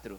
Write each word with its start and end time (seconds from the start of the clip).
4. 0.00 0.18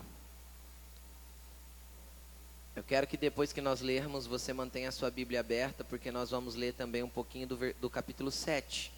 Eu 2.75 2.84
quero 2.84 3.07
que 3.07 3.18
depois 3.18 3.52
que 3.52 3.61
nós 3.61 3.82
lermos, 3.82 4.27
você 4.27 4.54
mantenha 4.54 4.89
a 4.89 4.91
sua 4.91 5.09
Bíblia 5.09 5.39
aberta, 5.39 5.84
porque 5.84 6.11
nós 6.11 6.29
vamos 6.29 6.55
ler 6.55 6.73
também 6.73 7.02
um 7.02 7.09
pouquinho 7.09 7.47
do, 7.47 7.73
do 7.73 7.89
capítulo 7.89 8.32
7. 8.32 8.92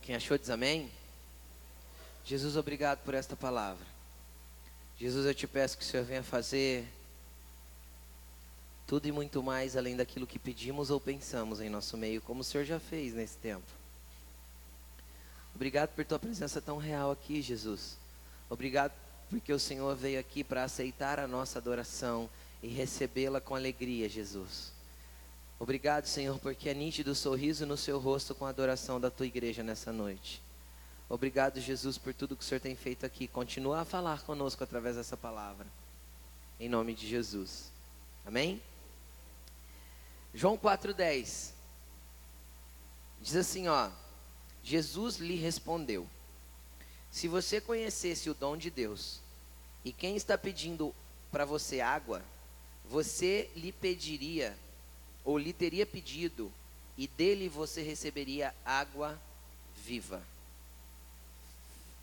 Quem 0.00 0.14
achou 0.14 0.38
diz 0.38 0.48
amém? 0.48 0.90
Jesus, 2.24 2.56
obrigado 2.56 3.02
por 3.04 3.14
esta 3.14 3.36
palavra. 3.36 3.84
Jesus, 4.98 5.26
eu 5.26 5.34
te 5.34 5.46
peço 5.46 5.76
que 5.76 5.82
o 5.82 5.86
Senhor 5.86 6.04
venha 6.04 6.22
fazer 6.22 6.86
tudo 8.86 9.06
e 9.06 9.12
muito 9.12 9.42
mais 9.42 9.76
além 9.76 9.96
daquilo 9.96 10.26
que 10.26 10.38
pedimos 10.38 10.90
ou 10.90 11.00
pensamos 11.00 11.60
em 11.60 11.68
nosso 11.68 11.96
meio, 11.96 12.22
como 12.22 12.42
o 12.42 12.44
Senhor 12.44 12.64
já 12.64 12.78
fez 12.78 13.12
nesse 13.14 13.36
tempo. 13.38 13.81
Obrigado 15.62 15.90
por 15.90 16.04
tua 16.04 16.18
presença 16.18 16.60
tão 16.60 16.76
real 16.76 17.12
aqui, 17.12 17.40
Jesus. 17.40 17.96
Obrigado 18.50 18.90
porque 19.30 19.52
o 19.52 19.60
Senhor 19.60 19.94
veio 19.94 20.18
aqui 20.18 20.42
para 20.42 20.64
aceitar 20.64 21.20
a 21.20 21.28
nossa 21.28 21.60
adoração 21.60 22.28
e 22.60 22.66
recebê-la 22.66 23.40
com 23.40 23.54
alegria, 23.54 24.08
Jesus. 24.08 24.72
Obrigado, 25.60 26.06
Senhor, 26.06 26.36
porque 26.40 26.68
é 26.68 26.74
nítido 26.74 27.12
o 27.12 27.14
sorriso 27.14 27.64
no 27.64 27.76
seu 27.76 28.00
rosto 28.00 28.34
com 28.34 28.44
a 28.44 28.48
adoração 28.48 29.00
da 29.00 29.08
tua 29.08 29.24
igreja 29.24 29.62
nessa 29.62 29.92
noite. 29.92 30.42
Obrigado, 31.08 31.60
Jesus, 31.60 31.96
por 31.96 32.12
tudo 32.12 32.34
que 32.34 32.42
o 32.42 32.44
Senhor 32.44 32.60
tem 32.60 32.74
feito 32.74 33.06
aqui. 33.06 33.28
Continua 33.28 33.82
a 33.82 33.84
falar 33.84 34.22
conosco 34.22 34.64
através 34.64 34.96
dessa 34.96 35.16
palavra. 35.16 35.68
Em 36.58 36.68
nome 36.68 36.92
de 36.92 37.06
Jesus. 37.06 37.70
Amém? 38.26 38.60
João 40.34 40.58
4,10 40.58 41.52
diz 43.20 43.36
assim: 43.36 43.68
ó, 43.68 43.88
Jesus 44.62 45.16
lhe 45.16 45.36
respondeu: 45.36 46.08
Se 47.10 47.28
você 47.28 47.60
conhecesse 47.60 48.30
o 48.30 48.34
dom 48.34 48.56
de 48.56 48.70
Deus 48.70 49.20
e 49.84 49.92
quem 49.92 50.16
está 50.16 50.38
pedindo 50.38 50.94
para 51.30 51.44
você 51.44 51.80
água, 51.80 52.22
você 52.88 53.50
lhe 53.56 53.72
pediria, 53.72 54.56
ou 55.24 55.38
lhe 55.38 55.52
teria 55.52 55.86
pedido, 55.86 56.52
e 56.96 57.06
dele 57.06 57.48
você 57.48 57.82
receberia 57.82 58.54
água 58.64 59.20
viva. 59.84 60.22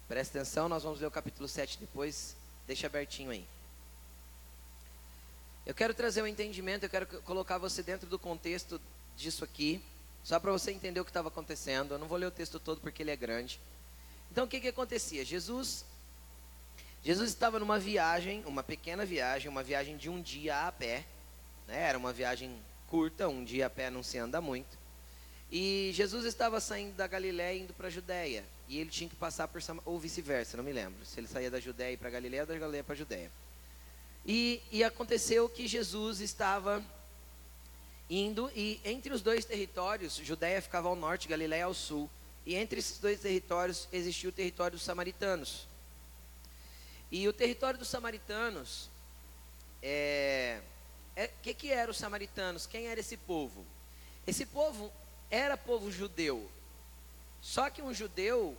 Presta 0.07 0.39
atenção, 0.39 0.67
nós 0.67 0.83
vamos 0.83 0.99
ler 0.99 1.05
o 1.05 1.11
capítulo 1.11 1.47
7 1.47 1.77
depois, 1.79 2.35
deixa 2.65 2.87
abertinho 2.87 3.29
aí. 3.29 3.45
Eu 5.65 5.75
quero 5.75 5.93
trazer 5.93 6.23
um 6.23 6.27
entendimento, 6.27 6.83
eu 6.83 6.89
quero 6.89 7.05
colocar 7.21 7.59
você 7.59 7.83
dentro 7.83 8.09
do 8.09 8.17
contexto 8.17 8.81
disso 9.15 9.43
aqui, 9.43 9.79
só 10.23 10.39
para 10.39 10.51
você 10.51 10.71
entender 10.71 10.99
o 10.99 11.05
que 11.05 11.09
estava 11.09 11.27
acontecendo. 11.27 11.93
Eu 11.93 11.99
não 11.99 12.07
vou 12.07 12.17
ler 12.17 12.27
o 12.27 12.31
texto 12.31 12.59
todo 12.59 12.81
porque 12.81 13.03
ele 13.03 13.11
é 13.11 13.15
grande. 13.15 13.59
Então 14.31 14.45
o 14.45 14.47
que, 14.47 14.59
que 14.59 14.67
acontecia? 14.67 15.25
Jesus, 15.25 15.85
Jesus 17.03 17.29
estava 17.29 17.59
numa 17.59 17.79
viagem, 17.79 18.43
uma 18.45 18.63
pequena 18.63 19.05
viagem, 19.05 19.49
uma 19.49 19.63
viagem 19.63 19.97
de 19.97 20.09
um 20.09 20.21
dia 20.21 20.67
a 20.67 20.71
pé. 20.71 21.05
Né? 21.67 21.81
Era 21.81 21.97
uma 21.97 22.13
viagem 22.13 22.55
curta, 22.87 23.27
um 23.27 23.43
dia 23.43 23.67
a 23.67 23.69
pé 23.69 23.89
não 23.89 24.03
se 24.03 24.17
anda 24.17 24.39
muito. 24.39 24.77
E 25.51 25.91
Jesus 25.93 26.25
estava 26.25 26.59
saindo 26.59 26.95
da 26.95 27.07
Galiléia 27.07 27.59
indo 27.59 27.73
para 27.73 27.87
a 27.87 27.91
Judéia. 27.91 28.45
E 28.67 28.77
ele 28.77 28.89
tinha 28.91 29.09
que 29.09 29.15
passar 29.15 29.47
por 29.47 29.61
Samaria, 29.61 29.89
ou 29.89 29.97
vice-versa, 29.97 30.55
não 30.57 30.63
me 30.63 30.71
lembro. 30.71 31.03
Se 31.05 31.19
ele 31.19 31.27
saía 31.27 31.49
da 31.49 31.59
Judéia 31.59 31.97
para 31.97 32.07
a 32.07 32.11
Galiléia 32.11 32.43
ou 32.43 32.47
da 32.47 32.53
Galiléia 32.57 32.83
para 32.83 32.93
a 32.93 32.97
Judéia. 32.97 33.31
E, 34.25 34.61
e 34.71 34.83
aconteceu 34.83 35.49
que 35.49 35.67
Jesus 35.67 36.19
estava 36.19 36.83
indo, 38.09 38.51
e 38.55 38.81
entre 38.83 39.13
os 39.13 39.21
dois 39.21 39.45
territórios, 39.45 40.15
Judéia 40.15 40.61
ficava 40.61 40.87
ao 40.87 40.95
norte, 40.95 41.27
Galiléia 41.27 41.65
ao 41.65 41.73
sul, 41.73 42.09
e 42.45 42.55
entre 42.55 42.79
esses 42.79 42.97
dois 42.97 43.19
territórios 43.19 43.87
existia 43.91 44.29
o 44.29 44.33
território 44.33 44.77
dos 44.77 44.83
samaritanos. 44.83 45.67
E 47.11 47.27
o 47.27 47.33
território 47.33 47.77
dos 47.77 47.87
samaritanos, 47.87 48.89
é, 49.81 50.61
é, 51.15 51.27
que, 51.41 51.53
que 51.53 51.71
eram 51.71 51.91
os 51.91 51.97
samaritanos? 51.97 52.65
Quem 52.65 52.87
era 52.87 52.99
esse 52.99 53.17
povo? 53.17 53.65
Esse 54.25 54.45
povo 54.45 54.91
era 55.29 55.57
povo 55.57 55.91
judeu. 55.91 56.49
Só 57.41 57.69
que 57.69 57.81
um 57.81 57.93
judeu 57.93 58.57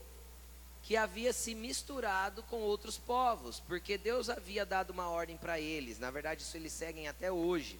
que 0.82 0.96
havia 0.96 1.32
se 1.32 1.54
misturado 1.54 2.42
com 2.44 2.56
outros 2.60 2.96
povos, 2.96 3.60
porque 3.60 3.98
Deus 3.98 4.30
havia 4.30 4.64
dado 4.64 4.90
uma 4.90 5.08
ordem 5.08 5.36
para 5.36 5.60
eles, 5.60 5.98
na 5.98 6.10
verdade 6.10 6.42
isso 6.42 6.56
eles 6.56 6.72
seguem 6.72 7.06
até 7.06 7.30
hoje, 7.30 7.78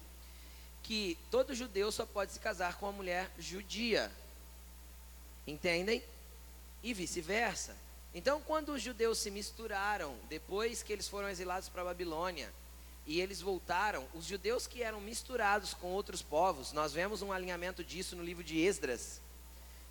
que 0.83 1.17
todo 1.29 1.55
judeu 1.55 1.91
só 1.91 2.05
pode 2.05 2.31
se 2.31 2.39
casar 2.39 2.77
com 2.77 2.85
uma 2.85 2.91
mulher 2.91 3.29
judia. 3.37 4.11
Entendem? 5.45 6.03
E 6.83 6.93
vice-versa. 6.93 7.75
Então, 8.13 8.41
quando 8.41 8.73
os 8.73 8.81
judeus 8.81 9.19
se 9.19 9.31
misturaram, 9.31 10.15
depois 10.29 10.83
que 10.83 10.91
eles 10.91 11.07
foram 11.07 11.29
exilados 11.29 11.69
para 11.69 11.81
a 11.81 11.85
Babilônia, 11.85 12.51
e 13.05 13.19
eles 13.19 13.41
voltaram, 13.41 14.05
os 14.13 14.25
judeus 14.25 14.67
que 14.67 14.83
eram 14.83 14.99
misturados 15.01 15.73
com 15.73 15.87
outros 15.87 16.21
povos, 16.21 16.71
nós 16.71 16.93
vemos 16.93 17.21
um 17.21 17.31
alinhamento 17.31 17.83
disso 17.83 18.15
no 18.15 18.23
livro 18.23 18.43
de 18.43 18.59
Esdras, 18.59 19.21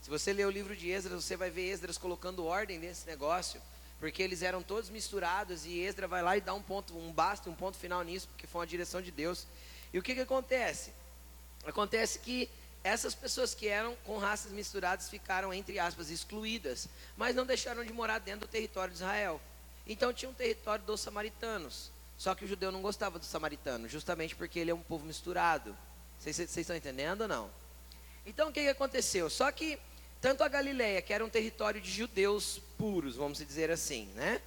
se 0.00 0.08
você 0.08 0.32
ler 0.32 0.46
o 0.46 0.50
livro 0.50 0.74
de 0.74 0.90
Esdras, 0.90 1.22
você 1.22 1.36
vai 1.36 1.50
ver 1.50 1.70
Esdras 1.70 1.98
colocando 1.98 2.46
ordem 2.46 2.78
nesse 2.78 3.06
negócio, 3.06 3.60
porque 3.98 4.22
eles 4.22 4.40
eram 4.40 4.62
todos 4.62 4.88
misturados 4.88 5.66
e 5.66 5.78
Esdras 5.80 6.08
vai 6.08 6.22
lá 6.22 6.36
e 6.38 6.40
dá 6.40 6.54
um 6.54 6.62
ponto, 6.62 6.96
um 6.96 7.12
basta, 7.12 7.50
um 7.50 7.54
ponto 7.54 7.76
final 7.76 8.02
nisso, 8.02 8.26
porque 8.28 8.46
foi 8.46 8.60
uma 8.60 8.66
direção 8.66 9.02
de 9.02 9.10
Deus. 9.10 9.46
E 9.92 9.98
o 9.98 10.02
que, 10.02 10.14
que 10.14 10.20
acontece? 10.20 10.92
Acontece 11.64 12.18
que 12.18 12.48
essas 12.82 13.14
pessoas 13.14 13.54
que 13.54 13.68
eram 13.68 13.94
com 14.04 14.18
raças 14.18 14.52
misturadas 14.52 15.08
ficaram, 15.08 15.52
entre 15.52 15.78
aspas, 15.78 16.10
excluídas, 16.10 16.88
mas 17.16 17.34
não 17.34 17.44
deixaram 17.44 17.84
de 17.84 17.92
morar 17.92 18.18
dentro 18.18 18.40
do 18.40 18.50
território 18.50 18.92
de 18.92 19.00
Israel. 19.00 19.40
Então 19.86 20.12
tinha 20.12 20.30
um 20.30 20.34
território 20.34 20.84
dos 20.84 21.00
samaritanos. 21.00 21.90
Só 22.16 22.34
que 22.34 22.44
o 22.44 22.48
judeu 22.48 22.70
não 22.70 22.82
gostava 22.82 23.18
do 23.18 23.24
samaritano, 23.24 23.88
justamente 23.88 24.36
porque 24.36 24.58
ele 24.58 24.70
é 24.70 24.74
um 24.74 24.82
povo 24.82 25.06
misturado. 25.06 25.76
Vocês, 26.18 26.36
vocês 26.36 26.58
estão 26.58 26.76
entendendo 26.76 27.22
ou 27.22 27.28
não? 27.28 27.50
Então 28.26 28.50
o 28.50 28.52
que, 28.52 28.62
que 28.62 28.68
aconteceu? 28.68 29.30
Só 29.30 29.50
que 29.50 29.78
tanto 30.20 30.44
a 30.44 30.48
Galileia, 30.48 31.00
que 31.00 31.14
era 31.14 31.24
um 31.24 31.30
território 31.30 31.80
de 31.80 31.90
judeus 31.90 32.60
puros, 32.76 33.16
vamos 33.16 33.38
dizer 33.38 33.70
assim, 33.70 34.04
né? 34.14 34.42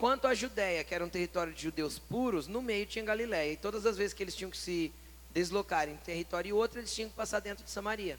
Quanto 0.00 0.26
a 0.26 0.32
Judéia, 0.32 0.82
que 0.82 0.94
era 0.94 1.04
um 1.04 1.10
território 1.10 1.52
de 1.52 1.62
judeus 1.62 1.98
puros, 1.98 2.46
no 2.46 2.62
meio 2.62 2.86
tinha 2.86 3.04
Galileia. 3.04 3.52
E 3.52 3.56
todas 3.58 3.84
as 3.84 3.98
vezes 3.98 4.14
que 4.14 4.22
eles 4.22 4.34
tinham 4.34 4.50
que 4.50 4.56
se 4.56 4.90
deslocar 5.30 5.90
em 5.90 5.92
um 5.92 5.98
território 5.98 6.48
e 6.48 6.52
outro, 6.54 6.80
eles 6.80 6.94
tinham 6.94 7.10
que 7.10 7.14
passar 7.14 7.38
dentro 7.40 7.62
de 7.62 7.70
Samaria. 7.70 8.18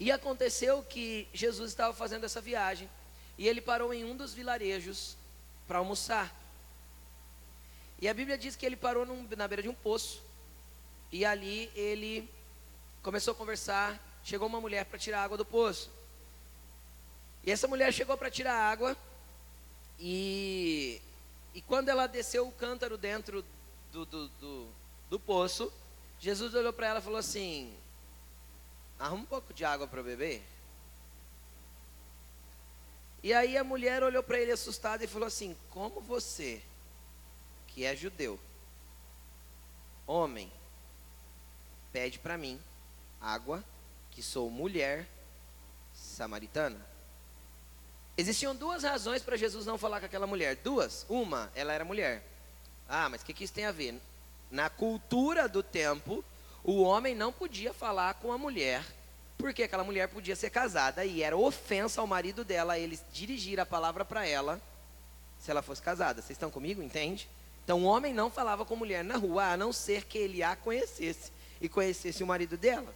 E 0.00 0.10
aconteceu 0.10 0.82
que 0.84 1.28
Jesus 1.34 1.70
estava 1.72 1.92
fazendo 1.92 2.24
essa 2.24 2.40
viagem 2.40 2.88
e 3.36 3.46
ele 3.46 3.60
parou 3.60 3.92
em 3.92 4.06
um 4.06 4.16
dos 4.16 4.32
vilarejos 4.32 5.18
para 5.68 5.76
almoçar. 5.76 6.34
E 8.00 8.08
a 8.08 8.14
Bíblia 8.14 8.38
diz 8.38 8.56
que 8.56 8.64
ele 8.64 8.74
parou 8.74 9.04
num, 9.04 9.28
na 9.36 9.46
beira 9.46 9.62
de 9.62 9.68
um 9.68 9.74
poço 9.74 10.22
e 11.12 11.26
ali 11.26 11.70
ele 11.74 12.26
começou 13.02 13.32
a 13.32 13.34
conversar 13.34 14.00
chegou 14.24 14.48
uma 14.48 14.62
mulher 14.62 14.86
para 14.86 14.98
tirar 14.98 15.24
água 15.24 15.36
do 15.36 15.44
poço. 15.44 15.90
E 17.44 17.50
essa 17.50 17.68
mulher 17.68 17.92
chegou 17.92 18.16
para 18.16 18.30
tirar 18.30 18.54
água 18.54 18.96
e, 20.04 21.00
e 21.54 21.62
quando 21.62 21.88
ela 21.88 22.08
desceu 22.08 22.48
o 22.48 22.50
cântaro 22.50 22.98
dentro 22.98 23.44
do, 23.92 24.04
do, 24.04 24.28
do, 24.28 24.68
do 25.08 25.20
poço, 25.20 25.72
Jesus 26.18 26.54
olhou 26.54 26.72
para 26.72 26.88
ela 26.88 26.98
e 26.98 27.02
falou 27.02 27.20
assim: 27.20 27.72
arruma 28.98 29.22
um 29.22 29.26
pouco 29.26 29.54
de 29.54 29.64
água 29.64 29.86
para 29.86 30.02
beber. 30.02 30.44
E 33.22 33.32
aí 33.32 33.56
a 33.56 33.62
mulher 33.62 34.02
olhou 34.02 34.24
para 34.24 34.40
ele 34.40 34.50
assustada 34.50 35.04
e 35.04 35.06
falou 35.06 35.28
assim: 35.28 35.56
Como 35.70 36.00
você, 36.00 36.60
que 37.68 37.84
é 37.84 37.94
judeu, 37.94 38.40
homem, 40.04 40.52
pede 41.92 42.18
para 42.18 42.36
mim 42.36 42.60
água 43.20 43.62
que 44.10 44.20
sou 44.20 44.50
mulher 44.50 45.08
samaritana. 45.94 46.91
Existiam 48.16 48.54
duas 48.54 48.82
razões 48.82 49.22
para 49.22 49.36
Jesus 49.36 49.64
não 49.64 49.78
falar 49.78 50.00
com 50.00 50.06
aquela 50.06 50.26
mulher. 50.26 50.56
Duas. 50.56 51.06
Uma, 51.08 51.50
ela 51.54 51.72
era 51.72 51.84
mulher. 51.84 52.22
Ah, 52.88 53.08
mas 53.08 53.22
o 53.22 53.24
que, 53.24 53.32
que 53.32 53.44
isso 53.44 53.54
tem 53.54 53.64
a 53.64 53.72
ver? 53.72 54.00
Na 54.50 54.68
cultura 54.68 55.48
do 55.48 55.62
tempo, 55.62 56.22
o 56.62 56.82
homem 56.82 57.14
não 57.14 57.32
podia 57.32 57.72
falar 57.72 58.14
com 58.14 58.30
a 58.30 58.36
mulher, 58.36 58.84
porque 59.38 59.62
aquela 59.62 59.82
mulher 59.82 60.08
podia 60.08 60.36
ser 60.36 60.50
casada 60.50 61.04
e 61.04 61.22
era 61.22 61.36
ofensa 61.36 62.00
ao 62.00 62.06
marido 62.06 62.44
dela 62.44 62.78
ele 62.78 63.00
dirigir 63.12 63.58
a 63.58 63.66
palavra 63.66 64.04
para 64.04 64.26
ela 64.26 64.60
se 65.40 65.50
ela 65.50 65.62
fosse 65.62 65.80
casada. 65.80 66.20
Vocês 66.20 66.36
estão 66.36 66.50
comigo? 66.50 66.82
Entende? 66.82 67.28
Então 67.64 67.82
o 67.82 67.86
homem 67.86 68.12
não 68.12 68.30
falava 68.30 68.64
com 68.64 68.76
mulher 68.76 69.02
na 69.02 69.16
rua, 69.16 69.52
a 69.52 69.56
não 69.56 69.72
ser 69.72 70.04
que 70.04 70.18
ele 70.18 70.42
a 70.42 70.54
conhecesse 70.54 71.32
e 71.60 71.68
conhecesse 71.68 72.22
o 72.22 72.26
marido 72.26 72.56
dela. 72.56 72.94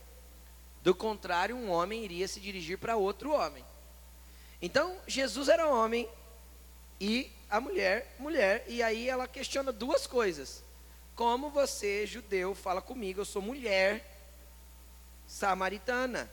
Do 0.83 0.95
contrário, 0.95 1.57
um 1.57 1.71
homem 1.71 2.05
iria 2.05 2.29
se 2.29 2.39
dirigir 2.39 2.79
para 2.79 2.97
outro 2.97 3.33
homem. 3.33 3.65
Então, 4.61 4.97
Jesus 5.07 5.49
era 5.49 5.69
homem 5.69 6.09
e 7.01 7.31
a 7.49 7.61
mulher, 7.61 8.15
mulher, 8.19 8.65
e 8.67 8.83
aí 8.83 9.09
ela 9.09 9.29
questiona 9.29 9.73
duas 9.73 10.07
coisas. 10.07 10.63
Como 11.15 11.51
você, 11.51 12.07
judeu, 12.07 12.55
fala 12.55 12.83
comigo, 12.83 13.21
eu 13.21 13.25
sou 13.25 13.41
mulher 13.41 14.05
samaritana. 15.27 16.31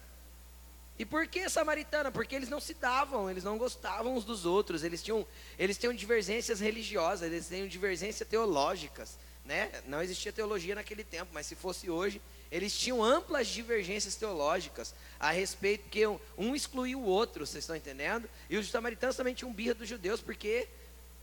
E 0.98 1.06
por 1.06 1.28
que 1.28 1.50
samaritana? 1.50 2.12
Porque 2.12 2.36
eles 2.36 2.50
não 2.50 2.60
se 2.60 2.74
davam, 2.74 3.30
eles 3.30 3.44
não 3.44 3.58
gostavam 3.58 4.16
uns 4.16 4.24
dos 4.24 4.46
outros, 4.46 4.84
eles 4.84 5.02
tinham, 5.02 5.26
eles 5.58 5.78
tinham 5.78 5.94
divergências 5.94 6.60
religiosas, 6.60 7.32
eles 7.32 7.48
tinham 7.48 7.68
divergências 7.68 8.28
teológicas, 8.28 9.18
né? 9.44 9.72
Não 9.88 10.02
existia 10.02 10.32
teologia 10.32 10.76
naquele 10.76 11.04
tempo, 11.04 11.32
mas 11.34 11.48
se 11.48 11.56
fosse 11.56 11.90
hoje, 11.90 12.22
eles 12.54 12.78
tinham 12.78 13.04
amplas 13.04 13.48
divergências 13.48 14.16
teológicas 14.16 14.94
a 15.20 15.32
respeito, 15.32 15.90
que 15.90 16.06
um 16.38 16.56
excluía 16.56 16.96
o 16.96 17.04
outro, 17.04 17.48
vocês 17.48 17.64
estão 17.64 17.76
entendendo? 17.76 18.30
E 18.48 18.56
os 18.56 18.70
samaritanos 18.70 19.16
também 19.16 19.34
tinham 19.34 19.52
birra 19.52 19.74
dos 19.74 19.90
judeus, 19.90 20.22
porque 20.22 20.70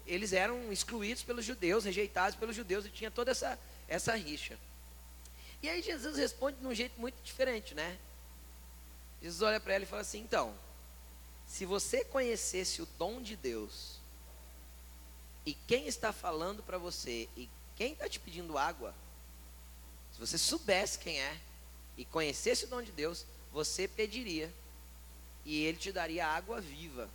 eles 0.04 0.32
eram 0.32 0.72
excluídos 0.72 1.22
pelos 1.22 1.44
judeus, 1.44 1.84
rejeitados 1.84 2.34
pelos 2.34 2.56
judeus, 2.56 2.84
e 2.84 2.90
tinha 2.90 3.12
toda 3.12 3.30
essa, 3.30 3.56
essa 3.86 4.12
rixa. 4.16 4.58
E 5.62 5.68
aí 5.68 5.80
Jesus 5.80 6.16
responde 6.16 6.58
de 6.58 6.66
um 6.66 6.74
jeito 6.74 7.00
muito 7.00 7.22
diferente, 7.22 7.76
né? 7.76 7.96
Jesus 9.22 9.40
olha 9.40 9.60
para 9.60 9.74
ela 9.74 9.84
e 9.84 9.86
fala 9.86 10.02
assim: 10.02 10.22
então, 10.22 10.52
se 11.46 11.64
você 11.64 12.04
conhecesse 12.04 12.82
o 12.82 12.88
dom 12.98 13.22
de 13.22 13.36
Deus, 13.36 14.00
e 15.46 15.54
quem 15.54 15.86
está 15.86 16.12
falando 16.12 16.60
para 16.60 16.76
você, 16.76 17.28
e 17.36 17.48
quem 17.76 17.92
está 17.92 18.08
te 18.08 18.18
pedindo 18.18 18.58
água, 18.58 18.92
se 20.20 20.26
você 20.26 20.38
soubesse 20.38 20.98
quem 20.98 21.18
é, 21.18 21.36
e 21.96 22.04
conhecesse 22.04 22.64
o 22.66 22.68
dom 22.68 22.82
de 22.82 22.92
Deus, 22.92 23.24
você 23.50 23.88
pediria, 23.88 24.52
e 25.44 25.64
ele 25.64 25.78
te 25.78 25.90
daria 25.90 26.26
água 26.26 26.60
viva. 26.60 27.08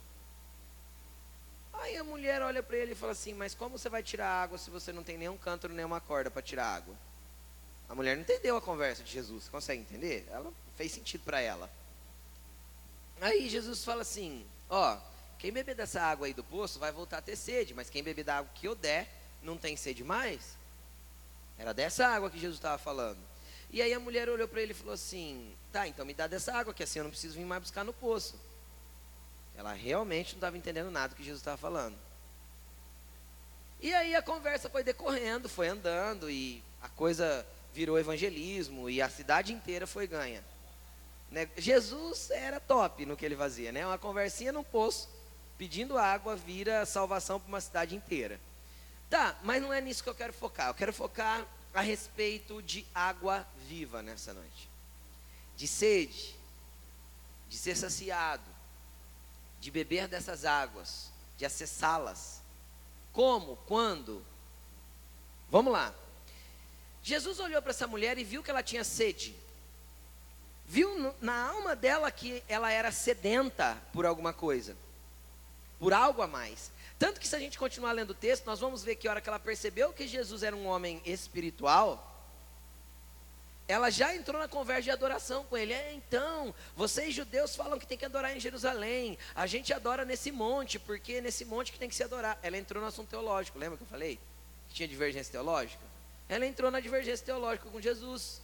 Aí 1.73 1.97
a 1.97 2.03
mulher 2.03 2.41
olha 2.41 2.63
para 2.63 2.77
ele 2.77 2.93
e 2.93 2.95
fala 2.95 3.11
assim: 3.11 3.33
Mas 3.33 3.53
como 3.53 3.77
você 3.77 3.89
vai 3.89 4.01
tirar 4.01 4.27
água 4.27 4.57
se 4.57 4.69
você 4.69 4.91
não 4.91 5.03
tem 5.03 5.17
nenhum 5.17 5.37
cântaro, 5.37 5.73
nenhuma 5.73 6.01
corda 6.01 6.31
para 6.31 6.41
tirar 6.41 6.67
água? 6.67 6.95
A 7.87 7.93
mulher 7.93 8.15
não 8.15 8.23
entendeu 8.23 8.57
a 8.57 8.61
conversa 8.61 9.03
de 9.03 9.11
Jesus, 9.11 9.43
você 9.43 9.51
consegue 9.51 9.81
entender? 9.81 10.27
Ela 10.31 10.51
fez 10.75 10.91
sentido 10.91 11.23
para 11.23 11.39
ela. 11.39 11.69
Aí 13.21 13.47
Jesus 13.47 13.83
fala 13.83 14.01
assim: 14.01 14.45
Ó, 14.67 14.97
quem 15.37 15.51
beber 15.51 15.75
dessa 15.75 16.01
água 16.01 16.25
aí 16.25 16.33
do 16.33 16.43
poço 16.43 16.79
vai 16.79 16.91
voltar 16.91 17.19
a 17.19 17.21
ter 17.21 17.35
sede, 17.35 17.73
mas 17.73 17.89
quem 17.89 18.01
beber 18.03 18.23
da 18.23 18.37
água 18.37 18.51
que 18.55 18.67
eu 18.67 18.73
der 18.73 19.07
não 19.43 19.57
tem 19.57 19.75
sede 19.77 20.03
mais. 20.03 20.57
Era 21.57 21.73
dessa 21.73 22.07
água 22.07 22.29
que 22.29 22.39
Jesus 22.39 22.57
estava 22.57 22.77
falando. 22.77 23.19
E 23.69 23.81
aí 23.81 23.93
a 23.93 23.99
mulher 23.99 24.29
olhou 24.29 24.47
para 24.47 24.61
ele 24.61 24.71
e 24.71 24.75
falou 24.75 24.93
assim: 24.93 25.55
Tá, 25.71 25.87
então 25.87 26.05
me 26.05 26.13
dá 26.13 26.27
dessa 26.27 26.53
água, 26.53 26.73
que 26.73 26.83
assim 26.83 26.99
eu 26.99 27.03
não 27.03 27.11
preciso 27.11 27.35
vir 27.35 27.45
mais 27.45 27.61
buscar 27.61 27.83
no 27.83 27.93
poço. 27.93 28.39
Ela 29.55 29.73
realmente 29.73 30.33
não 30.33 30.37
estava 30.37 30.57
entendendo 30.57 30.91
nada 30.91 31.09
do 31.09 31.15
que 31.15 31.23
Jesus 31.23 31.41
estava 31.41 31.57
falando. 31.57 31.97
E 33.81 33.93
aí 33.93 34.15
a 34.15 34.21
conversa 34.21 34.69
foi 34.69 34.83
decorrendo, 34.83 35.47
foi 35.47 35.67
andando, 35.67 36.29
e 36.29 36.63
a 36.81 36.89
coisa 36.89 37.45
virou 37.73 37.99
evangelismo, 37.99 38.89
e 38.89 39.01
a 39.01 39.09
cidade 39.09 39.53
inteira 39.53 39.85
foi 39.85 40.07
ganha. 40.07 40.43
Né? 41.29 41.49
Jesus 41.57 42.29
era 42.31 42.59
top 42.59 43.05
no 43.05 43.17
que 43.17 43.25
ele 43.25 43.35
fazia, 43.35 43.71
né? 43.71 43.85
Uma 43.85 43.97
conversinha 43.97 44.51
no 44.51 44.63
poço, 44.63 45.09
pedindo 45.57 45.97
água, 45.97 46.35
vira 46.35 46.85
salvação 46.85 47.39
para 47.39 47.49
uma 47.49 47.61
cidade 47.61 47.95
inteira. 47.95 48.39
Tá, 49.09 49.37
mas 49.43 49.61
não 49.61 49.71
é 49.71 49.81
nisso 49.81 50.03
que 50.03 50.09
eu 50.09 50.15
quero 50.15 50.33
focar. 50.33 50.67
Eu 50.67 50.73
quero 50.73 50.93
focar 50.93 51.45
a 51.73 51.81
respeito 51.81 52.61
de 52.61 52.85
água 52.93 53.45
viva 53.67 54.01
nessa 54.01 54.33
noite. 54.33 54.69
De 55.55 55.67
sede, 55.67 56.35
de 57.47 57.57
ser 57.57 57.75
saciado, 57.75 58.43
de 59.59 59.71
beber 59.71 60.07
dessas 60.07 60.45
águas, 60.45 61.11
de 61.37 61.45
acessá-las. 61.45 62.41
Como? 63.13 63.57
Quando? 63.67 64.25
Vamos 65.49 65.71
lá. 65.71 65.93
Jesus 67.01 67.39
olhou 67.39 67.61
para 67.61 67.71
essa 67.71 67.87
mulher 67.87 68.17
e 68.17 68.23
viu 68.23 68.43
que 68.43 68.49
ela 68.49 68.63
tinha 68.63 68.83
sede 68.83 69.35
viu 70.67 71.13
na 71.21 71.49
alma 71.49 71.75
dela 71.75 72.11
que 72.11 72.43
ela 72.47 72.71
era 72.71 72.91
sedenta 72.91 73.77
por 73.93 74.05
alguma 74.05 74.33
coisa, 74.33 74.75
por 75.79 75.93
algo 75.93 76.21
a 76.21 76.27
mais. 76.27 76.71
Tanto 76.97 77.19
que 77.19 77.27
se 77.27 77.35
a 77.35 77.39
gente 77.39 77.57
continuar 77.57 77.91
lendo 77.91 78.11
o 78.11 78.15
texto, 78.15 78.45
nós 78.45 78.59
vamos 78.59 78.83
ver 78.83 78.95
que 78.95 79.07
a 79.07 79.11
hora 79.11 79.21
que 79.21 79.27
ela 79.27 79.39
percebeu 79.39 79.91
que 79.91 80.07
Jesus 80.07 80.43
era 80.43 80.55
um 80.55 80.65
homem 80.65 81.01
espiritual, 81.05 82.15
ela 83.67 83.89
já 83.89 84.15
entrou 84.15 84.39
na 84.39 84.47
conversa 84.47 84.83
de 84.83 84.91
adoração 84.91 85.43
com 85.43 85.57
ele. 85.57 85.73
É, 85.73 85.93
então, 85.93 86.53
vocês 86.75 87.13
judeus 87.13 87.55
falam 87.55 87.79
que 87.79 87.87
tem 87.87 87.97
que 87.97 88.05
adorar 88.05 88.35
em 88.35 88.39
Jerusalém. 88.39 89.17
A 89.33 89.47
gente 89.47 89.73
adora 89.73 90.05
nesse 90.05 90.31
monte, 90.31 90.77
porque 90.77 91.13
é 91.13 91.21
nesse 91.21 91.43
monte 91.43 91.71
que 91.71 91.79
tem 91.79 91.89
que 91.89 91.95
se 91.95 92.03
adorar. 92.03 92.37
Ela 92.43 92.57
entrou 92.57 92.81
no 92.81 92.87
assunto 92.87 93.09
teológico, 93.09 93.57
lembra 93.57 93.77
que 93.77 93.83
eu 93.83 93.87
falei? 93.87 94.19
Que 94.69 94.75
tinha 94.75 94.87
divergência 94.87 95.31
teológica? 95.31 95.83
Ela 96.29 96.45
entrou 96.45 96.69
na 96.69 96.79
divergência 96.79 97.25
teológica 97.25 97.67
com 97.69 97.81
Jesus. 97.81 98.41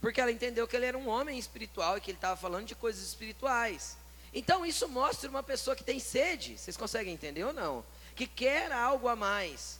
Porque 0.00 0.20
ela 0.20 0.30
entendeu 0.30 0.66
que 0.68 0.76
ele 0.76 0.86
era 0.86 0.96
um 0.96 1.08
homem 1.08 1.36
espiritual 1.36 1.98
e 1.98 2.00
que 2.00 2.12
ele 2.12 2.18
estava 2.18 2.36
falando 2.36 2.66
de 2.66 2.76
coisas 2.76 3.02
espirituais. 3.02 3.96
Então 4.32 4.64
isso 4.64 4.88
mostra 4.88 5.28
uma 5.28 5.42
pessoa 5.42 5.74
que 5.74 5.84
tem 5.84 5.98
sede, 5.98 6.58
vocês 6.58 6.76
conseguem 6.76 7.14
entender 7.14 7.44
ou 7.44 7.52
não? 7.52 7.84
Que 8.14 8.26
quer 8.26 8.70
algo 8.72 9.08
a 9.08 9.16
mais. 9.16 9.78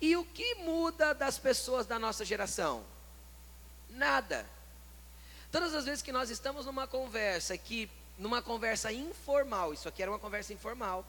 E 0.00 0.16
o 0.16 0.24
que 0.24 0.54
muda 0.56 1.12
das 1.14 1.38
pessoas 1.38 1.86
da 1.86 1.98
nossa 1.98 2.24
geração? 2.24 2.84
Nada. 3.90 4.46
Todas 5.52 5.74
as 5.74 5.84
vezes 5.84 6.02
que 6.02 6.12
nós 6.12 6.30
estamos 6.30 6.64
numa 6.64 6.86
conversa 6.86 7.56
que 7.58 7.90
numa 8.16 8.42
conversa 8.42 8.92
informal, 8.92 9.72
isso 9.72 9.88
aqui 9.88 10.02
era 10.02 10.10
uma 10.10 10.18
conversa 10.18 10.52
informal. 10.52 11.04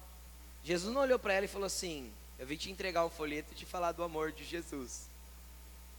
Jesus 0.63 0.93
não 0.93 1.01
olhou 1.01 1.19
para 1.19 1.33
ela 1.33 1.45
e 1.45 1.49
falou 1.49 1.67
assim: 1.67 2.11
"Eu 2.39 2.47
vim 2.47 2.55
te 2.55 2.71
entregar 2.71 3.05
o 3.05 3.09
folheto 3.09 3.51
e 3.51 3.55
te 3.55 3.65
falar 3.65 3.91
do 3.91 4.03
amor 4.03 4.31
de 4.31 4.43
Jesus". 4.43 5.11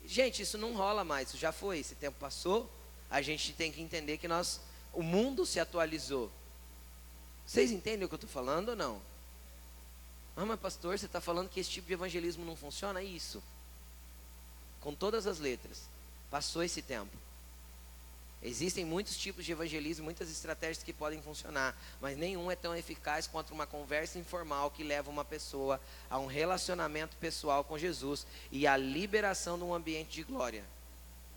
Gente, 0.05 0.43
isso 0.43 0.59
não 0.59 0.75
rola 0.75 1.05
mais, 1.05 1.29
isso 1.29 1.37
já 1.37 1.53
foi, 1.53 1.79
esse 1.79 1.95
tempo 1.95 2.19
passou. 2.19 2.69
A 3.11 3.23
gente 3.23 3.53
tem 3.53 3.71
que 3.71 3.81
entender 3.81 4.19
que 4.19 4.27
nós, 4.27 4.61
o 4.93 5.03
mundo 5.03 5.47
se 5.47 5.61
atualizou. 5.61 6.31
Vocês 7.53 7.71
entendem 7.71 8.07
o 8.07 8.09
que 8.09 8.15
eu 8.15 8.17
estou 8.17 8.31
falando 8.31 8.71
ou 8.71 8.77
não? 8.77 8.99
Ah, 10.35 10.47
mas 10.47 10.59
pastor, 10.59 10.99
você 10.99 11.05
está 11.05 11.21
falando 11.21 11.51
que 11.51 11.61
esse 11.61 11.69
tipo 11.69 11.87
de 11.87 11.93
evangelismo 11.93 12.47
não 12.47 12.57
funciona? 12.57 13.03
Isso. 13.03 13.43
Com 14.81 14.95
todas 14.95 15.27
as 15.27 15.39
letras. 15.39 15.83
Passou 16.31 16.63
esse 16.63 16.81
tempo. 16.81 17.15
Existem 18.43 18.87
muitos 18.87 19.19
tipos 19.19 19.45
de 19.45 19.53
evangelismo, 19.53 20.03
muitas 20.03 20.31
estratégias 20.31 20.83
que 20.83 20.95
podem 20.95 21.21
funcionar, 21.21 21.77
mas 22.01 22.17
nenhum 22.17 22.51
é 22.51 22.57
tão 22.57 22.75
eficaz 22.75 23.27
quanto 23.27 23.53
uma 23.53 23.67
conversa 23.67 24.19
informal 24.19 24.71
que 24.71 24.83
leva 24.83 25.11
uma 25.11 25.23
pessoa 25.23 25.79
a 26.09 26.19
um 26.19 26.25
relacionamento 26.25 27.19
pessoal 27.19 27.63
com 27.63 27.77
Jesus 27.77 28.27
e 28.51 28.67
a 28.67 28.79
liberação 28.79 29.59
de 29.59 29.65
um 29.65 29.75
ambiente 29.75 30.13
de 30.13 30.23
glória. 30.23 30.65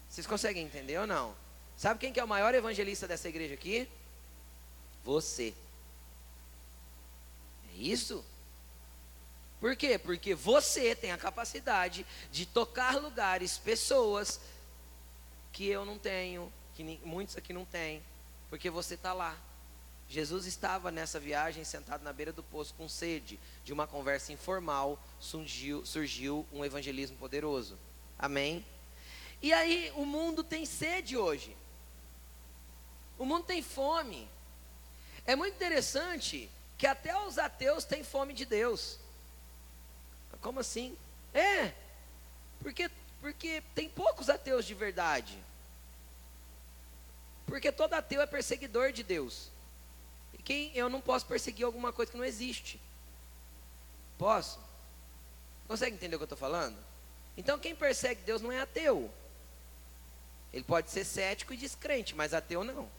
Vocês 0.09 0.25
conseguem 0.25 0.63
entender 0.63 0.97
ou 0.97 1.05
não? 1.05 1.35
Sabe 1.75 1.99
quem 1.99 2.13
que 2.13 2.21
é 2.21 2.23
o 2.23 2.27
maior 2.27 2.55
evangelista 2.55 3.05
dessa 3.05 3.27
igreja 3.27 3.53
aqui? 3.53 3.85
Você. 5.03 5.53
Isso? 7.77 8.23
Por 9.59 9.75
quê? 9.75 9.97
Porque 9.97 10.35
você 10.35 10.95
tem 10.95 11.11
a 11.11 11.17
capacidade 11.17 12.05
de 12.31 12.45
tocar 12.45 13.01
lugares, 13.01 13.57
pessoas 13.57 14.39
que 15.51 15.67
eu 15.67 15.85
não 15.85 15.97
tenho, 15.97 16.51
que 16.73 16.83
muitos 17.03 17.37
aqui 17.37 17.53
não 17.53 17.65
têm, 17.65 18.03
porque 18.49 18.69
você 18.69 18.95
está 18.95 19.13
lá. 19.13 19.37
Jesus 20.07 20.45
estava 20.45 20.91
nessa 20.91 21.19
viagem 21.19 21.63
sentado 21.63 22.03
na 22.03 22.13
beira 22.13 22.31
do 22.31 22.43
poço 22.43 22.73
com 22.75 22.87
sede. 22.87 23.39
De 23.63 23.73
uma 23.73 23.87
conversa 23.87 24.31
informal 24.31 25.01
surgiu, 25.19 25.85
surgiu 25.85 26.45
um 26.53 26.63
evangelismo 26.63 27.17
poderoso. 27.17 27.77
Amém? 28.19 28.63
E 29.41 29.51
aí, 29.51 29.91
o 29.95 30.05
mundo 30.05 30.43
tem 30.43 30.65
sede 30.65 31.17
hoje. 31.17 31.57
O 33.17 33.25
mundo 33.25 33.45
tem 33.45 33.61
fome. 33.63 34.29
É 35.25 35.35
muito 35.35 35.55
interessante 35.55 36.49
que 36.77 36.87
até 36.87 37.17
os 37.25 37.37
ateus 37.37 37.85
têm 37.85 38.03
fome 38.03 38.33
de 38.33 38.45
Deus. 38.45 38.99
Como 40.41 40.59
assim? 40.59 40.97
É, 41.33 41.73
porque, 42.59 42.89
porque 43.21 43.63
tem 43.73 43.89
poucos 43.89 44.29
ateus 44.29 44.65
de 44.65 44.73
verdade. 44.73 45.41
Porque 47.45 47.71
todo 47.71 47.93
ateu 47.93 48.21
é 48.21 48.25
perseguidor 48.25 48.91
de 48.91 49.03
Deus. 49.03 49.49
E 50.33 50.41
quem 50.41 50.75
eu 50.75 50.89
não 50.89 51.01
posso 51.01 51.25
perseguir 51.25 51.65
alguma 51.65 51.93
coisa 51.93 52.11
que 52.11 52.17
não 52.17 52.25
existe. 52.25 52.79
Posso? 54.17 54.59
Consegue 55.67 55.95
entender 55.95 56.15
o 56.15 56.19
que 56.19 56.23
eu 56.23 56.25
estou 56.25 56.37
falando? 56.37 56.77
Então 57.37 57.59
quem 57.59 57.75
persegue 57.75 58.21
Deus 58.21 58.41
não 58.41 58.51
é 58.51 58.61
ateu. 58.61 59.11
Ele 60.53 60.63
pode 60.63 60.89
ser 60.89 61.03
cético 61.03 61.53
e 61.53 61.57
descrente, 61.57 62.15
mas 62.15 62.33
ateu 62.33 62.63
não. 62.63 62.89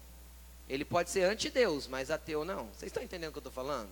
Ele 0.68 0.84
pode 0.84 1.10
ser 1.10 1.22
anti-Deus, 1.22 1.86
mas 1.86 2.10
ateu 2.10 2.44
não. 2.44 2.66
Vocês 2.66 2.90
estão 2.90 3.02
entendendo 3.02 3.30
o 3.30 3.32
que 3.32 3.38
eu 3.38 3.40
estou 3.40 3.52
falando? 3.52 3.90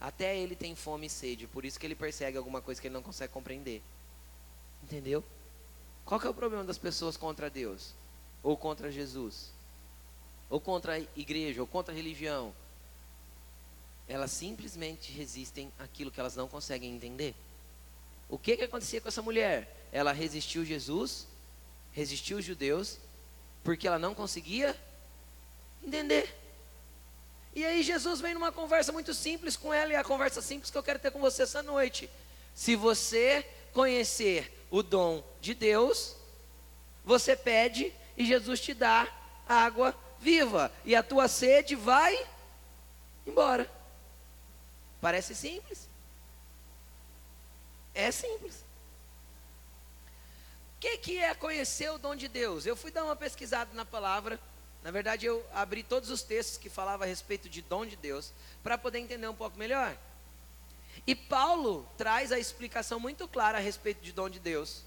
Até 0.00 0.38
ele 0.38 0.56
tem 0.56 0.74
fome 0.74 1.06
e 1.06 1.10
sede, 1.10 1.46
por 1.46 1.64
isso 1.64 1.78
que 1.78 1.86
ele 1.86 1.94
persegue 1.94 2.36
alguma 2.36 2.60
coisa 2.60 2.80
que 2.80 2.86
ele 2.86 2.94
não 2.94 3.02
consegue 3.02 3.32
compreender. 3.32 3.82
Entendeu? 4.82 5.22
Qual 6.04 6.20
que 6.20 6.26
é 6.26 6.30
o 6.30 6.34
problema 6.34 6.64
das 6.64 6.78
pessoas 6.78 7.16
contra 7.16 7.50
Deus? 7.50 7.94
Ou 8.42 8.56
contra 8.56 8.90
Jesus? 8.90 9.50
ou 10.50 10.60
contra 10.60 10.96
a 10.96 11.00
igreja, 11.16 11.60
ou 11.60 11.66
contra 11.66 11.94
a 11.94 11.96
religião, 11.96 12.52
elas 14.08 14.32
simplesmente 14.32 15.12
resistem 15.12 15.72
àquilo 15.78 16.10
que 16.10 16.18
elas 16.18 16.34
não 16.34 16.48
conseguem 16.48 16.92
entender. 16.92 17.36
O 18.28 18.36
que, 18.36 18.56
que 18.56 18.64
acontecia 18.64 19.00
com 19.00 19.06
essa 19.06 19.22
mulher? 19.22 19.88
Ela 19.92 20.12
resistiu 20.12 20.64
Jesus, 20.64 21.28
resistiu 21.92 22.38
os 22.38 22.44
judeus, 22.44 22.98
porque 23.62 23.86
ela 23.86 23.98
não 23.98 24.12
conseguia 24.12 24.76
entender. 25.82 26.36
E 27.54 27.64
aí 27.64 27.82
Jesus 27.82 28.20
vem 28.20 28.34
numa 28.34 28.52
conversa 28.52 28.92
muito 28.92 29.12
simples 29.12 29.56
com 29.56 29.72
ela, 29.72 29.92
e 29.92 29.96
a 29.96 30.04
conversa 30.04 30.40
simples 30.40 30.70
que 30.70 30.78
eu 30.78 30.82
quero 30.82 30.98
ter 30.98 31.10
com 31.10 31.20
você 31.20 31.42
essa 31.42 31.62
noite. 31.62 32.08
Se 32.54 32.76
você 32.76 33.46
conhecer 33.72 34.66
o 34.70 34.82
dom 34.82 35.24
de 35.40 35.54
Deus, 35.54 36.16
você 37.04 37.34
pede 37.34 37.92
e 38.16 38.24
Jesus 38.24 38.60
te 38.60 38.74
dá 38.74 39.08
água 39.48 39.94
viva, 40.20 40.70
e 40.84 40.94
a 40.94 41.02
tua 41.02 41.26
sede 41.26 41.74
vai 41.74 42.26
embora. 43.26 43.70
Parece 45.00 45.34
simples. 45.34 45.88
É 47.94 48.10
simples. 48.10 48.64
O 50.76 50.80
que, 50.80 50.98
que 50.98 51.18
é 51.18 51.34
conhecer 51.34 51.90
o 51.90 51.98
dom 51.98 52.14
de 52.14 52.28
Deus? 52.28 52.64
Eu 52.64 52.76
fui 52.76 52.90
dar 52.90 53.04
uma 53.04 53.16
pesquisada 53.16 53.72
na 53.74 53.84
palavra. 53.84 54.38
Na 54.82 54.90
verdade, 54.90 55.26
eu 55.26 55.44
abri 55.52 55.82
todos 55.82 56.10
os 56.10 56.22
textos 56.22 56.56
que 56.56 56.70
falavam 56.70 57.04
a 57.04 57.08
respeito 57.08 57.48
de 57.48 57.60
dom 57.60 57.84
de 57.84 57.96
Deus, 57.96 58.32
para 58.62 58.78
poder 58.78 58.98
entender 58.98 59.28
um 59.28 59.34
pouco 59.34 59.58
melhor. 59.58 59.96
E 61.06 61.14
Paulo 61.14 61.88
traz 61.96 62.32
a 62.32 62.38
explicação 62.38 62.98
muito 62.98 63.28
clara 63.28 63.58
a 63.58 63.60
respeito 63.60 64.02
de 64.02 64.12
dom 64.12 64.28
de 64.28 64.38
Deus. 64.38 64.82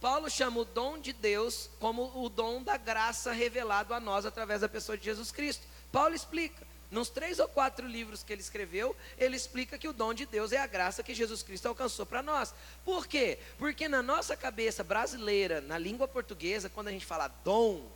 Paulo 0.00 0.30
chama 0.30 0.60
o 0.60 0.64
dom 0.64 0.98
de 0.98 1.12
Deus 1.12 1.68
como 1.78 2.10
o 2.24 2.28
dom 2.28 2.62
da 2.62 2.76
graça 2.76 3.32
revelado 3.32 3.92
a 3.92 4.00
nós 4.00 4.24
através 4.24 4.62
da 4.62 4.68
pessoa 4.68 4.96
de 4.96 5.04
Jesus 5.04 5.30
Cristo. 5.30 5.66
Paulo 5.92 6.14
explica. 6.14 6.70
Nos 6.90 7.08
três 7.08 7.38
ou 7.38 7.46
quatro 7.46 7.86
livros 7.86 8.24
que 8.24 8.32
ele 8.32 8.40
escreveu, 8.40 8.96
ele 9.16 9.36
explica 9.36 9.78
que 9.78 9.86
o 9.86 9.92
dom 9.92 10.12
de 10.12 10.26
Deus 10.26 10.50
é 10.50 10.58
a 10.58 10.66
graça 10.66 11.04
que 11.04 11.14
Jesus 11.14 11.40
Cristo 11.40 11.66
alcançou 11.68 12.04
para 12.04 12.20
nós. 12.20 12.52
Por 12.84 13.06
quê? 13.06 13.38
Porque 13.58 13.88
na 13.88 14.02
nossa 14.02 14.36
cabeça 14.36 14.82
brasileira, 14.82 15.60
na 15.60 15.78
língua 15.78 16.08
portuguesa, 16.08 16.68
quando 16.68 16.88
a 16.88 16.90
gente 16.90 17.06
fala 17.06 17.28
dom, 17.44 17.86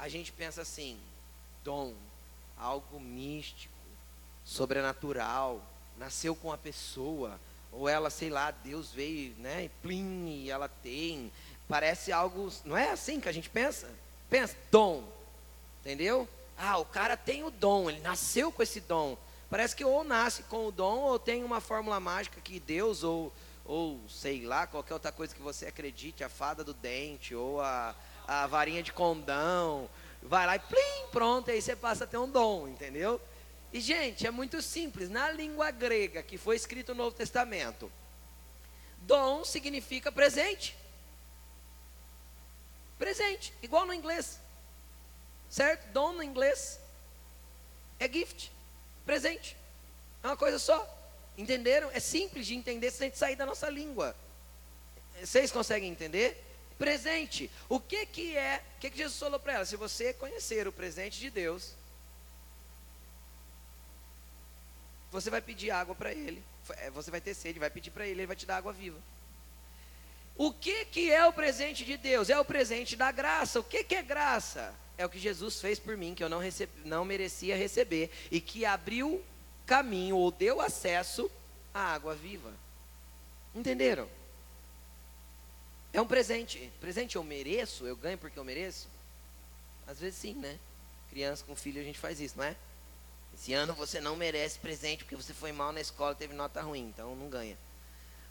a 0.00 0.08
gente 0.08 0.32
pensa 0.32 0.62
assim: 0.62 0.98
dom, 1.62 1.94
algo 2.56 2.98
místico, 2.98 3.74
sobrenatural, 4.44 5.62
nasceu 5.96 6.34
com 6.34 6.50
a 6.52 6.58
pessoa, 6.58 7.38
ou 7.70 7.88
ela, 7.88 8.08
sei 8.08 8.30
lá, 8.30 8.50
Deus 8.50 8.90
veio, 8.90 9.34
né, 9.38 9.64
e 9.64 9.68
plim, 9.68 10.42
e 10.42 10.50
ela 10.50 10.68
tem. 10.68 11.30
Parece 11.68 12.10
algo, 12.10 12.50
não 12.64 12.76
é 12.76 12.90
assim 12.90 13.20
que 13.20 13.28
a 13.28 13.32
gente 13.32 13.48
pensa? 13.48 13.88
Pensa, 14.28 14.56
dom, 14.70 15.04
entendeu? 15.80 16.28
Ah, 16.56 16.78
o 16.78 16.84
cara 16.84 17.16
tem 17.16 17.44
o 17.44 17.50
dom, 17.50 17.88
ele 17.88 18.00
nasceu 18.00 18.50
com 18.50 18.62
esse 18.62 18.80
dom. 18.80 19.16
Parece 19.48 19.74
que 19.76 19.84
ou 19.84 20.02
nasce 20.02 20.44
com 20.44 20.66
o 20.66 20.72
dom, 20.72 20.98
ou 21.00 21.18
tem 21.18 21.44
uma 21.44 21.60
fórmula 21.60 22.00
mágica 22.00 22.40
que 22.40 22.58
Deus, 22.58 23.04
ou, 23.04 23.32
ou 23.64 24.00
sei 24.08 24.44
lá, 24.46 24.66
qualquer 24.66 24.94
outra 24.94 25.12
coisa 25.12 25.34
que 25.34 25.42
você 25.42 25.66
acredite, 25.66 26.24
a 26.24 26.28
fada 26.28 26.64
do 26.64 26.72
dente, 26.72 27.34
ou 27.34 27.60
a, 27.60 27.94
a 28.30 28.46
varinha 28.46 28.80
de 28.80 28.92
condão, 28.92 29.90
vai 30.22 30.46
lá 30.46 30.54
e 30.54 30.60
plim, 30.60 31.08
pronto, 31.10 31.50
aí 31.50 31.60
você 31.60 31.74
passa 31.74 32.04
a 32.04 32.06
ter 32.06 32.16
um 32.16 32.30
dom, 32.30 32.68
entendeu? 32.68 33.20
E, 33.72 33.80
gente, 33.80 34.24
é 34.24 34.30
muito 34.30 34.62
simples. 34.62 35.10
Na 35.10 35.32
língua 35.32 35.72
grega, 35.72 36.22
que 36.22 36.38
foi 36.38 36.54
escrito 36.54 36.94
no 36.94 37.02
Novo 37.02 37.16
Testamento, 37.16 37.90
dom 38.98 39.44
significa 39.44 40.12
presente. 40.12 40.76
Presente, 42.96 43.52
igual 43.62 43.84
no 43.84 43.92
inglês. 43.92 44.38
Certo? 45.48 45.90
Dom 45.92 46.12
no 46.12 46.22
inglês 46.22 46.78
é 47.98 48.08
gift, 48.08 48.52
presente. 49.04 49.56
É 50.22 50.28
uma 50.28 50.36
coisa 50.36 50.60
só. 50.60 50.88
Entenderam? 51.36 51.90
É 51.90 51.98
simples 51.98 52.46
de 52.46 52.54
entender 52.54 52.92
se 52.92 53.02
a 53.02 53.06
gente 53.06 53.18
sair 53.18 53.34
da 53.34 53.44
nossa 53.44 53.68
língua. 53.68 54.14
Vocês 55.20 55.50
conseguem 55.50 55.90
entender? 55.90 56.46
Presente. 56.80 57.50
O 57.68 57.78
que 57.78 58.04
que 58.06 58.36
é? 58.36 58.60
O 58.76 58.80
que 58.80 58.90
que 58.90 58.98
Jesus 58.98 59.18
falou 59.18 59.38
para 59.38 59.52
ela? 59.52 59.64
Se 59.64 59.76
você 59.76 60.12
conhecer 60.14 60.66
o 60.66 60.72
presente 60.72 61.20
de 61.20 61.30
Deus, 61.30 61.74
você 65.12 65.30
vai 65.30 65.40
pedir 65.40 65.70
água 65.70 65.94
para 65.94 66.12
ele. 66.12 66.42
É, 66.78 66.90
você 66.90 67.10
vai 67.10 67.20
ter 67.20 67.34
sede, 67.34 67.60
vai 67.60 67.70
pedir 67.70 67.90
para 67.90 68.04
ele, 68.06 68.20
ele 68.20 68.26
vai 68.26 68.36
te 68.36 68.46
dar 68.46 68.56
água 68.56 68.72
viva. 68.72 68.98
O 70.36 70.52
que 70.52 70.84
que 70.86 71.12
é 71.12 71.24
o 71.26 71.32
presente 71.32 71.84
de 71.84 71.96
Deus? 71.96 72.30
É 72.30 72.40
o 72.40 72.44
presente 72.44 72.96
da 72.96 73.12
graça. 73.12 73.60
O 73.60 73.64
que 73.64 73.84
que 73.84 73.94
é 73.94 74.02
graça? 74.02 74.74
é 75.00 75.06
o 75.06 75.08
que 75.08 75.18
Jesus 75.18 75.58
fez 75.58 75.78
por 75.78 75.96
mim, 75.96 76.14
que 76.14 76.22
eu 76.22 76.28
não, 76.28 76.38
recebi, 76.38 76.72
não 76.84 77.06
merecia 77.06 77.56
receber, 77.56 78.10
e 78.30 78.38
que 78.38 78.66
abriu 78.66 79.24
caminho 79.64 80.16
ou 80.18 80.30
deu 80.30 80.60
acesso 80.60 81.30
à 81.72 81.94
água 81.94 82.14
viva. 82.14 82.52
Entenderam? 83.54 84.06
É 85.92 86.00
um 86.00 86.06
presente. 86.06 86.70
Presente 86.80 87.16
eu 87.16 87.24
mereço? 87.24 87.86
Eu 87.86 87.96
ganho 87.96 88.18
porque 88.18 88.38
eu 88.38 88.44
mereço? 88.44 88.88
Às 89.86 89.98
vezes 89.98 90.18
sim, 90.18 90.34
né? 90.34 90.58
Criança 91.10 91.44
com 91.44 91.56
filho 91.56 91.80
a 91.80 91.84
gente 91.84 91.98
faz 91.98 92.20
isso, 92.20 92.36
não 92.36 92.44
é? 92.44 92.54
Esse 93.34 93.52
ano 93.52 93.74
você 93.74 94.00
não 94.00 94.16
merece 94.16 94.58
presente 94.58 95.04
porque 95.04 95.16
você 95.16 95.32
foi 95.32 95.52
mal 95.52 95.72
na 95.72 95.80
escola, 95.80 96.14
teve 96.14 96.34
nota 96.34 96.62
ruim, 96.62 96.92
então 96.94 97.16
não 97.16 97.28
ganha. 97.28 97.58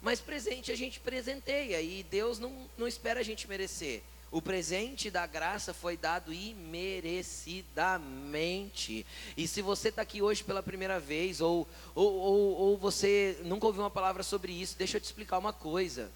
Mas 0.02 0.22
presente 0.22 0.72
a 0.72 0.78
gente 0.78 1.00
presenteia 1.00 1.82
e 1.82 2.04
Deus 2.04 2.40
não, 2.40 2.70
não 2.78 2.88
espera 2.88 3.20
a 3.20 3.24
gente 3.24 3.48
merecer. 3.48 4.02
O 4.32 4.42
presente 4.42 5.10
da 5.10 5.26
graça 5.26 5.74
foi 5.74 5.98
dado 5.98 6.32
imerecidamente. 6.32 9.04
E 9.36 9.48
se 9.48 9.60
você 9.62 9.90
está 9.90 10.04
aqui 10.04 10.22
hoje 10.22 10.44
pela 10.44 10.62
primeira 10.62 11.00
vez, 11.00 11.42
ou, 11.42 11.68
ou, 11.96 12.14
ou, 12.14 12.58
ou, 12.58 12.78
você 12.78 13.40
nunca 13.44 13.66
ouviu 13.66 13.82
uma 13.82 13.90
palavra 13.90 14.22
sobre 14.22 14.52
isso, 14.52 14.78
deixa 14.78 14.98
eu 14.98 15.02
te 15.02 15.06
explicar 15.06 15.40
uma 15.40 15.52
coisa. 15.52 16.12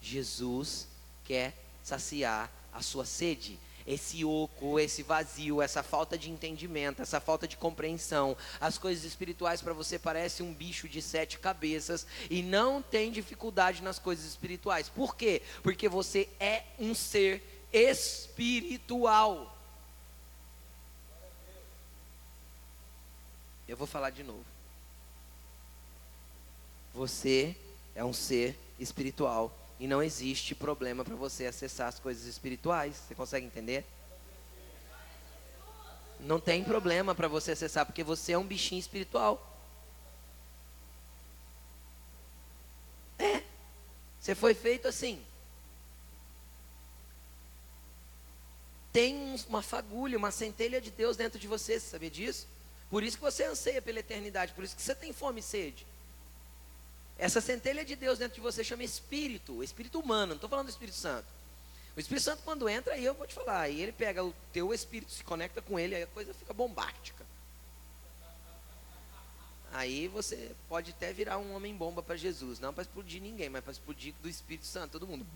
Jesus 0.00 0.86
quer 1.24 1.54
saciar 1.82 2.50
a 2.72 2.82
sua 2.82 3.04
sede 3.04 3.58
esse 3.88 4.22
oco, 4.22 4.78
esse 4.78 5.02
vazio, 5.02 5.62
essa 5.62 5.82
falta 5.82 6.18
de 6.18 6.30
entendimento, 6.30 7.00
essa 7.00 7.18
falta 7.20 7.48
de 7.48 7.56
compreensão. 7.56 8.36
As 8.60 8.76
coisas 8.76 9.02
espirituais 9.02 9.62
para 9.62 9.72
você 9.72 9.98
parece 9.98 10.42
um 10.42 10.52
bicho 10.52 10.86
de 10.86 11.00
sete 11.00 11.38
cabeças 11.38 12.06
e 12.28 12.42
não 12.42 12.82
tem 12.82 13.10
dificuldade 13.10 13.82
nas 13.82 13.98
coisas 13.98 14.26
espirituais. 14.26 14.90
Por 14.90 15.16
quê? 15.16 15.40
Porque 15.62 15.88
você 15.88 16.28
é 16.38 16.64
um 16.78 16.94
ser 16.94 17.42
espiritual. 17.72 19.56
Eu 23.66 23.76
vou 23.76 23.86
falar 23.86 24.10
de 24.10 24.22
novo. 24.22 24.44
Você 26.94 27.56
é 27.94 28.04
um 28.04 28.12
ser 28.12 28.54
espiritual 28.78 29.50
e 29.78 29.86
não 29.86 30.02
existe 30.02 30.54
problema 30.54 31.04
para 31.04 31.14
você 31.14 31.46
acessar 31.46 31.88
as 31.88 31.98
coisas 31.98 32.24
espirituais. 32.24 32.96
Você 32.96 33.14
consegue 33.14 33.46
entender? 33.46 33.84
Não 36.20 36.40
tem 36.40 36.64
problema 36.64 37.14
para 37.14 37.28
você 37.28 37.52
acessar, 37.52 37.86
porque 37.86 38.02
você 38.02 38.32
é 38.32 38.38
um 38.38 38.46
bichinho 38.46 38.80
espiritual. 38.80 39.56
É. 43.18 43.42
Você 44.18 44.34
foi 44.34 44.52
feito 44.52 44.88
assim. 44.88 45.24
Tem 48.92 49.36
uma 49.48 49.62
fagulha, 49.62 50.18
uma 50.18 50.32
centelha 50.32 50.80
de 50.80 50.90
Deus 50.90 51.16
dentro 51.16 51.38
de 51.38 51.46
você, 51.46 51.78
você 51.78 51.86
sabia 51.86 52.10
disso? 52.10 52.48
Por 52.90 53.04
isso 53.04 53.16
que 53.16 53.22
você 53.22 53.44
anseia 53.44 53.80
pela 53.80 54.00
eternidade, 54.00 54.52
por 54.54 54.64
isso 54.64 54.74
que 54.74 54.82
você 54.82 54.94
tem 54.94 55.12
fome 55.12 55.40
e 55.40 55.42
sede. 55.42 55.86
Essa 57.18 57.40
centelha 57.40 57.84
de 57.84 57.96
Deus 57.96 58.18
dentro 58.18 58.36
de 58.36 58.40
você 58.40 58.62
chama 58.62 58.84
Espírito, 58.84 59.62
Espírito 59.62 59.98
humano, 59.98 60.28
não 60.28 60.34
estou 60.36 60.48
falando 60.48 60.66
do 60.66 60.70
Espírito 60.70 60.96
Santo. 60.96 61.26
O 61.96 62.00
Espírito 62.00 62.22
Santo, 62.22 62.44
quando 62.44 62.68
entra, 62.68 62.94
aí 62.94 63.04
eu 63.04 63.12
vou 63.12 63.26
te 63.26 63.34
falar, 63.34 63.62
aí 63.62 63.82
ele 63.82 63.90
pega 63.90 64.24
o 64.24 64.32
teu 64.52 64.72
Espírito, 64.72 65.10
se 65.10 65.24
conecta 65.24 65.60
com 65.60 65.80
ele, 65.80 65.96
aí 65.96 66.04
a 66.04 66.06
coisa 66.06 66.32
fica 66.32 66.54
bombástica. 66.54 67.26
Aí 69.72 70.06
você 70.06 70.54
pode 70.68 70.92
até 70.92 71.12
virar 71.12 71.38
um 71.38 71.54
homem 71.54 71.74
bomba 71.74 72.00
para 72.02 72.16
Jesus, 72.16 72.60
não 72.60 72.72
para 72.72 72.82
explodir 72.82 73.20
ninguém, 73.20 73.48
mas 73.48 73.64
para 73.64 73.72
explodir 73.72 74.14
do 74.22 74.28
Espírito 74.28 74.66
Santo, 74.66 74.92
todo 74.92 75.06
mundo. 75.06 75.26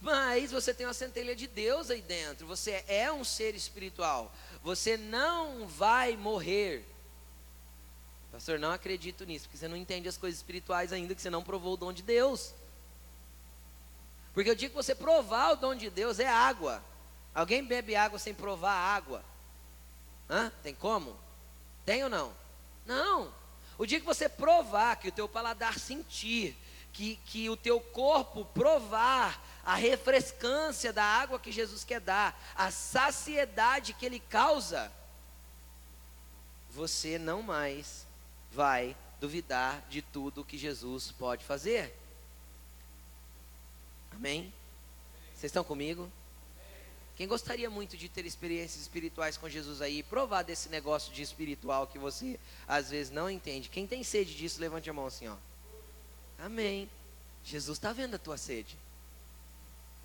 Mas 0.00 0.50
você 0.50 0.72
tem 0.74 0.86
uma 0.86 0.94
centelha 0.94 1.34
de 1.34 1.46
Deus 1.46 1.90
aí 1.90 2.02
dentro, 2.02 2.46
você 2.46 2.84
é 2.86 3.10
um 3.10 3.24
ser 3.24 3.54
espiritual, 3.54 4.32
você 4.62 4.96
não 4.96 5.66
vai 5.66 6.16
morrer. 6.16 6.84
Pastor, 8.32 8.58
não 8.58 8.70
acredito 8.70 9.24
nisso, 9.24 9.46
porque 9.46 9.58
você 9.58 9.66
não 9.66 9.76
entende 9.76 10.08
as 10.08 10.16
coisas 10.16 10.38
espirituais 10.38 10.92
ainda, 10.92 11.14
que 11.14 11.22
você 11.22 11.30
não 11.30 11.42
provou 11.42 11.74
o 11.74 11.76
dom 11.76 11.92
de 11.92 12.02
Deus. 12.02 12.54
Porque 14.32 14.48
eu 14.48 14.54
digo 14.54 14.70
que 14.70 14.82
você 14.82 14.94
provar 14.94 15.52
o 15.52 15.56
dom 15.56 15.74
de 15.74 15.90
Deus 15.90 16.20
é 16.20 16.28
água. 16.28 16.82
Alguém 17.34 17.64
bebe 17.64 17.96
água 17.96 18.18
sem 18.18 18.32
provar 18.32 18.72
água? 18.72 19.24
Hã? 20.28 20.52
Tem 20.62 20.74
como? 20.74 21.16
Tem 21.84 22.04
ou 22.04 22.10
não? 22.10 22.32
Não. 22.86 23.32
O 23.76 23.86
dia 23.86 23.98
que 23.98 24.06
você 24.06 24.28
provar, 24.28 24.96
que 24.96 25.08
o 25.08 25.12
teu 25.12 25.28
paladar 25.28 25.78
sentir, 25.78 26.56
que, 26.92 27.16
que 27.26 27.50
o 27.50 27.56
teu 27.56 27.80
corpo 27.80 28.44
provar 28.44 29.42
a 29.64 29.74
refrescância 29.74 30.92
da 30.92 31.04
água 31.04 31.38
que 31.38 31.50
Jesus 31.50 31.82
quer 31.84 32.00
dar, 32.00 32.40
a 32.54 32.70
saciedade 32.70 33.92
que 33.92 34.06
ele 34.06 34.20
causa, 34.20 34.92
você 36.70 37.18
não 37.18 37.42
mais 37.42 38.06
vai 38.52 38.96
duvidar 39.20 39.84
de 39.88 40.02
tudo 40.02 40.44
que 40.44 40.58
Jesus 40.58 41.12
pode 41.12 41.44
fazer. 41.44 41.94
Amém? 44.12 44.52
Vocês 45.34 45.50
estão 45.50 45.64
comigo? 45.64 46.10
Quem 47.16 47.28
gostaria 47.28 47.68
muito 47.68 47.98
de 47.98 48.08
ter 48.08 48.24
experiências 48.24 48.80
espirituais 48.80 49.36
com 49.36 49.48
Jesus 49.48 49.82
aí, 49.82 50.02
provar 50.02 50.42
desse 50.42 50.70
negócio 50.70 51.12
de 51.12 51.20
espiritual 51.20 51.86
que 51.86 51.98
você 51.98 52.40
às 52.66 52.90
vezes 52.90 53.12
não 53.12 53.28
entende? 53.28 53.68
Quem 53.68 53.86
tem 53.86 54.02
sede 54.02 54.34
disso, 54.34 54.60
levante 54.60 54.88
a 54.88 54.92
mão 54.92 55.06
assim, 55.06 55.28
ó. 55.28 55.36
Amém. 56.38 56.88
Jesus 57.44 57.76
está 57.76 57.92
vendo 57.92 58.14
a 58.14 58.18
tua 58.18 58.38
sede. 58.38 58.76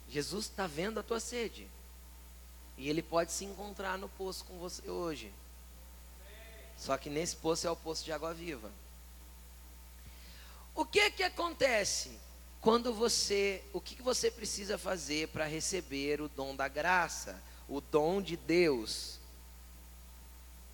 Jesus 0.09 0.45
está 0.45 0.67
vendo 0.67 0.99
a 0.99 1.03
tua 1.03 1.19
sede. 1.19 1.67
E 2.77 2.89
ele 2.89 3.01
pode 3.01 3.31
se 3.31 3.45
encontrar 3.45 3.97
no 3.97 4.09
poço 4.09 4.43
com 4.43 4.57
você 4.57 4.89
hoje. 4.89 5.31
Só 6.77 6.97
que 6.97 7.09
nesse 7.09 7.35
poço 7.35 7.67
é 7.67 7.71
o 7.71 7.75
poço 7.75 8.03
de 8.03 8.11
água 8.11 8.33
viva. 8.33 8.71
O 10.73 10.85
que 10.85 11.09
que 11.11 11.23
acontece 11.23 12.19
quando 12.59 12.93
você, 12.93 13.63
o 13.71 13.79
que, 13.79 13.95
que 13.95 14.01
você 14.01 14.29
precisa 14.29 14.77
fazer 14.77 15.29
para 15.29 15.45
receber 15.45 16.19
o 16.19 16.27
dom 16.27 16.55
da 16.55 16.67
graça, 16.67 17.41
o 17.69 17.79
dom 17.79 18.21
de 18.21 18.35
Deus? 18.35 19.19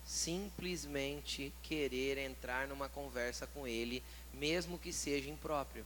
Simplesmente 0.03 1.53
querer 1.61 2.17
entrar 2.17 2.67
numa 2.67 2.89
conversa 2.89 3.45
com 3.45 3.67
Ele, 3.67 4.03
mesmo 4.33 4.79
que 4.79 4.91
seja 4.91 5.29
impróprio. 5.29 5.85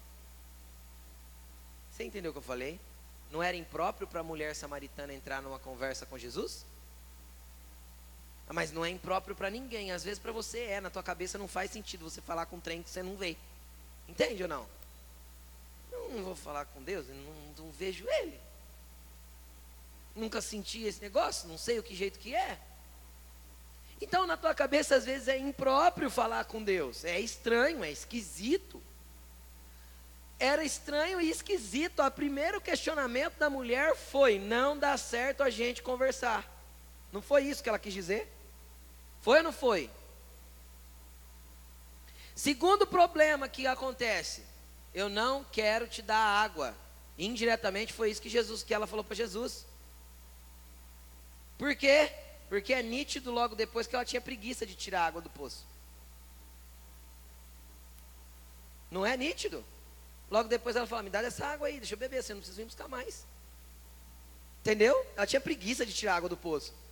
Você 1.92 2.04
entendeu 2.04 2.32
o 2.32 2.34
que 2.34 2.40
eu 2.40 2.44
falei? 2.44 2.80
Não 3.32 3.44
era 3.44 3.58
impróprio 3.58 4.08
para 4.08 4.22
a 4.22 4.24
mulher 4.24 4.56
samaritana 4.56 5.14
entrar 5.14 5.42
numa 5.42 5.60
conversa 5.60 6.06
com 6.06 6.18
Jesus? 6.18 6.66
Mas 8.50 8.72
não 8.72 8.86
é 8.86 8.90
impróprio 8.90 9.36
para 9.36 9.50
ninguém. 9.50 9.92
Às 9.92 10.04
vezes 10.04 10.20
para 10.20 10.32
você 10.32 10.60
é, 10.60 10.82
na 10.82 10.90
tua 10.90 11.04
cabeça 11.04 11.38
não 11.38 11.48
faz 11.48 11.72
sentido 11.72 12.10
você 12.10 12.22
falar 12.22 12.46
com 12.46 12.58
um 12.58 12.60
trem 12.60 12.84
que 12.84 12.90
você 12.90 13.02
não 13.02 13.16
vê. 13.16 13.36
Entende 14.08 14.44
ou 14.44 14.50
não? 14.50 14.68
Eu 15.92 16.10
não 16.10 16.24
vou 16.24 16.36
falar 16.36 16.66
com 16.66 16.82
Deus, 16.84 17.08
eu 17.10 17.16
não, 17.16 17.66
não 17.66 17.72
vejo 17.72 18.06
Ele. 18.08 18.40
Nunca 20.16 20.42
senti 20.42 20.84
esse 20.84 21.02
negócio, 21.02 21.48
não 21.48 21.58
sei 21.58 21.80
o 21.80 21.84
que 21.84 21.96
jeito 21.96 22.20
que 22.20 22.36
é. 22.36 22.60
Então, 24.00 24.28
na 24.28 24.38
tua 24.38 24.54
cabeça, 24.54 24.96
às 24.96 25.06
vezes 25.06 25.28
é 25.28 25.38
impróprio 25.38 26.10
falar 26.10 26.46
com 26.46 26.64
Deus, 26.64 27.04
é 27.06 27.20
estranho, 27.20 27.84
é 27.84 27.92
esquisito. 27.92 28.82
Era 30.38 30.64
estranho 30.64 31.22
e 31.22 31.30
esquisito. 31.30 32.02
O 32.02 32.12
primeiro 32.12 32.60
questionamento 32.60 33.38
da 33.38 33.50
mulher 33.50 33.96
foi: 33.96 34.38
não 34.38 34.78
dá 34.78 34.98
certo 34.98 35.42
a 35.42 35.50
gente 35.50 35.82
conversar. 35.82 36.46
Não 37.12 37.22
foi 37.22 37.44
isso 37.44 37.64
que 37.64 37.70
ela 37.70 37.80
quis 37.80 37.94
dizer? 37.94 38.35
Foi 39.26 39.40
ou 39.40 39.44
não 39.44 39.52
foi? 39.52 39.90
Segundo 42.36 42.86
problema 42.86 43.50
que 43.50 43.66
acontece, 43.66 44.44
eu 44.94 45.10
não 45.10 45.44
quero 45.44 45.88
te 45.88 46.04
dar 46.04 46.16
água. 46.16 46.76
Indiretamente 47.18 47.92
foi 47.92 48.12
isso 48.12 48.22
que 48.22 48.30
Jesus, 48.30 48.62
que 48.62 48.72
ela 48.72 48.86
falou 48.86 49.04
para 49.04 49.16
Jesus. 49.16 49.66
Por 51.58 51.76
quê? 51.76 52.14
Porque 52.50 52.72
é 52.72 52.84
nítido 52.84 53.32
logo 53.32 53.56
depois 53.56 53.88
que 53.88 53.96
ela 53.96 54.06
tinha 54.06 54.22
preguiça 54.22 54.64
de 54.64 54.76
tirar 54.76 55.02
a 55.02 55.08
água 55.08 55.22
do 55.24 55.30
poço. 55.32 55.66
Não 58.92 59.04
é 59.04 59.18
nítido? 59.18 59.66
Logo 60.30 60.48
depois 60.48 60.76
ela 60.76 60.86
fala: 60.86 61.02
Me 61.02 61.10
dá 61.10 61.24
essa 61.24 61.48
água 61.48 61.68
aí, 61.68 61.80
deixa 61.80 61.96
eu 61.96 61.98
beber, 61.98 62.22
você 62.22 62.32
não 62.32 62.42
precisa 62.42 62.62
vir 62.62 62.66
buscar 62.66 62.88
mais. 62.88 63.26
Entendeu? 64.60 65.04
Ela 65.18 65.26
tinha 65.26 65.42
preguiça 65.42 65.84
de 65.84 65.96
tirar 65.96 66.14
a 66.14 66.18
água 66.18 66.30
do 66.30 66.38
poço. 66.38 66.85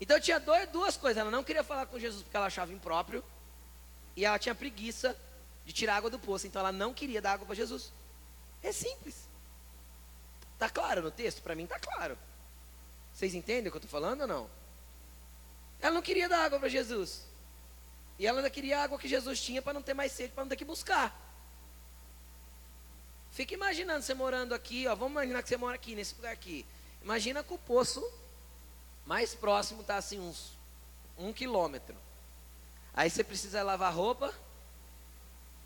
Então 0.00 0.20
tinha 0.20 0.38
dois, 0.38 0.68
duas 0.68 0.96
coisas. 0.96 1.20
Ela 1.20 1.30
não 1.30 1.44
queria 1.44 1.64
falar 1.64 1.86
com 1.86 1.98
Jesus 1.98 2.22
porque 2.22 2.36
ela 2.36 2.46
achava 2.46 2.72
impróprio 2.72 3.24
e 4.16 4.24
ela 4.24 4.38
tinha 4.38 4.54
preguiça 4.54 5.16
de 5.64 5.72
tirar 5.72 5.96
água 5.96 6.10
do 6.10 6.18
poço, 6.18 6.46
então 6.46 6.60
ela 6.60 6.72
não 6.72 6.94
queria 6.94 7.20
dar 7.20 7.32
água 7.32 7.46
para 7.46 7.54
Jesus. 7.54 7.92
É 8.62 8.72
simples. 8.72 9.28
Está 10.54 10.68
claro 10.68 11.02
no 11.02 11.10
texto? 11.10 11.42
Para 11.42 11.54
mim 11.54 11.64
está 11.64 11.78
claro. 11.78 12.18
Vocês 13.14 13.34
entendem 13.34 13.68
o 13.68 13.70
que 13.70 13.76
eu 13.76 13.84
estou 13.84 13.90
falando 13.90 14.22
ou 14.22 14.26
não? 14.26 14.50
Ela 15.80 15.94
não 15.94 16.02
queria 16.02 16.28
dar 16.28 16.44
água 16.44 16.58
para 16.58 16.68
Jesus. 16.68 17.24
E 18.18 18.26
ela 18.26 18.38
ainda 18.38 18.50
queria 18.50 18.80
a 18.80 18.82
água 18.82 18.98
que 18.98 19.06
Jesus 19.06 19.40
tinha 19.40 19.62
para 19.62 19.72
não 19.72 19.82
ter 19.82 19.94
mais 19.94 20.10
sede, 20.10 20.32
para 20.32 20.42
não 20.42 20.48
ter 20.48 20.56
que 20.56 20.64
buscar. 20.64 21.16
Fica 23.30 23.54
imaginando 23.54 24.02
você 24.02 24.14
morando 24.14 24.54
aqui, 24.54 24.86
ó, 24.88 24.94
vamos 24.94 25.12
imaginar 25.12 25.42
que 25.42 25.48
você 25.48 25.56
mora 25.56 25.76
aqui, 25.76 25.94
nesse 25.94 26.14
lugar 26.16 26.32
aqui. 26.32 26.66
Imagina 27.02 27.44
que 27.44 27.54
o 27.54 27.58
poço 27.58 28.02
mais 29.08 29.34
próximo 29.34 29.80
está 29.80 29.96
assim 29.96 30.20
uns 30.20 30.52
um 31.16 31.32
quilômetro. 31.32 31.96
Aí 32.92 33.08
você 33.08 33.24
precisa 33.24 33.62
lavar 33.62 33.92
roupa, 33.92 34.34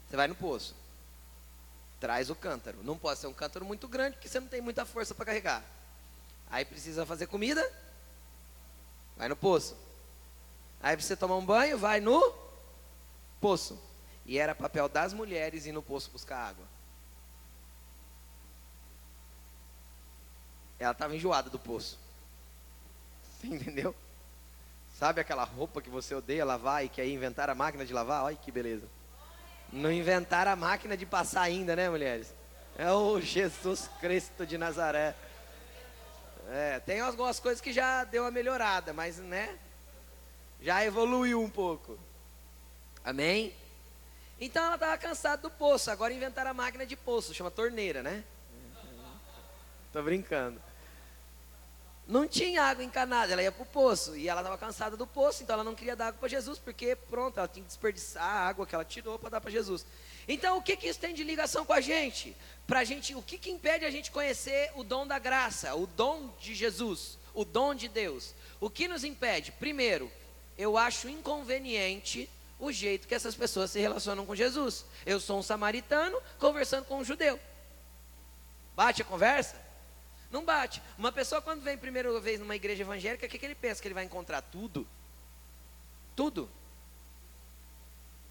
você 0.08 0.16
vai 0.16 0.28
no 0.28 0.34
poço. 0.36 0.76
Traz 1.98 2.30
o 2.30 2.36
cântaro. 2.36 2.78
Não 2.84 2.96
pode 2.96 3.18
ser 3.18 3.26
um 3.26 3.34
cântaro 3.34 3.64
muito 3.64 3.88
grande, 3.88 4.14
porque 4.14 4.28
você 4.28 4.38
não 4.38 4.46
tem 4.46 4.60
muita 4.60 4.86
força 4.86 5.12
para 5.12 5.26
carregar. 5.26 5.64
Aí 6.48 6.64
precisa 6.64 7.04
fazer 7.04 7.26
comida, 7.26 7.68
vai 9.16 9.28
no 9.28 9.34
poço. 9.34 9.76
Aí 10.80 10.94
precisa 10.94 11.16
tomar 11.16 11.36
um 11.36 11.44
banho, 11.44 11.76
vai 11.76 12.00
no 12.00 12.32
poço. 13.40 13.76
E 14.24 14.38
era 14.38 14.54
papel 14.54 14.88
das 14.88 15.12
mulheres 15.12 15.66
ir 15.66 15.72
no 15.72 15.82
poço 15.82 16.12
buscar 16.12 16.38
água. 16.38 16.66
Ela 20.78 20.92
estava 20.92 21.16
enjoada 21.16 21.50
do 21.50 21.58
poço. 21.58 22.01
Você 23.42 23.48
entendeu? 23.54 23.94
Sabe 24.98 25.20
aquela 25.20 25.42
roupa 25.42 25.82
que 25.82 25.90
você 25.90 26.14
odeia 26.14 26.44
lavar 26.44 26.84
e 26.84 26.88
que 26.88 27.00
aí 27.00 27.12
inventaram 27.12 27.52
a 27.52 27.56
máquina 27.56 27.84
de 27.84 27.92
lavar? 27.92 28.24
Olha 28.24 28.36
que 28.36 28.52
beleza. 28.52 28.86
Não 29.72 29.90
inventaram 29.90 30.52
a 30.52 30.56
máquina 30.56 30.96
de 30.96 31.04
passar 31.04 31.42
ainda, 31.42 31.74
né, 31.74 31.90
mulheres? 31.90 32.32
É 32.78 32.90
o 32.92 33.20
Jesus 33.20 33.90
Cristo 34.00 34.46
de 34.46 34.56
Nazaré. 34.56 35.14
É, 36.50 36.78
tem 36.80 37.00
algumas 37.00 37.40
coisas 37.40 37.60
que 37.60 37.72
já 37.72 38.04
deu 38.04 38.24
uma 38.24 38.30
melhorada, 38.30 38.92
mas, 38.92 39.18
né? 39.18 39.58
Já 40.60 40.84
evoluiu 40.84 41.42
um 41.42 41.50
pouco. 41.50 41.98
Amém? 43.04 43.52
Então 44.40 44.64
ela 44.64 44.74
estava 44.74 44.98
cansada 44.98 45.42
do 45.42 45.50
poço. 45.50 45.90
Agora 45.90 46.12
inventaram 46.12 46.50
a 46.50 46.54
máquina 46.54 46.86
de 46.86 46.96
poço, 46.96 47.34
chama 47.34 47.50
torneira, 47.50 48.02
né? 48.02 48.22
Tô 49.92 50.02
brincando. 50.02 50.60
Não 52.12 52.28
tinha 52.28 52.64
água 52.64 52.84
encanada, 52.84 53.32
ela 53.32 53.42
ia 53.42 53.50
para 53.50 53.62
o 53.62 53.64
poço. 53.64 54.14
E 54.14 54.28
ela 54.28 54.42
estava 54.42 54.58
cansada 54.58 54.98
do 54.98 55.06
poço, 55.06 55.42
então 55.42 55.54
ela 55.54 55.64
não 55.64 55.74
queria 55.74 55.96
dar 55.96 56.08
água 56.08 56.20
para 56.20 56.28
Jesus, 56.28 56.58
porque 56.58 56.94
pronto, 56.94 57.38
ela 57.38 57.48
tinha 57.48 57.62
que 57.62 57.68
desperdiçar 57.68 58.22
a 58.22 58.48
água 58.48 58.66
que 58.66 58.74
ela 58.74 58.84
tirou 58.84 59.18
para 59.18 59.30
dar 59.30 59.40
para 59.40 59.50
Jesus. 59.50 59.86
Então, 60.28 60.58
o 60.58 60.62
que, 60.62 60.76
que 60.76 60.86
isso 60.86 61.00
tem 61.00 61.14
de 61.14 61.24
ligação 61.24 61.64
com 61.64 61.72
a 61.72 61.80
gente? 61.80 62.36
Pra 62.66 62.84
gente, 62.84 63.14
o 63.14 63.22
que, 63.22 63.38
que 63.38 63.50
impede 63.50 63.86
a 63.86 63.90
gente 63.90 64.10
conhecer 64.10 64.70
o 64.76 64.84
dom 64.84 65.06
da 65.06 65.18
graça, 65.18 65.74
o 65.74 65.86
dom 65.86 66.28
de 66.38 66.54
Jesus, 66.54 67.16
o 67.32 67.46
dom 67.46 67.74
de 67.74 67.88
Deus? 67.88 68.34
O 68.60 68.68
que 68.68 68.86
nos 68.86 69.04
impede? 69.04 69.50
Primeiro, 69.52 70.12
eu 70.58 70.76
acho 70.76 71.08
inconveniente 71.08 72.28
o 72.60 72.70
jeito 72.70 73.08
que 73.08 73.14
essas 73.14 73.34
pessoas 73.34 73.70
se 73.70 73.80
relacionam 73.80 74.26
com 74.26 74.36
Jesus. 74.36 74.84
Eu 75.06 75.18
sou 75.18 75.38
um 75.38 75.42
samaritano 75.42 76.20
conversando 76.38 76.84
com 76.84 76.98
um 76.98 77.04
judeu. 77.04 77.40
Bate 78.76 79.00
a 79.00 79.04
conversa? 79.06 79.61
Não 80.32 80.44
bate. 80.44 80.82
Uma 80.96 81.12
pessoa, 81.12 81.42
quando 81.42 81.62
vem 81.62 81.76
primeira 81.76 82.18
vez 82.18 82.40
numa 82.40 82.56
igreja 82.56 82.82
evangélica, 82.82 83.26
o 83.26 83.28
que, 83.28 83.38
que 83.38 83.44
ele 83.44 83.54
pensa? 83.54 83.82
Que 83.82 83.86
ele 83.86 83.94
vai 83.94 84.04
encontrar 84.04 84.40
tudo? 84.40 84.86
Tudo. 86.16 86.48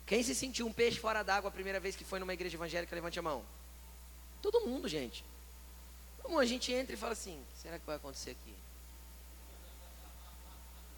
Quem 0.08 0.24
se 0.24 0.34
sentiu 0.34 0.66
um 0.66 0.74
peixe 0.74 1.00
fora 1.00 1.24
d'água 1.24 1.50
a 1.50 1.54
primeira 1.54 1.80
vez 1.80 1.96
que 1.96 2.04
foi 2.04 2.20
numa 2.20 2.34
igreja 2.34 2.58
evangélica, 2.58 2.94
levante 2.96 3.20
a 3.20 3.22
mão. 3.22 3.46
Todo 4.42 4.62
mundo, 4.62 4.88
gente. 4.88 5.24
Como 6.24 6.40
a 6.40 6.46
gente 6.46 6.74
entra 6.74 6.96
e 6.96 6.98
fala 6.98 7.14
assim: 7.14 7.40
será 7.62 7.78
que 7.78 7.86
vai 7.86 7.96
acontecer 7.96 8.32
aqui? 8.32 8.56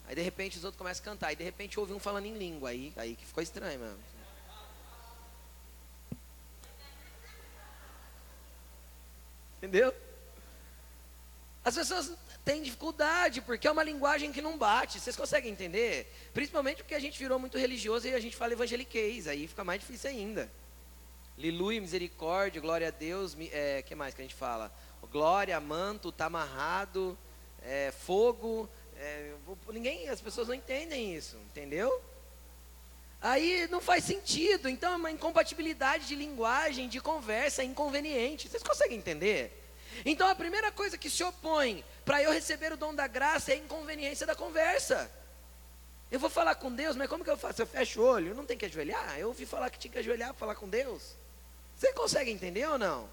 Aí 0.07 0.15
de 0.15 0.21
repente 0.21 0.57
os 0.57 0.63
outros 0.63 0.77
começam 0.77 1.01
a 1.01 1.05
cantar, 1.05 1.33
e 1.33 1.35
de 1.35 1.43
repente 1.43 1.79
ouve 1.79 1.93
um 1.93 1.99
falando 1.99 2.25
em 2.25 2.37
língua, 2.37 2.69
aí, 2.69 2.93
aí 2.95 3.15
que 3.15 3.25
ficou 3.25 3.43
estranho 3.43 3.79
mesmo. 3.79 3.99
Entendeu? 9.57 9.93
As 11.63 11.75
pessoas 11.75 12.11
têm 12.43 12.61
dificuldade, 12.61 13.41
porque 13.41 13.67
é 13.67 13.71
uma 13.71 13.83
linguagem 13.83 14.33
que 14.33 14.41
não 14.41 14.57
bate. 14.57 14.99
Vocês 14.99 15.15
conseguem 15.15 15.51
entender? 15.51 16.11
Principalmente 16.33 16.83
porque 16.83 16.95
a 16.95 16.99
gente 16.99 17.17
virou 17.17 17.39
muito 17.39 17.57
religioso 17.57 18.07
e 18.07 18.13
a 18.13 18.19
gente 18.19 18.35
fala 18.35 18.53
evangeliquez, 18.53 19.27
aí 19.27 19.47
fica 19.47 19.63
mais 19.63 19.79
difícil 19.79 20.09
ainda. 20.09 20.51
Liluia, 21.37 21.79
misericórdia, 21.79 22.61
glória 22.61 22.89
a 22.89 22.91
Deus, 22.91 23.35
é, 23.51 23.81
que 23.81 23.95
mais 23.95 24.13
que 24.13 24.21
a 24.21 24.25
gente 24.25 24.35
fala? 24.35 24.71
Glória, 25.11 25.59
manto, 25.59 26.11
tá 26.11 26.25
amarrado, 26.25 27.17
é, 27.61 27.91
fogo. 27.91 28.69
É, 28.97 29.33
ninguém, 29.71 30.09
as 30.09 30.21
pessoas 30.21 30.49
não 30.49 30.55
entendem 30.55 31.15
isso, 31.15 31.37
entendeu? 31.37 32.03
Aí 33.21 33.67
não 33.71 33.79
faz 33.79 34.03
sentido. 34.03 34.67
Então 34.67 34.93
é 34.93 34.95
uma 34.97 35.11
incompatibilidade 35.11 36.07
de 36.07 36.15
linguagem, 36.15 36.89
de 36.89 36.99
conversa, 36.99 37.61
é 37.61 37.65
inconveniente. 37.65 38.49
Vocês 38.49 38.61
conseguem 38.61 38.97
entender? 38.97 39.62
Então 40.05 40.27
a 40.27 40.35
primeira 40.35 40.71
coisa 40.71 40.97
que 40.97 41.09
se 41.09 41.23
opõe 41.23 41.83
para 42.03 42.21
eu 42.21 42.31
receber 42.31 42.71
o 42.73 42.77
dom 42.77 42.93
da 42.93 43.07
graça 43.07 43.51
é 43.51 43.55
a 43.55 43.57
inconveniência 43.57 44.25
da 44.25 44.35
conversa. 44.35 45.09
Eu 46.11 46.19
vou 46.19 46.29
falar 46.29 46.55
com 46.55 46.71
Deus, 46.71 46.95
mas 46.95 47.09
como 47.09 47.23
que 47.23 47.29
eu 47.29 47.37
faço? 47.37 47.61
Eu 47.61 47.67
fecho 47.67 48.01
o 48.01 48.05
olho, 48.05 48.35
não 48.35 48.45
tem 48.45 48.57
que 48.57 48.65
ajoelhar? 48.65 49.17
Eu 49.17 49.29
ouvi 49.29 49.45
falar 49.45 49.69
que 49.69 49.79
tinha 49.79 49.91
que 49.91 49.99
ajoelhar 49.99 50.29
para 50.29 50.37
falar 50.37 50.55
com 50.55 50.69
Deus. 50.69 51.15
Você 51.75 51.91
consegue 51.93 52.29
entender 52.29 52.67
ou 52.67 52.77
não? 52.77 53.09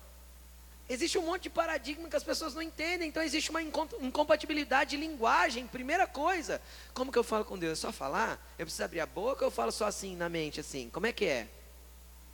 Existe 0.89 1.17
um 1.17 1.23
monte 1.23 1.45
de 1.45 1.51
paradigma 1.51 2.09
que 2.09 2.17
as 2.17 2.25
pessoas 2.25 2.53
não 2.53 2.61
entendem, 2.61 3.09
então 3.09 3.23
existe 3.23 3.49
uma 3.49 3.63
incompatibilidade 3.63 4.91
de 4.91 4.97
linguagem. 4.97 5.67
Primeira 5.67 6.05
coisa, 6.07 6.61
como 6.93 7.13
que 7.13 7.19
eu 7.19 7.23
falo 7.23 7.45
com 7.45 7.57
Deus? 7.57 7.79
É 7.79 7.81
só 7.81 7.93
falar? 7.93 8.45
Eu 8.59 8.67
preciso 8.67 8.85
abrir 8.85 9.01
a 9.01 9.07
boca 9.07 9.45
ou 9.45 9.47
eu 9.47 9.53
falo 9.53 9.71
só 9.71 9.87
assim 9.87 10.17
na 10.17 10.29
mente, 10.29 10.59
assim? 10.59 10.91
Como 10.91 11.07
é 11.07 11.13
que 11.13 11.27
é? 11.27 11.49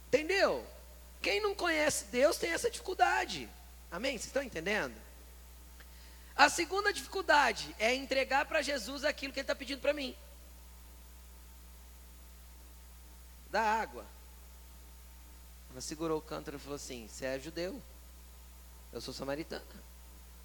Entendeu? 0.08 0.66
Quem 1.20 1.40
não 1.40 1.54
conhece 1.54 2.06
Deus 2.06 2.38
tem 2.38 2.50
essa 2.50 2.70
dificuldade. 2.70 3.48
Amém? 3.90 4.12
Vocês 4.12 4.26
estão 4.26 4.42
entendendo? 4.42 4.94
A 6.36 6.48
segunda 6.50 6.92
dificuldade 6.92 7.74
é 7.78 7.94
entregar 7.94 8.44
para 8.44 8.60
Jesus 8.60 9.04
aquilo 9.04 9.32
que 9.32 9.40
Ele 9.40 9.44
está 9.44 9.54
pedindo 9.54 9.80
para 9.80 9.94
mim. 9.94 10.14
Da 13.50 13.62
água. 13.62 14.04
Ela 15.70 15.80
segurou 15.80 16.18
o 16.18 16.22
cântaro 16.22 16.58
e 16.58 16.60
falou 16.60 16.76
assim: 16.76 17.08
Você 17.08 17.24
é 17.24 17.38
judeu? 17.38 17.82
Eu 18.92 19.00
sou 19.00 19.14
samaritana. 19.14 19.64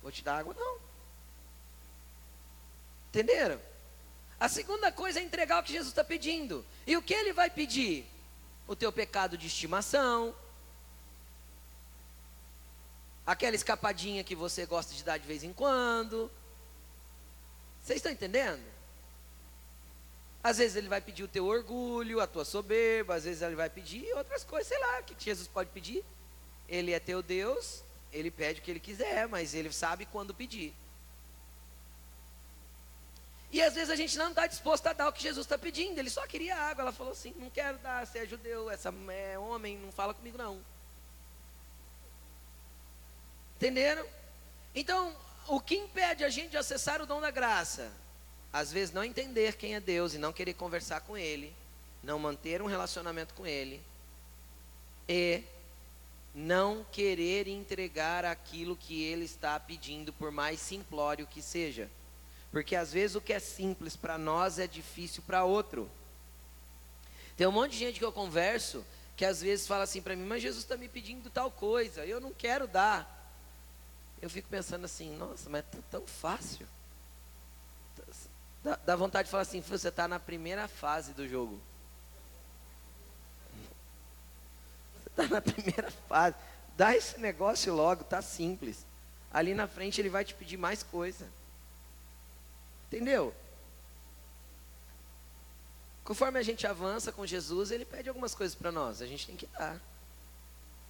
Vou 0.01 0.11
te 0.11 0.23
dar 0.23 0.37
água? 0.37 0.53
Não. 0.53 0.79
Entenderam? 3.09 3.59
A 4.39 4.47
segunda 4.47 4.91
coisa 4.91 5.19
é 5.19 5.23
entregar 5.23 5.59
o 5.59 5.63
que 5.63 5.73
Jesus 5.73 5.89
está 5.89 6.03
pedindo. 6.03 6.65
E 6.87 6.95
o 6.95 7.01
que 7.01 7.13
ele 7.13 7.33
vai 7.33 7.49
pedir? 7.49 8.05
O 8.65 8.75
teu 8.75 8.91
pecado 8.91 9.37
de 9.37 9.47
estimação. 9.47 10.33
Aquela 13.31 13.55
escapadinha 13.55 14.25
que 14.25 14.35
você 14.35 14.65
gosta 14.65 14.93
de 14.93 15.05
dar 15.05 15.17
de 15.17 15.25
vez 15.25 15.41
em 15.41 15.53
quando. 15.53 16.29
Vocês 17.81 17.95
estão 17.95 18.11
entendendo? 18.11 18.61
Às 20.43 20.57
vezes 20.57 20.75
ele 20.75 20.89
vai 20.89 20.99
pedir 20.99 21.23
o 21.23 21.29
teu 21.29 21.45
orgulho, 21.45 22.19
a 22.19 22.27
tua 22.27 22.43
soberba, 22.43 23.15
às 23.15 23.23
vezes 23.23 23.41
ele 23.41 23.55
vai 23.55 23.69
pedir 23.69 24.11
outras 24.15 24.43
coisas, 24.43 24.67
sei 24.67 24.77
lá, 24.79 24.99
o 24.99 25.03
que 25.05 25.15
Jesus 25.17 25.47
pode 25.47 25.69
pedir? 25.69 26.03
Ele 26.67 26.91
é 26.91 26.99
teu 26.99 27.23
Deus, 27.23 27.85
ele 28.11 28.29
pede 28.29 28.59
o 28.59 28.63
que 28.63 28.69
ele 28.69 28.81
quiser, 28.81 29.29
mas 29.29 29.53
ele 29.53 29.71
sabe 29.71 30.05
quando 30.05 30.33
pedir. 30.33 30.75
E 33.49 33.61
às 33.61 33.75
vezes 33.75 33.89
a 33.89 33.95
gente 33.95 34.17
não 34.17 34.31
está 34.31 34.45
disposto 34.45 34.87
a 34.87 34.93
dar 34.93 35.07
o 35.07 35.13
que 35.13 35.23
Jesus 35.23 35.45
está 35.45 35.57
pedindo. 35.57 35.97
Ele 35.97 36.09
só 36.09 36.27
queria 36.27 36.55
água. 36.55 36.81
Ela 36.83 36.91
falou 36.91 37.13
assim: 37.13 37.33
não 37.37 37.49
quero 37.49 37.77
dar, 37.77 38.05
você 38.05 38.19
é 38.19 38.25
judeu, 38.25 38.69
essa 38.69 38.93
é 39.09 39.39
homem, 39.39 39.77
não 39.77 39.91
fala 39.91 40.13
comigo 40.13 40.37
não. 40.37 40.61
Entenderam? 43.61 44.03
Então, 44.73 45.15
o 45.47 45.61
que 45.61 45.75
impede 45.75 46.23
a 46.23 46.29
gente 46.31 46.49
de 46.49 46.57
acessar 46.57 46.99
o 46.99 47.05
dom 47.05 47.21
da 47.21 47.29
graça? 47.29 47.91
Às 48.51 48.71
vezes 48.71 48.91
não 48.91 49.03
entender 49.03 49.55
quem 49.55 49.75
é 49.75 49.79
Deus 49.79 50.15
e 50.15 50.17
não 50.17 50.33
querer 50.33 50.55
conversar 50.55 51.01
com 51.01 51.15
Ele, 51.15 51.53
não 52.01 52.17
manter 52.17 52.59
um 52.59 52.65
relacionamento 52.65 53.35
com 53.35 53.45
Ele 53.45 53.79
e 55.07 55.43
não 56.33 56.83
querer 56.91 57.47
entregar 57.47 58.25
aquilo 58.25 58.75
que 58.75 59.03
ele 59.03 59.25
está 59.25 59.59
pedindo, 59.59 60.11
por 60.11 60.31
mais 60.31 60.59
simplório 60.59 61.27
que 61.27 61.39
seja. 61.39 61.87
Porque 62.51 62.75
às 62.75 62.91
vezes 62.91 63.15
o 63.15 63.21
que 63.21 63.31
é 63.31 63.39
simples 63.39 63.95
para 63.95 64.17
nós 64.17 64.57
é 64.57 64.65
difícil 64.65 65.21
para 65.21 65.43
outro. 65.43 65.87
Tem 67.37 67.45
um 67.45 67.51
monte 67.51 67.73
de 67.73 67.77
gente 67.77 67.99
que 67.99 68.05
eu 68.05 68.11
converso 68.11 68.83
que 69.15 69.23
às 69.23 69.39
vezes 69.39 69.67
fala 69.67 69.83
assim 69.83 70.01
para 70.01 70.15
mim, 70.15 70.25
mas 70.25 70.41
Jesus 70.41 70.63
está 70.63 70.75
me 70.75 70.87
pedindo 70.87 71.29
tal 71.29 71.51
coisa, 71.51 72.03
eu 72.07 72.19
não 72.19 72.33
quero 72.33 72.65
dar. 72.65 73.20
Eu 74.21 74.29
fico 74.29 74.47
pensando 74.47 74.85
assim, 74.85 75.15
nossa, 75.17 75.49
mas 75.49 75.61
é 75.61 75.65
tão 75.89 76.05
fácil. 76.05 76.67
Dá, 78.63 78.75
dá 78.85 78.95
vontade 78.95 79.25
de 79.25 79.31
falar 79.31 79.41
assim, 79.41 79.61
você 79.61 79.89
está 79.89 80.07
na 80.07 80.19
primeira 80.19 80.67
fase 80.67 81.13
do 81.13 81.27
jogo. 81.27 81.59
está 85.07 85.27
na 85.27 85.41
primeira 85.41 85.91
fase. 85.91 86.35
Dá 86.75 86.95
esse 86.95 87.19
negócio 87.19 87.73
logo, 87.73 88.03
tá 88.03 88.21
simples. 88.21 88.85
Ali 89.31 89.53
na 89.53 89.67
frente 89.67 90.01
ele 90.01 90.09
vai 90.09 90.25
te 90.25 90.33
pedir 90.33 90.57
mais 90.57 90.83
coisa. 90.83 91.27
Entendeu? 92.87 93.33
Conforme 96.03 96.39
a 96.39 96.43
gente 96.43 96.65
avança 96.65 97.11
com 97.11 97.25
Jesus, 97.25 97.71
ele 97.71 97.85
pede 97.85 98.09
algumas 98.09 98.33
coisas 98.33 98.55
para 98.55 98.71
nós, 98.71 99.01
a 99.01 99.05
gente 99.05 99.27
tem 99.27 99.35
que 99.35 99.47
dar. 99.47 99.79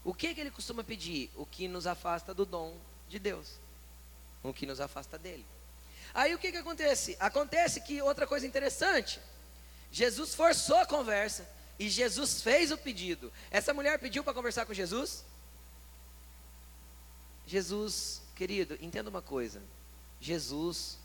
O 0.04 0.14
que, 0.14 0.34
que 0.34 0.42
ele 0.42 0.50
costuma 0.50 0.84
pedir? 0.84 1.30
O 1.36 1.46
que 1.46 1.68
nos 1.68 1.86
afasta 1.86 2.34
do 2.34 2.46
dom 2.46 2.76
de 3.12 3.20
Deus. 3.20 3.60
O 4.42 4.54
que 4.54 4.66
nos 4.66 4.82
afasta 4.82 5.18
dele. 5.18 5.46
Aí 6.14 6.34
o 6.34 6.40
que, 6.40 6.52
que 6.52 6.58
acontece? 6.58 7.16
Acontece 7.20 7.82
que 7.82 8.02
outra 8.02 8.26
coisa 8.26 8.48
interessante, 8.48 9.20
Jesus 9.92 10.34
forçou 10.34 10.78
a 10.78 10.86
conversa. 10.86 11.48
E 11.80 11.90
Jesus 11.90 12.44
fez 12.44 12.72
o 12.72 12.78
pedido. 12.78 13.34
Essa 13.50 13.74
mulher 13.74 13.98
pediu 13.98 14.24
para 14.24 14.36
conversar 14.36 14.68
com 14.68 14.74
Jesus? 14.74 15.26
Jesus, 17.48 18.22
querido, 18.36 18.78
entenda 18.80 19.10
uma 19.10 19.22
coisa. 19.22 19.62
Jesus, 20.20 21.00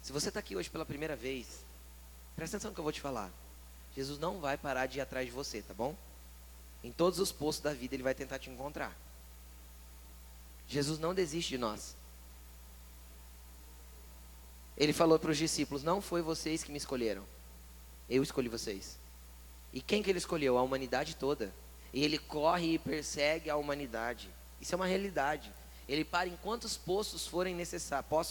se 0.00 0.12
você 0.12 0.28
está 0.28 0.38
aqui 0.38 0.54
hoje 0.54 0.70
pela 0.70 0.86
primeira 0.86 1.16
vez, 1.16 1.64
presta 2.36 2.56
atenção 2.56 2.70
no 2.70 2.74
que 2.76 2.78
eu 2.78 2.84
vou 2.84 2.92
te 2.92 3.00
falar. 3.00 3.32
Jesus 3.96 4.16
não 4.20 4.38
vai 4.38 4.56
parar 4.56 4.86
de 4.86 4.98
ir 4.98 5.00
atrás 5.00 5.26
de 5.26 5.32
você, 5.32 5.60
tá 5.60 5.74
bom? 5.74 5.96
Em 6.84 6.92
todos 6.92 7.18
os 7.18 7.32
postos 7.32 7.64
da 7.64 7.72
vida 7.72 7.96
ele 7.96 8.04
vai 8.04 8.14
tentar 8.14 8.38
te 8.38 8.48
encontrar. 8.48 8.96
Jesus 10.66 10.98
não 10.98 11.14
desiste 11.14 11.50
de 11.50 11.58
nós. 11.58 11.96
Ele 14.76 14.92
falou 14.92 15.18
para 15.18 15.30
os 15.30 15.38
discípulos: 15.38 15.82
Não 15.82 16.00
foi 16.00 16.22
vocês 16.22 16.62
que 16.62 16.70
me 16.70 16.78
escolheram, 16.78 17.24
eu 18.08 18.22
escolhi 18.22 18.48
vocês. 18.48 18.98
E 19.72 19.80
quem 19.80 20.02
que 20.02 20.10
ele 20.10 20.18
escolheu? 20.18 20.56
A 20.56 20.62
humanidade 20.62 21.16
toda. 21.16 21.52
E 21.92 22.04
ele 22.04 22.18
corre 22.18 22.74
e 22.74 22.78
persegue 22.78 23.50
a 23.50 23.56
humanidade. 23.56 24.32
Isso 24.60 24.74
é 24.74 24.76
uma 24.76 24.86
realidade. 24.86 25.52
Ele 25.88 26.04
para 26.04 26.28
em 26.28 26.36
quantos 26.42 26.76
postos 26.76 27.26
forem 27.26 27.56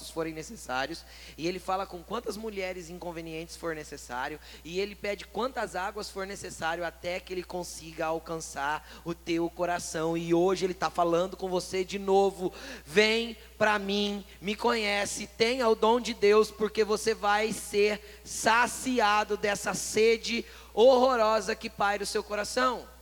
forem 0.09 0.33
necessários, 0.33 1.05
e 1.37 1.47
ele 1.47 1.59
fala 1.59 1.85
com 1.85 2.03
quantas 2.03 2.35
mulheres 2.35 2.89
inconvenientes 2.89 3.55
for 3.55 3.75
necessário, 3.75 4.39
e 4.63 4.79
ele 4.79 4.95
pede 4.95 5.25
quantas 5.25 5.75
águas 5.75 6.09
for 6.09 6.27
necessário 6.27 6.85
até 6.85 7.19
que 7.19 7.33
ele 7.33 7.43
consiga 7.43 8.07
alcançar 8.07 8.87
o 9.03 9.13
teu 9.13 9.49
coração. 9.49 10.17
E 10.17 10.33
hoje 10.33 10.65
ele 10.65 10.73
está 10.73 10.89
falando 10.89 11.37
com 11.37 11.49
você 11.49 11.83
de 11.83 11.99
novo. 11.99 12.53
Vem 12.85 13.37
para 13.57 13.79
mim, 13.79 14.25
me 14.41 14.55
conhece, 14.55 15.27
tenha 15.27 15.67
o 15.67 15.75
dom 15.75 15.99
de 15.99 16.13
Deus, 16.13 16.51
porque 16.51 16.83
você 16.83 17.13
vai 17.13 17.53
ser 17.53 18.21
saciado 18.23 19.37
dessa 19.37 19.73
sede 19.73 20.45
horrorosa 20.73 21.55
que 21.55 21.69
paira 21.69 22.03
o 22.03 22.07
seu 22.07 22.23
coração. 22.23 22.94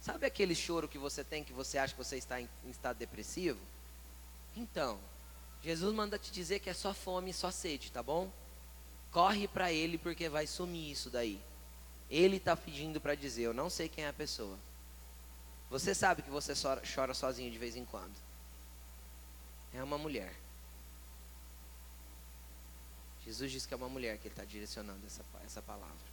Sabe 0.00 0.26
aquele 0.26 0.54
choro 0.54 0.88
que 0.88 0.98
você 0.98 1.22
tem 1.22 1.44
que 1.44 1.52
você 1.52 1.76
acha 1.76 1.92
que 1.92 1.98
você 2.02 2.16
está 2.16 2.40
em, 2.40 2.48
em 2.64 2.70
estado 2.70 2.96
depressivo? 2.96 3.60
Então, 4.56 4.98
Jesus 5.62 5.94
manda 5.94 6.18
te 6.18 6.32
dizer 6.32 6.60
que 6.60 6.70
é 6.70 6.74
só 6.74 6.94
fome 6.94 7.30
e 7.30 7.34
só 7.34 7.50
sede, 7.50 7.92
tá 7.92 8.02
bom? 8.02 8.30
Corre 9.12 9.46
para 9.46 9.70
ele 9.70 9.98
porque 9.98 10.28
vai 10.28 10.46
sumir 10.46 10.90
isso 10.90 11.10
daí. 11.10 11.40
Ele 12.08 12.36
está 12.36 12.56
pedindo 12.56 13.00
para 13.00 13.14
dizer, 13.14 13.42
eu 13.42 13.54
não 13.54 13.68
sei 13.68 13.88
quem 13.88 14.04
é 14.04 14.08
a 14.08 14.12
pessoa. 14.12 14.58
Você 15.68 15.94
sabe 15.94 16.22
que 16.22 16.30
você 16.30 16.54
chora 16.94 17.14
sozinho 17.14 17.50
de 17.50 17.58
vez 17.58 17.76
em 17.76 17.84
quando. 17.84 18.16
É 19.72 19.82
uma 19.82 19.98
mulher. 19.98 20.34
Jesus 23.24 23.52
diz 23.52 23.66
que 23.66 23.74
é 23.74 23.76
uma 23.76 23.88
mulher 23.88 24.18
que 24.18 24.26
ele 24.26 24.32
está 24.32 24.44
direcionando 24.44 25.06
essa, 25.06 25.24
essa 25.44 25.62
palavra. 25.62 26.09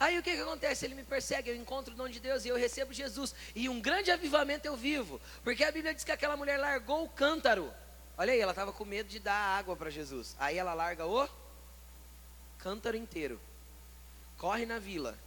Aí 0.00 0.18
o 0.18 0.22
que, 0.22 0.34
que 0.34 0.40
acontece? 0.40 0.86
Ele 0.86 0.94
me 0.94 1.04
persegue, 1.04 1.50
eu 1.50 1.54
encontro 1.54 1.92
o 1.92 1.96
dom 1.96 2.08
de 2.08 2.18
Deus 2.18 2.46
e 2.46 2.48
eu 2.48 2.56
recebo 2.56 2.90
Jesus. 2.90 3.34
E 3.54 3.68
um 3.68 3.82
grande 3.82 4.10
avivamento 4.10 4.66
eu 4.66 4.74
vivo. 4.74 5.20
Porque 5.44 5.62
a 5.62 5.70
Bíblia 5.70 5.94
diz 5.94 6.02
que 6.02 6.10
aquela 6.10 6.38
mulher 6.38 6.56
largou 6.56 7.04
o 7.04 7.08
cântaro. 7.10 7.70
Olha 8.16 8.32
aí, 8.32 8.40
ela 8.40 8.52
estava 8.52 8.72
com 8.72 8.82
medo 8.86 9.10
de 9.10 9.18
dar 9.18 9.34
água 9.34 9.76
para 9.76 9.90
Jesus. 9.90 10.34
Aí 10.38 10.56
ela 10.56 10.72
larga 10.72 11.06
o 11.06 11.28
cântaro 12.56 12.96
inteiro. 12.96 13.38
Corre 14.38 14.64
na 14.64 14.78
vila. 14.78 15.18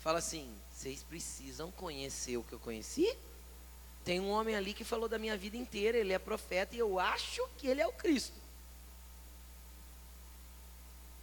Fala 0.00 0.18
assim: 0.18 0.54
vocês 0.70 1.02
precisam 1.02 1.70
conhecer 1.70 2.36
o 2.36 2.44
que 2.44 2.52
eu 2.52 2.60
conheci? 2.60 3.16
Tem 4.04 4.20
um 4.20 4.30
homem 4.30 4.54
ali 4.54 4.74
que 4.74 4.84
falou 4.84 5.08
da 5.08 5.18
minha 5.18 5.36
vida 5.36 5.56
inteira, 5.56 5.96
ele 5.96 6.12
é 6.12 6.18
profeta 6.18 6.74
e 6.74 6.78
eu 6.78 6.98
acho 6.98 7.48
que 7.56 7.68
ele 7.68 7.80
é 7.80 7.86
o 7.86 7.92
Cristo. 7.92 8.36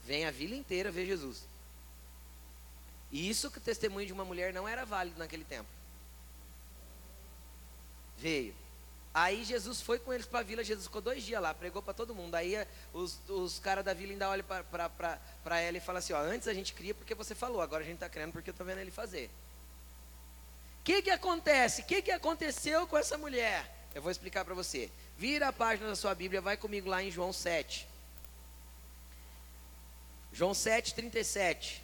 Vem 0.04 0.26
a 0.26 0.32
vila 0.32 0.56
inteira 0.56 0.90
ver 0.90 1.06
Jesus. 1.06 1.44
E 3.12 3.30
isso 3.30 3.50
que 3.50 3.58
o 3.58 3.62
testemunho 3.62 4.06
de 4.06 4.14
uma 4.14 4.26
mulher 4.26 4.54
não 4.54 4.68
era 4.68 4.86
válido 4.86 5.18
naquele 5.18 5.44
tempo. 5.44 5.70
Veio. 8.18 8.54
Aí 9.14 9.44
Jesus 9.44 9.82
foi 9.82 9.98
com 9.98 10.14
eles 10.14 10.26
para 10.26 10.40
a 10.40 10.44
vila, 10.44 10.64
Jesus 10.64 10.86
ficou 10.86 11.02
dois 11.02 11.24
dias 11.24 11.42
lá, 11.42 11.54
pregou 11.54 11.82
para 11.82 11.94
todo 11.94 12.14
mundo. 12.14 12.36
Aí 12.36 12.56
os, 12.94 13.18
os 13.28 13.58
caras 13.58 13.84
da 13.84 13.94
vila 13.94 14.12
ainda 14.12 14.30
olham 14.30 14.46
para 14.46 15.60
ela 15.60 15.78
e 15.78 15.82
falam 15.82 16.00
assim: 16.00 16.14
ó, 16.14 16.20
antes 16.20 16.48
a 16.48 16.54
gente 16.54 16.74
cria 16.74 16.94
porque 16.94 17.16
você 17.16 17.34
falou, 17.34 17.62
agora 17.62 17.84
a 17.84 17.86
gente 17.86 17.96
está 17.96 18.10
crendo 18.10 18.32
porque 18.32 18.50
eu 18.50 18.54
estou 18.54 18.66
vendo 18.66 18.80
ele 18.80 18.92
fazer 18.92 19.30
que, 20.90 21.04
que 21.04 21.12
acontece? 21.12 21.82
O 21.82 21.86
que, 21.86 22.02
que 22.02 22.12
aconteceu 22.12 22.88
com 22.88 22.98
essa 22.98 23.16
mulher? 23.16 23.64
Eu 23.94 24.02
vou 24.02 24.10
explicar 24.10 24.44
para 24.44 24.56
você. 24.56 24.90
Vira 25.16 25.50
a 25.50 25.54
página 25.54 25.88
da 25.88 25.96
sua 25.96 26.16
Bíblia, 26.16 26.42
vai 26.42 26.58
comigo 26.58 26.90
lá 26.90 27.04
em 27.04 27.12
João 27.12 27.32
7. 27.32 27.88
João 30.34 30.52
7, 30.52 30.96
37. 30.96 31.84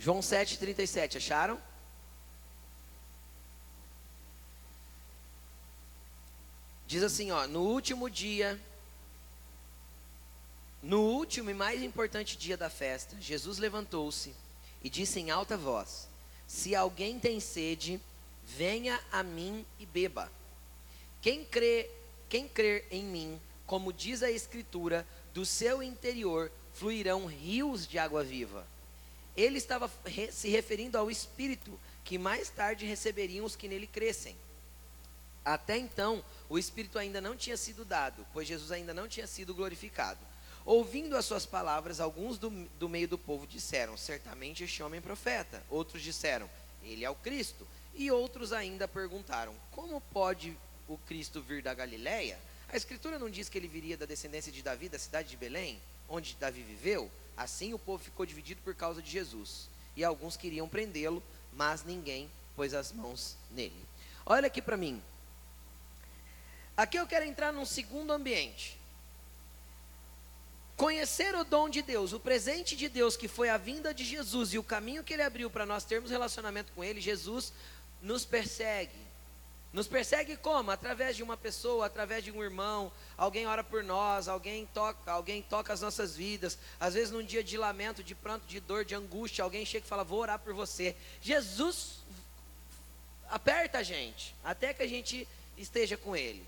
João 0.00 0.20
7,37, 0.20 1.18
acharam? 1.18 1.60
Diz 6.86 7.02
assim, 7.02 7.30
ó, 7.30 7.46
no 7.46 7.60
último 7.60 8.08
dia, 8.08 8.58
no 10.82 11.02
último 11.02 11.50
e 11.50 11.54
mais 11.54 11.82
importante 11.82 12.38
dia 12.38 12.56
da 12.56 12.70
festa, 12.70 13.14
Jesus 13.20 13.58
levantou-se 13.58 14.34
e 14.82 14.88
disse 14.88 15.20
em 15.20 15.30
alta 15.30 15.54
voz: 15.54 16.08
Se 16.48 16.74
alguém 16.74 17.20
tem 17.20 17.38
sede, 17.38 18.00
venha 18.46 18.98
a 19.12 19.22
mim 19.22 19.66
e 19.78 19.84
beba. 19.84 20.32
Quem 21.20 21.44
crê, 21.44 21.90
quem 22.26 22.48
crer 22.48 22.86
em 22.90 23.04
mim, 23.04 23.38
como 23.66 23.92
diz 23.92 24.22
a 24.22 24.30
escritura, 24.30 25.06
do 25.34 25.44
seu 25.44 25.82
interior 25.82 26.50
fluirão 26.72 27.26
rios 27.26 27.86
de 27.86 27.98
água 27.98 28.24
viva. 28.24 28.66
Ele 29.36 29.58
estava 29.58 29.90
se 30.32 30.48
referindo 30.48 30.98
ao 30.98 31.10
espírito 31.10 31.78
que 32.04 32.18
mais 32.18 32.48
tarde 32.48 32.84
receberiam 32.84 33.44
os 33.44 33.54
que 33.54 33.68
nele 33.68 33.86
crescem. 33.86 34.36
Até 35.44 35.78
então, 35.78 36.22
o 36.48 36.58
Espírito 36.58 36.98
ainda 36.98 37.20
não 37.20 37.36
tinha 37.36 37.56
sido 37.56 37.84
dado, 37.84 38.26
pois 38.32 38.46
Jesus 38.46 38.70
ainda 38.70 38.92
não 38.92 39.08
tinha 39.08 39.26
sido 39.26 39.54
glorificado. 39.54 40.20
Ouvindo 40.64 41.16
as 41.16 41.24
suas 41.24 41.46
palavras, 41.46 42.00
alguns 42.00 42.38
do, 42.38 42.50
do 42.78 42.88
meio 42.88 43.08
do 43.08 43.16
povo 43.16 43.46
disseram: 43.46 43.96
Certamente 43.96 44.64
este 44.64 44.82
homem 44.82 44.98
é 44.98 45.00
profeta. 45.00 45.62
Outros 45.70 46.02
disseram: 46.02 46.48
Ele 46.82 47.04
é 47.04 47.10
o 47.10 47.14
Cristo. 47.14 47.66
E 47.94 48.10
outros 48.10 48.52
ainda 48.52 48.86
perguntaram: 48.86 49.54
Como 49.70 50.00
pode 50.00 50.56
o 50.86 50.98
Cristo 50.98 51.40
vir 51.40 51.62
da 51.62 51.72
Galiléia? 51.72 52.38
A 52.68 52.76
Escritura 52.76 53.18
não 53.18 53.30
diz 53.30 53.48
que 53.48 53.58
ele 53.58 53.66
viria 53.66 53.96
da 53.96 54.06
descendência 54.06 54.52
de 54.52 54.62
Davi, 54.62 54.88
da 54.88 54.98
cidade 54.98 55.30
de 55.30 55.36
Belém, 55.36 55.80
onde 56.08 56.36
Davi 56.38 56.62
viveu? 56.62 57.10
Assim 57.36 57.72
o 57.74 57.78
povo 57.78 58.02
ficou 58.02 58.26
dividido 58.26 58.60
por 58.62 58.74
causa 58.74 59.00
de 59.02 59.10
Jesus. 59.10 59.68
E 59.96 60.04
alguns 60.04 60.36
queriam 60.36 60.68
prendê-lo, 60.68 61.22
mas 61.52 61.84
ninguém 61.84 62.30
pôs 62.54 62.74
as 62.74 62.92
mãos 62.92 63.36
nele. 63.50 63.84
Olha 64.24 64.46
aqui 64.46 64.62
para 64.62 64.76
mim. 64.76 65.02
Aqui 66.76 66.98
eu 66.98 67.06
quero 67.06 67.24
entrar 67.24 67.52
num 67.52 67.64
segundo 67.66 68.12
ambiente. 68.12 68.78
Conhecer 70.76 71.34
o 71.34 71.44
dom 71.44 71.68
de 71.68 71.82
Deus, 71.82 72.14
o 72.14 72.20
presente 72.20 72.74
de 72.74 72.88
Deus, 72.88 73.16
que 73.16 73.28
foi 73.28 73.50
a 73.50 73.58
vinda 73.58 73.92
de 73.92 74.02
Jesus 74.02 74.54
e 74.54 74.58
o 74.58 74.62
caminho 74.62 75.04
que 75.04 75.12
ele 75.12 75.22
abriu 75.22 75.50
para 75.50 75.66
nós 75.66 75.84
termos 75.84 76.10
relacionamento 76.10 76.72
com 76.72 76.82
ele, 76.82 77.00
Jesus 77.00 77.52
nos 78.00 78.24
persegue. 78.24 79.09
Nos 79.72 79.86
persegue 79.86 80.36
como? 80.36 80.72
Através 80.72 81.16
de 81.16 81.22
uma 81.22 81.36
pessoa, 81.36 81.86
através 81.86 82.24
de 82.24 82.32
um 82.32 82.42
irmão, 82.42 82.90
alguém 83.16 83.46
ora 83.46 83.62
por 83.62 83.84
nós, 83.84 84.26
alguém 84.26 84.66
toca, 84.66 85.12
alguém 85.12 85.42
toca 85.42 85.72
as 85.72 85.80
nossas 85.80 86.16
vidas. 86.16 86.58
Às 86.78 86.94
vezes 86.94 87.12
num 87.12 87.22
dia 87.22 87.44
de 87.44 87.56
lamento, 87.56 88.02
de 88.02 88.14
pranto, 88.14 88.46
de 88.46 88.58
dor, 88.58 88.84
de 88.84 88.96
angústia, 88.96 89.44
alguém 89.44 89.64
chega 89.64 89.86
e 89.86 89.88
fala: 89.88 90.02
"Vou 90.02 90.18
orar 90.18 90.40
por 90.40 90.52
você". 90.52 90.96
Jesus 91.20 92.00
aperta 93.28 93.78
a 93.78 93.82
gente 93.84 94.34
até 94.42 94.74
que 94.74 94.82
a 94.82 94.88
gente 94.88 95.26
esteja 95.56 95.96
com 95.96 96.16
ele. 96.16 96.44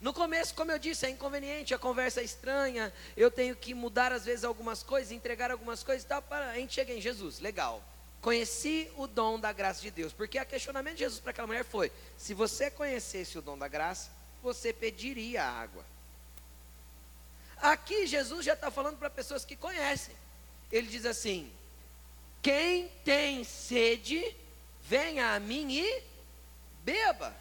No 0.00 0.14
começo, 0.14 0.54
como 0.54 0.70
eu 0.70 0.78
disse, 0.78 1.04
é 1.04 1.10
inconveniente, 1.10 1.74
a 1.74 1.78
conversa 1.78 2.20
é 2.20 2.24
estranha, 2.24 2.90
eu 3.16 3.30
tenho 3.30 3.54
que 3.54 3.74
mudar 3.74 4.12
às 4.12 4.24
vezes 4.24 4.44
algumas 4.44 4.82
coisas, 4.82 5.12
entregar 5.12 5.50
algumas 5.50 5.82
coisas 5.82 6.04
e 6.04 6.06
tal, 6.06 6.22
para 6.22 6.50
a 6.50 6.54
gente 6.54 6.72
chegar 6.72 6.94
em 6.94 7.00
Jesus, 7.00 7.38
legal. 7.40 7.84
Conheci 8.20 8.90
o 8.96 9.06
dom 9.06 9.40
da 9.40 9.52
graça 9.52 9.80
de 9.80 9.90
Deus, 9.90 10.12
porque 10.12 10.38
o 10.38 10.46
questionamento 10.46 10.94
de 10.94 11.00
Jesus 11.00 11.20
para 11.20 11.30
aquela 11.30 11.46
mulher 11.46 11.64
foi: 11.64 11.90
se 12.18 12.34
você 12.34 12.70
conhecesse 12.70 13.38
o 13.38 13.42
dom 13.42 13.56
da 13.56 13.66
graça, 13.66 14.10
você 14.42 14.72
pediria 14.72 15.44
a 15.44 15.50
água. 15.50 15.84
Aqui 17.56 18.06
Jesus 18.06 18.44
já 18.44 18.54
está 18.54 18.70
falando 18.70 18.98
para 18.98 19.08
pessoas 19.08 19.44
que 19.44 19.56
conhecem. 19.56 20.14
Ele 20.70 20.86
diz 20.86 21.06
assim: 21.06 21.50
quem 22.42 22.88
tem 23.04 23.44
sede, 23.44 24.36
venha 24.82 25.34
a 25.34 25.40
mim 25.40 25.72
e 25.72 26.02
beba. 26.82 27.34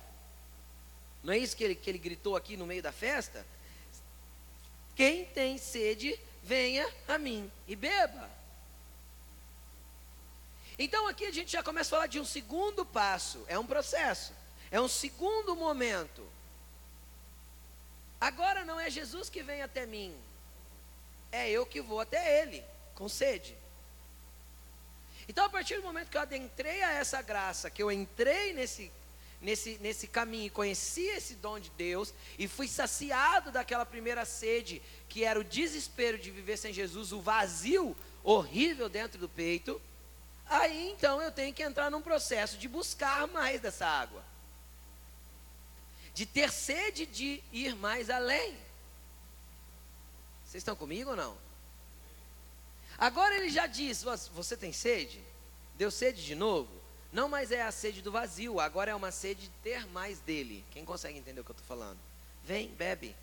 Não 1.24 1.34
é 1.34 1.38
isso 1.38 1.56
que 1.56 1.63
ele, 1.63 1.76
que 1.76 1.89
ele 1.89 1.98
gritou 1.98 2.36
aqui 2.36 2.56
no 2.56 2.65
meio 2.65 2.82
da 2.82 2.92
festa? 2.92 3.46
Quem 4.96 5.26
tem 5.26 5.58
sede, 5.58 6.18
venha 6.44 6.89
a 7.08 7.18
mim 7.18 7.52
e 7.68 7.76
beba. 7.76 8.38
Então 10.80 11.08
aqui 11.08 11.26
a 11.26 11.32
gente 11.32 11.52
já 11.52 11.62
começa 11.62 11.89
a 11.89 11.98
falar 11.98 12.08
de 12.08 12.22
um 12.22 12.26
segundo 12.26 12.86
passo, 12.86 13.44
é 13.48 13.60
um 13.60 13.65
processo, 13.65 14.34
é 14.72 14.80
um 14.80 14.88
segundo 14.88 15.54
momento. 15.54 16.26
Agora 18.20 18.63
não 18.63 18.80
é 18.80 18.89
Jesus 18.89 19.30
que 19.30 19.44
vem 19.44 19.62
até 19.62 19.86
mim, 19.86 20.15
é 21.34 21.50
eu 21.50 21.65
que 21.65 21.82
vou 21.82 22.00
até 22.00 22.42
Ele, 22.42 22.63
com 22.96 23.10
sede. 23.10 23.58
Então, 25.28 25.46
a 25.46 25.50
partir 25.50 25.76
do 25.76 25.84
momento 25.84 26.10
que 26.10 26.18
eu 26.18 26.22
adentrei 26.22 26.82
a 26.82 26.94
essa 26.94 27.22
graça, 27.22 27.70
que 27.70 27.84
eu 27.84 27.92
entrei 27.92 28.54
nesse 28.54 28.89
nesse, 29.42 29.78
nesse 29.80 30.08
caminho, 30.08 30.52
conheci 30.52 31.06
esse 31.08 31.36
dom 31.36 31.60
de 31.60 31.70
Deus 31.72 32.13
e 32.38 32.48
fui 32.48 32.68
saciado 32.68 33.52
daquela 33.52 33.86
primeira 33.86 34.26
sede, 34.26 34.82
que 35.08 35.24
era 35.24 35.39
o 35.39 35.44
desespero 35.44 36.18
de 36.18 36.32
viver 36.32 36.58
sem 36.58 36.74
Jesus, 36.74 37.12
o 37.12 37.22
vazio 37.22 37.96
horrível 38.24 38.89
dentro 38.89 39.20
do 39.20 39.30
peito. 39.30 39.82
Aí 40.50 40.92
então 40.92 41.22
eu 41.22 41.32
tenho 41.32 41.54
que 41.54 41.62
entrar 41.62 41.92
num 41.92 42.02
processo 42.02 42.58
de 42.58 42.68
buscar 42.68 43.28
mais 43.28 43.62
dessa 43.62 43.86
água, 43.86 44.24
de 46.14 46.26
ter 46.26 46.52
sede 46.52 47.06
de 47.06 47.44
ir 47.52 47.76
mais 47.76 48.10
além. 48.10 48.58
Vocês 50.44 50.62
estão 50.62 50.76
comigo 50.76 51.12
ou 51.12 51.16
não? 51.16 51.38
Agora 52.98 53.36
ele 53.36 53.50
já 53.50 53.68
diz: 53.68 54.04
Você 54.34 54.58
tem 54.58 54.74
sede? 54.74 55.24
Deu 55.76 55.92
sede 55.92 56.26
de 56.26 56.34
novo? 56.34 56.80
Não 57.12 57.30
mais 57.30 57.52
é 57.52 57.62
a 57.62 57.72
sede 57.72 58.02
do 58.02 58.12
vazio, 58.12 58.60
agora 58.60 58.92
é 58.92 58.96
uma 58.96 59.12
sede 59.12 59.44
de 59.44 59.50
ter 59.64 59.86
mais 59.88 60.20
dele. 60.20 60.66
Quem 60.72 60.84
consegue 60.84 61.18
entender 61.18 61.42
o 61.42 61.44
que 61.44 61.52
eu 61.52 61.54
estou 61.54 61.68
falando? 61.68 62.00
Vem, 62.44 62.70
bebe. 62.70 63.16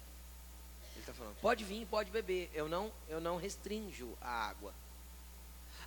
Ele 0.93 1.01
está 1.01 1.13
falando, 1.13 1.37
pode 1.41 1.65
vir, 1.65 1.87
pode 1.87 2.11
beber. 2.11 2.51
Eu 2.55 2.69
não, 2.69 2.93
eu 3.09 3.21
não 3.21 3.37
restringo 3.37 4.17
a 4.21 4.49
água. 4.49 4.73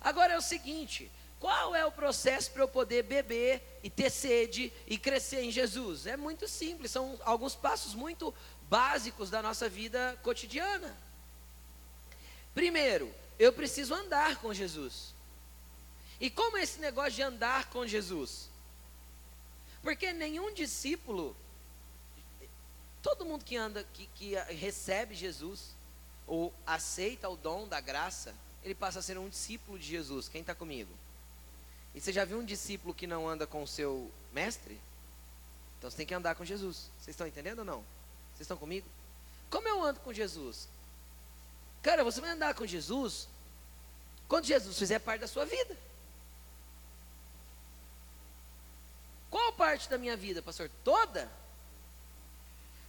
Agora 0.00 0.32
é 0.32 0.38
o 0.38 0.42
seguinte: 0.42 1.10
qual 1.40 1.74
é 1.74 1.86
o 1.86 1.90
processo 1.90 2.50
para 2.50 2.62
eu 2.62 2.68
poder 2.68 3.02
beber 3.02 3.80
e 3.82 3.88
ter 3.88 4.10
sede 4.10 4.70
e 4.86 4.98
crescer 4.98 5.42
em 5.42 5.50
Jesus? 5.50 6.06
É 6.06 6.14
muito 6.14 6.46
simples, 6.46 6.90
são 6.90 7.18
alguns 7.24 7.56
passos 7.56 7.94
muito 7.94 8.32
básicos 8.68 9.30
da 9.30 9.42
nossa 9.42 9.66
vida 9.66 10.18
cotidiana. 10.22 10.94
Primeiro, 12.54 13.12
eu 13.38 13.54
preciso 13.54 13.94
andar 13.94 14.36
com 14.36 14.52
Jesus. 14.52 15.14
E 16.20 16.28
como 16.28 16.58
é 16.58 16.62
esse 16.62 16.78
negócio 16.78 17.12
de 17.12 17.22
andar 17.22 17.70
com 17.70 17.86
Jesus? 17.86 18.50
Porque 19.82 20.12
nenhum 20.12 20.52
discípulo, 20.52 21.34
todo 23.00 23.24
mundo 23.24 23.46
que 23.46 23.56
anda, 23.56 23.82
que, 23.94 24.06
que 24.08 24.34
recebe 24.34 25.14
Jesus, 25.14 25.74
ou 26.26 26.52
aceita 26.66 27.30
o 27.30 27.36
dom 27.36 27.66
da 27.66 27.80
graça, 27.80 28.34
ele 28.62 28.74
passa 28.74 28.98
a 28.98 29.02
ser 29.02 29.16
um 29.16 29.30
discípulo 29.30 29.78
de 29.78 29.86
Jesus. 29.86 30.28
Quem 30.28 30.42
está 30.42 30.54
comigo? 30.54 30.92
E 31.94 32.00
você 32.00 32.12
já 32.12 32.24
viu 32.24 32.38
um 32.38 32.44
discípulo 32.44 32.94
que 32.94 33.06
não 33.06 33.28
anda 33.28 33.46
com 33.46 33.62
o 33.62 33.68
seu 33.68 34.10
mestre? 34.32 34.80
Então 35.78 35.90
você 35.90 35.96
tem 35.96 36.06
que 36.06 36.14
andar 36.14 36.34
com 36.34 36.44
Jesus. 36.44 36.90
Vocês 36.98 37.14
estão 37.14 37.26
entendendo 37.26 37.60
ou 37.60 37.64
não? 37.64 37.78
Vocês 38.30 38.42
estão 38.42 38.56
comigo? 38.56 38.86
Como 39.48 39.66
eu 39.66 39.82
ando 39.82 40.00
com 40.00 40.12
Jesus? 40.12 40.68
Cara, 41.82 42.04
você 42.04 42.20
vai 42.20 42.30
andar 42.30 42.54
com 42.54 42.66
Jesus 42.66 43.28
quando 44.28 44.44
Jesus 44.44 44.78
fizer 44.78 44.98
parte 45.00 45.22
da 45.22 45.26
sua 45.26 45.44
vida. 45.44 45.76
Qual 49.30 49.52
parte 49.54 49.88
da 49.88 49.96
minha 49.96 50.16
vida, 50.16 50.42
pastor? 50.42 50.70
Toda? 50.84 51.30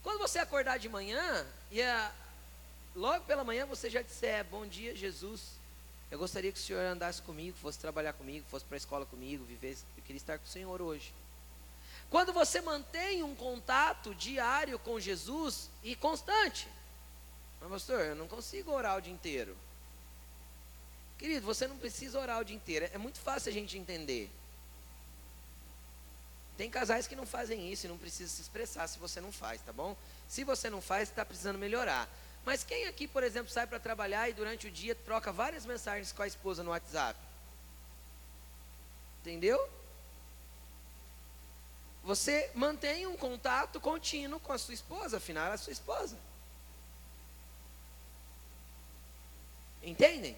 Quando 0.03 0.19
você 0.19 0.39
acordar 0.39 0.77
de 0.77 0.89
manhã, 0.89 1.45
e 1.69 1.81
a, 1.81 2.11
logo 2.95 3.25
pela 3.25 3.43
manhã 3.43 3.65
você 3.65 3.89
já 3.89 4.01
disser, 4.01 4.43
bom 4.45 4.65
dia 4.65 4.95
Jesus, 4.95 5.60
eu 6.11 6.19
gostaria 6.19 6.51
que 6.51 6.59
o 6.59 6.61
Senhor 6.61 6.81
andasse 6.81 7.21
comigo, 7.21 7.57
fosse 7.57 7.79
trabalhar 7.79 8.11
comigo, 8.11 8.45
fosse 8.49 8.65
para 8.65 8.75
a 8.75 8.77
escola 8.77 9.05
comigo, 9.05 9.45
vivesse, 9.45 9.85
eu 9.97 10.03
queria 10.03 10.17
estar 10.17 10.37
com 10.37 10.45
o 10.45 10.49
Senhor 10.49 10.81
hoje. 10.81 11.13
Quando 12.09 12.33
você 12.33 12.59
mantém 12.59 13.23
um 13.23 13.33
contato 13.33 14.13
diário 14.13 14.77
com 14.77 14.99
Jesus 14.99 15.69
e 15.81 15.95
constante, 15.95 16.67
mas 17.61 17.69
pastor, 17.69 18.01
eu 18.01 18.15
não 18.15 18.27
consigo 18.27 18.71
orar 18.71 18.97
o 18.97 19.01
dia 19.01 19.13
inteiro. 19.13 19.55
Querido, 21.17 21.45
você 21.45 21.65
não 21.65 21.77
precisa 21.77 22.19
orar 22.19 22.41
o 22.41 22.43
dia 22.43 22.55
inteiro, 22.55 22.89
é 22.91 22.97
muito 22.97 23.19
fácil 23.19 23.49
a 23.49 23.53
gente 23.53 23.77
entender. 23.77 24.29
Tem 26.57 26.69
casais 26.69 27.07
que 27.07 27.15
não 27.15 27.25
fazem 27.25 27.71
isso 27.71 27.85
e 27.85 27.89
não 27.89 27.97
precisa 27.97 28.29
se 28.29 28.41
expressar 28.41 28.85
se 28.87 28.99
você 28.99 29.21
não 29.21 29.31
faz, 29.31 29.61
tá 29.61 29.71
bom? 29.71 29.95
Se 30.27 30.43
você 30.43 30.69
não 30.69 30.81
faz, 30.81 31.07
está 31.07 31.23
precisando 31.23 31.57
melhorar. 31.57 32.09
Mas 32.43 32.63
quem 32.63 32.87
aqui, 32.87 33.07
por 33.07 33.23
exemplo, 33.23 33.51
sai 33.51 33.67
para 33.67 33.79
trabalhar 33.79 34.29
e 34.29 34.33
durante 34.33 34.67
o 34.67 34.71
dia 34.71 34.95
troca 34.95 35.31
várias 35.31 35.65
mensagens 35.65 36.11
com 36.11 36.23
a 36.23 36.27
esposa 36.27 36.63
no 36.63 36.71
WhatsApp? 36.71 37.19
Entendeu? 39.21 39.69
Você 42.03 42.49
mantém 42.55 43.05
um 43.05 43.15
contato 43.15 43.79
contínuo 43.79 44.39
com 44.39 44.51
a 44.51 44.57
sua 44.57 44.73
esposa, 44.73 45.17
afinal, 45.17 45.47
é 45.47 45.53
a 45.53 45.57
sua 45.57 45.71
esposa. 45.71 46.17
Entendem? 49.83 50.35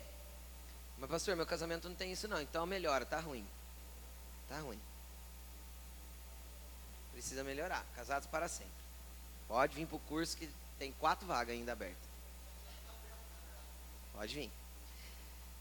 Mas 0.98 1.10
pastor, 1.10 1.36
meu 1.36 1.46
casamento 1.46 1.88
não 1.88 1.96
tem 1.96 2.12
isso 2.12 2.28
não, 2.28 2.42
então 2.42 2.66
melhora, 2.66 3.06
tá 3.06 3.20
ruim. 3.20 3.48
Tá 4.50 4.60
ruim. 4.60 4.80
Precisa 7.14 7.44
melhorar. 7.44 7.86
Casados 7.96 8.28
para 8.28 8.48
sempre. 8.48 8.74
Pode 9.48 9.76
vir 9.76 9.86
para 9.86 9.96
o 9.96 10.00
curso 10.00 10.36
que 10.36 10.50
tem 10.84 10.92
quatro 11.00 11.26
vagas 11.26 11.56
ainda 11.56 11.72
abertas. 11.72 12.10
Pode 14.12 14.36
vir. 14.36 14.52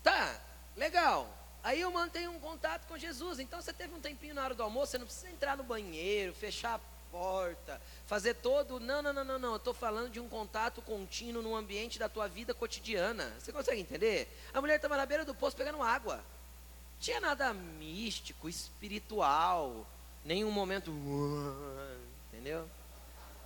Tá, 0.03 0.37
legal. 0.77 1.33
Aí 1.63 1.81
eu 1.81 1.93
mantenho 1.93 2.33
um 2.33 2.41
contato 2.41 2.89
com 2.89 2.99
Jesus. 2.99 3.39
Então 3.39 3.63
você 3.63 3.73
teve 3.73 3.95
um 3.95 4.01
tempinho 4.01 4.35
na 4.35 4.43
hora 4.43 4.55
do 4.55 4.65
almoço, 4.65 4.91
você 4.91 4.99
não 4.99 5.07
precisa 5.07 5.31
entrar 5.31 5.57
no 5.57 5.63
banheiro, 5.63 6.35
fechar 6.35 6.75
a 6.75 6.81
porta, 7.13 7.81
fazer 8.05 8.35
todo. 8.35 8.81
Não, 8.81 9.01
não, 9.01 9.13
não, 9.13 9.25
não, 9.25 9.39
não. 9.39 9.51
Eu 9.51 9.57
estou 9.59 9.73
falando 9.73 10.11
de 10.11 10.19
um 10.19 10.29
contato 10.29 10.83
contínuo 10.83 11.41
no 11.41 11.55
ambiente 11.55 12.01
da 12.01 12.09
tua 12.09 12.27
vida 12.27 12.53
cotidiana. 12.53 13.33
Você 13.39 13.53
consegue 13.53 13.81
entender? 13.81 14.29
A 14.53 14.61
mulher 14.61 14.75
estava 14.75 14.97
na 14.97 15.07
beira 15.07 15.25
do 15.25 15.37
poço 15.37 15.57
pegando 15.57 15.81
água. 15.81 16.17
Não 16.17 16.99
tinha 16.99 17.21
nada 17.21 17.55
místico, 17.55 18.49
espiritual, 18.49 19.87
nenhum 20.25 20.51
momento. 20.51 20.91
Entendeu? 22.33 22.69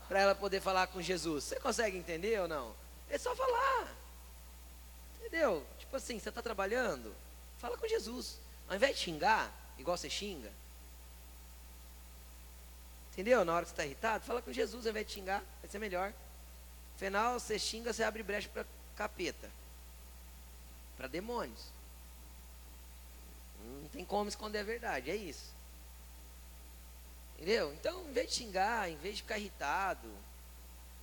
Para 0.09 0.21
ela 0.21 0.35
poder 0.35 0.61
falar 0.61 0.87
com 0.87 1.03
Jesus. 1.03 1.45
Você 1.45 1.61
consegue 1.61 1.97
entender 1.97 2.41
ou 2.41 2.49
não? 2.49 2.75
É 3.11 3.19
só 3.19 3.35
falar. 3.35 3.95
Entendeu? 5.19 5.67
Tipo 5.79 5.97
assim, 5.97 6.19
você 6.19 6.29
está 6.29 6.41
trabalhando? 6.41 7.15
Fala 7.59 7.77
com 7.77 7.87
Jesus. 7.87 8.39
Ao 8.69 8.77
invés 8.77 8.97
de 8.97 9.03
xingar, 9.03 9.53
igual 9.79 9.97
você 9.97 10.09
xinga. 10.09 10.51
Entendeu? 13.13 13.45
Na 13.45 13.55
hora 13.55 13.65
que 13.65 13.71
você 13.71 13.73
está 13.73 13.85
irritado, 13.85 14.25
fala 14.25 14.43
com 14.43 14.53
Jesus 14.53 14.87
ao 14.87 14.91
invés 14.91 15.07
de 15.07 15.15
xingar. 15.15 15.43
Vai 15.61 15.71
ser 15.71 15.79
melhor. 15.79 16.13
Afinal, 16.95 17.41
você 17.41 17.59
xinga, 17.59 17.93
você 17.93 18.05
abre 18.05 18.23
brecha 18.23 18.49
para 18.49 18.65
capeta. 18.95 19.51
Para 20.97 21.09
demônios. 21.09 21.67
Não 23.83 23.89
tem 23.89 24.05
como 24.05 24.29
esconder 24.29 24.61
a 24.61 24.65
verdade, 24.65 25.11
é 25.11 25.17
isso. 25.17 25.56
Entendeu? 27.37 27.73
Então, 27.75 28.09
em 28.09 28.13
vez 28.13 28.31
de 28.31 28.37
xingar, 28.37 28.91
em 28.91 28.97
vez 28.97 29.17
de 29.17 29.23
ficar 29.23 29.39
irritado, 29.39 30.09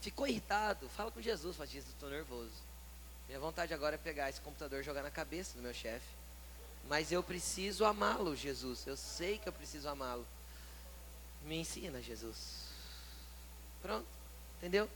ficou 0.01 0.27
irritado, 0.27 0.89
fala 0.89 1.11
com 1.11 1.21
Jesus, 1.21 1.55
fala, 1.55 1.67
Jesus, 1.67 1.93
estou 1.93 2.09
nervoso. 2.09 2.51
Minha 3.27 3.39
vontade 3.39 3.73
agora 3.73 3.95
é 3.95 3.97
pegar 3.97 4.29
esse 4.29 4.41
computador 4.41 4.81
e 4.81 4.83
jogar 4.83 5.03
na 5.03 5.11
cabeça 5.11 5.55
do 5.55 5.63
meu 5.63 5.73
chefe. 5.73 6.05
Mas 6.89 7.11
eu 7.11 7.23
preciso 7.23 7.85
amá-lo, 7.85 8.35
Jesus. 8.35 8.85
Eu 8.85 8.97
sei 8.97 9.37
que 9.37 9.47
eu 9.47 9.53
preciso 9.53 9.87
amá-lo. 9.87 10.25
Me 11.45 11.57
ensina, 11.57 12.01
Jesus. 12.01 12.67
Pronto, 13.81 14.07
entendeu? 14.57 14.89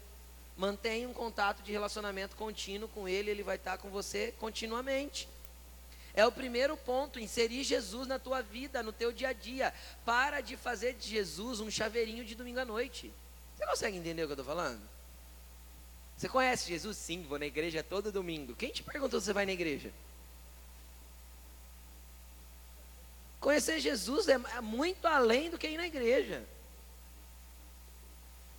Mantenha 0.57 1.07
um 1.07 1.13
contato 1.13 1.61
de 1.61 1.71
relacionamento 1.71 2.35
contínuo 2.35 2.89
com 2.89 3.07
ele, 3.07 3.29
ele 3.29 3.43
vai 3.43 3.57
estar 3.57 3.77
com 3.77 3.89
você 3.89 4.33
continuamente. 4.39 5.29
É 6.17 6.25
o 6.25 6.31
primeiro 6.31 6.75
ponto, 6.75 7.19
inserir 7.19 7.63
Jesus 7.63 8.07
na 8.07 8.17
tua 8.17 8.41
vida, 8.41 8.81
no 8.81 8.91
teu 8.91 9.11
dia 9.11 9.29
a 9.29 9.33
dia. 9.33 9.71
Para 10.03 10.41
de 10.41 10.57
fazer 10.57 10.95
de 10.95 11.07
Jesus 11.07 11.59
um 11.59 11.69
chaveirinho 11.69 12.25
de 12.25 12.33
domingo 12.33 12.59
à 12.59 12.65
noite. 12.65 13.13
Você 13.55 13.63
consegue 13.67 13.97
entender 13.97 14.23
o 14.23 14.25
que 14.25 14.31
eu 14.31 14.41
estou 14.41 14.55
falando? 14.55 14.81
Você 16.17 16.27
conhece 16.27 16.67
Jesus? 16.67 16.97
Sim, 16.97 17.21
vou 17.21 17.37
na 17.37 17.45
igreja 17.45 17.83
todo 17.83 18.11
domingo. 18.11 18.55
Quem 18.55 18.71
te 18.71 18.81
perguntou 18.81 19.19
se 19.19 19.27
você 19.27 19.33
vai 19.33 19.45
na 19.45 19.51
igreja? 19.51 19.93
Conhecer 23.39 23.79
Jesus 23.79 24.27
é 24.27 24.39
muito 24.59 25.05
além 25.05 25.51
do 25.51 25.57
que 25.59 25.67
ir 25.67 25.77
na 25.77 25.85
igreja. 25.85 26.43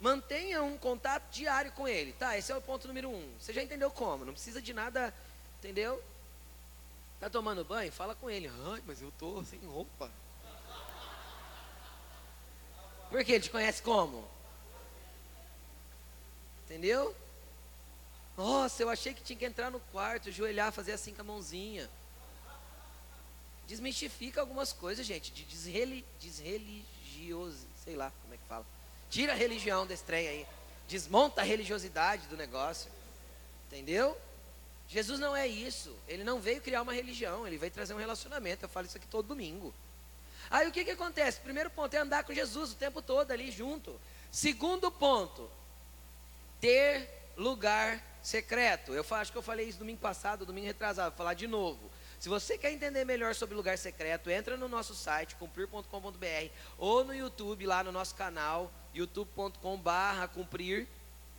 Mantenha 0.01 0.63
um 0.63 0.79
contato 0.79 1.29
diário 1.33 1.73
com 1.73 1.89
Ele. 1.89 2.13
Tá, 2.13 2.39
esse 2.39 2.53
é 2.53 2.57
o 2.57 2.63
ponto 2.63 2.87
número 2.87 3.09
um. 3.11 3.29
Você 3.41 3.53
já 3.53 3.65
entendeu 3.65 3.91
como? 3.91 4.25
Não 4.25 4.33
precisa 4.33 4.63
de 4.63 4.73
nada, 4.73 5.13
entendeu? 5.59 6.01
Tá 7.21 7.29
tomando 7.29 7.65
banho? 7.65 7.91
Fala 7.91 8.15
com 8.15 8.31
Ele. 8.31 8.51
Ai, 8.73 8.83
mas 8.87 9.03
eu 9.03 9.13
tô 9.19 9.43
sem 9.45 9.59
roupa. 9.61 10.11
Porque 13.11 13.33
Ele 13.33 13.45
te 13.45 13.51
conhece 13.51 13.83
como? 13.83 14.29
Entendeu? 16.65 17.17
Nossa, 18.37 18.83
eu 18.83 18.89
achei 18.89 19.13
que 19.13 19.23
tinha 19.23 19.39
que 19.39 19.45
entrar 19.45 19.71
no 19.71 19.81
quarto, 19.81 20.29
ajoelhar, 20.29 20.71
fazer 20.71 20.93
assim 20.93 21.13
com 21.13 21.23
a 21.23 21.25
mãozinha. 21.25 21.91
Desmistifica 23.67 24.41
algumas 24.41 24.73
coisas, 24.73 25.05
gente, 25.05 25.33
de 25.33 25.45
desreli, 25.45 26.05
desreligioso, 26.21 27.67
sei 27.85 27.97
lá 27.97 28.13
como 28.23 28.35
é 28.35 28.37
que 28.37 28.45
fala. 28.45 28.65
Tira 29.11 29.33
a 29.33 29.37
religião 29.37 29.87
desse 29.87 30.05
trem 30.05 30.29
aí. 30.29 30.47
Desmonta 30.87 31.41
a 31.41 31.45
religiosidade 31.45 32.27
do 32.29 32.37
negócio. 32.37 32.91
Entendeu? 33.67 34.17
Jesus 34.89 35.21
não 35.21 35.37
é 35.37 35.47
isso. 35.47 35.95
Ele 36.09 36.25
não 36.25 36.41
veio 36.41 36.61
criar 36.61 36.83
uma 36.83 36.93
religião, 36.93 37.47
ele 37.47 37.59
veio 37.59 37.73
trazer 37.73 37.95
um 37.95 37.99
relacionamento. 37.99 38.65
Eu 38.65 38.69
falo 38.69 38.87
isso 38.87 38.97
aqui 38.97 39.07
todo 39.07 39.29
domingo. 39.29 39.75
Aí 40.51 40.67
o 40.67 40.73
que, 40.73 40.85
que 40.85 40.93
acontece? 40.93 41.41
Primeiro 41.41 41.71
ponto 41.71 41.95
é 41.95 41.99
andar 41.99 42.25
com 42.25 42.33
Jesus 42.33 42.73
o 42.73 42.77
tempo 42.77 43.03
todo 43.03 43.31
ali 43.31 43.51
junto. 43.51 44.01
Segundo 44.33 44.91
ponto, 44.91 45.51
ter 46.61 47.09
lugar 47.37 48.03
secreto. 48.23 48.95
Eu 48.95 49.05
acho 49.11 49.31
que 49.31 49.39
eu 49.39 49.43
falei 49.43 49.69
isso 49.69 49.79
domingo 49.79 50.01
passado, 50.01 50.47
domingo 50.47 50.67
retrasado, 50.67 51.11
vou 51.11 51.19
falar 51.19 51.35
de 51.35 51.47
novo. 51.47 51.91
Se 52.19 52.29
você 52.29 52.59
quer 52.59 52.73
entender 52.73 53.05
melhor 53.05 53.35
sobre 53.35 53.55
lugar 53.55 53.79
secreto, 53.79 54.29
entra 54.29 54.57
no 54.57 54.69
nosso 54.69 54.95
site, 54.95 55.37
cumprir.com.br, 55.37 56.51
ou 56.77 57.05
no 57.05 57.15
YouTube, 57.15 57.65
lá 57.65 57.85
no 57.85 57.93
nosso 57.93 58.15
canal, 58.17 58.73
youtube.com.br, 58.93 60.27
cumprir, 60.35 60.89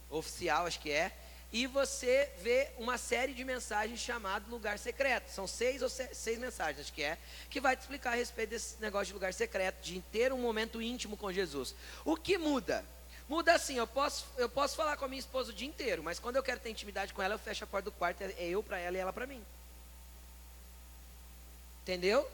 oficial, 0.10 0.66
acho 0.66 0.80
que 0.80 0.90
é. 0.90 1.12
E 1.52 1.66
você 1.66 2.30
vê 2.42 2.70
uma 2.78 2.98
série 2.98 3.34
de 3.34 3.44
mensagens 3.44 4.00
chamado 4.00 4.50
lugar 4.50 4.78
secreto. 4.78 5.32
São 5.32 5.48
seis 5.48 5.82
ou 5.82 5.90
seis, 5.90 6.16
seis 6.16 6.38
mensagens, 6.38 6.82
acho 6.82 6.94
que 6.94 7.04
é, 7.04 7.18
que 7.50 7.60
vai 7.60 7.76
te 7.76 7.82
explicar 7.82 8.12
a 8.12 8.16
respeito 8.16 8.52
desse 8.52 8.80
negócio 8.80 9.08
de 9.08 9.14
lugar 9.14 9.34
secreto, 9.34 9.82
de 9.82 10.00
ter 10.12 10.32
um 10.32 10.38
momento 10.38 10.82
íntimo 10.82 11.18
com 11.18 11.32
Jesus. 11.32 11.74
O 12.06 12.16
que 12.16 12.38
muda? 12.38 12.86
Muda 13.28 13.54
assim, 13.54 13.78
eu 13.78 13.88
posso, 13.88 14.26
eu 14.38 14.50
posso 14.50 14.76
falar 14.76 14.98
com 14.98 15.06
a 15.06 15.08
minha 15.08 15.20
esposa 15.20 15.52
o 15.52 15.54
dia 15.54 15.68
inteiro, 15.68 16.04
mas 16.04 16.20
quando 16.20 16.36
eu 16.36 16.44
quero 16.44 16.60
ter 16.60 16.70
intimidade 16.70 17.14
com 17.14 17.22
ela, 17.22 17.36
eu 17.36 17.40
fecho 17.40 17.64
a 17.64 17.68
porta 17.68 17.86
do 17.86 17.92
quarto, 17.92 18.22
é 18.22 18.34
eu 18.40 18.62
para 18.62 18.80
ela 18.80 18.98
e 18.98 19.00
ela 19.00 19.14
para 19.14 19.28
mim. 19.28 19.44
Entendeu? 21.84 22.30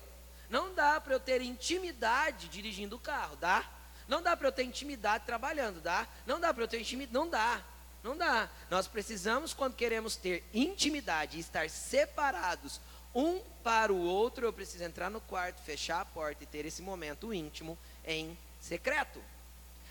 Não 0.49 0.73
dá 0.73 0.99
para 0.99 1.13
eu 1.13 1.19
ter 1.19 1.41
intimidade 1.41 2.47
dirigindo 2.49 2.95
o 2.95 2.99
carro, 2.99 3.35
dá? 3.37 3.69
Não 4.07 4.21
dá 4.21 4.37
para 4.37 4.47
eu 4.47 4.51
ter 4.51 4.63
intimidade 4.63 5.25
trabalhando, 5.25 5.81
dá? 5.81 6.07
Não 6.25 6.39
dá 6.39 6.53
para 6.53 6.63
eu 6.63 6.67
ter 6.67 6.79
intimidade, 6.79 7.13
não 7.13 7.29
dá. 7.29 7.61
Não 8.05 8.15
dá. 8.15 8.47
Nós 8.69 8.87
precisamos, 8.87 9.51
quando 9.51 9.73
queremos 9.73 10.15
ter 10.15 10.43
intimidade 10.53 11.37
e 11.37 11.39
estar 11.39 11.67
separados 11.71 12.79
um 13.15 13.39
para 13.63 13.91
o 13.91 13.99
outro, 13.99 14.45
eu 14.45 14.53
preciso 14.53 14.83
entrar 14.83 15.09
no 15.09 15.19
quarto, 15.19 15.59
fechar 15.63 16.01
a 16.01 16.05
porta 16.05 16.43
e 16.43 16.45
ter 16.45 16.67
esse 16.67 16.83
momento 16.83 17.33
íntimo 17.33 17.75
em 18.05 18.37
secreto. 18.61 19.19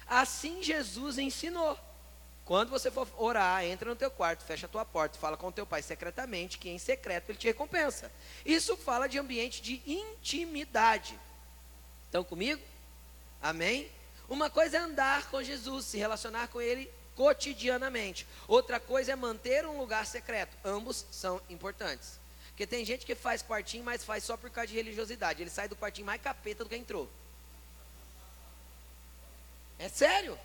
Assim 0.07 0.62
Jesus 0.62 1.18
ensinou. 1.18 1.77
Quando 2.44 2.70
você 2.70 2.88
for 2.88 3.09
orar, 3.16 3.64
entra 3.64 3.90
no 3.90 3.96
teu 3.96 4.12
quarto, 4.12 4.45
fecha 4.45 4.66
a 4.66 4.68
tua 4.68 4.84
porta, 4.84 5.18
fala 5.18 5.36
com 5.36 5.49
o 5.49 5.53
teu 5.53 5.66
pai 5.66 5.82
secretamente, 5.82 6.57
que 6.57 6.70
em 6.70 6.78
secreto 6.78 7.30
ele 7.30 7.38
te 7.38 7.49
recompensa. 7.49 8.12
Isso 8.47 8.76
fala 8.76 9.09
de 9.09 9.18
ambiente 9.18 9.61
de 9.61 9.82
intimidade. 9.84 11.18
Estão 12.07 12.22
comigo? 12.22 12.62
Amém? 13.43 13.91
Uma 14.28 14.49
coisa 14.49 14.76
é 14.76 14.80
andar 14.80 15.28
com 15.30 15.43
Jesus, 15.43 15.86
se 15.86 15.99
relacionar 15.99 16.47
com 16.47 16.61
ele 16.61 16.88
cotidianamente. 17.16 18.26
Outra 18.46 18.78
coisa 18.78 19.12
é 19.12 19.16
manter 19.16 19.66
um 19.66 19.78
lugar 19.78 20.06
secreto. 20.06 20.56
Ambos 20.64 21.06
são 21.10 21.40
importantes. 21.48 22.18
Porque 22.48 22.66
tem 22.66 22.84
gente 22.84 23.04
que 23.04 23.14
faz 23.14 23.42
quartinho, 23.42 23.84
mas 23.84 24.04
faz 24.04 24.22
só 24.22 24.36
por 24.36 24.50
causa 24.50 24.68
de 24.68 24.74
religiosidade. 24.74 25.42
Ele 25.42 25.50
sai 25.50 25.68
do 25.68 25.76
quartinho 25.76 26.06
mais 26.06 26.22
capeta 26.22 26.62
do 26.62 26.70
que 26.70 26.76
entrou. 26.76 27.08
É 29.78 29.88
sério. 29.88 30.38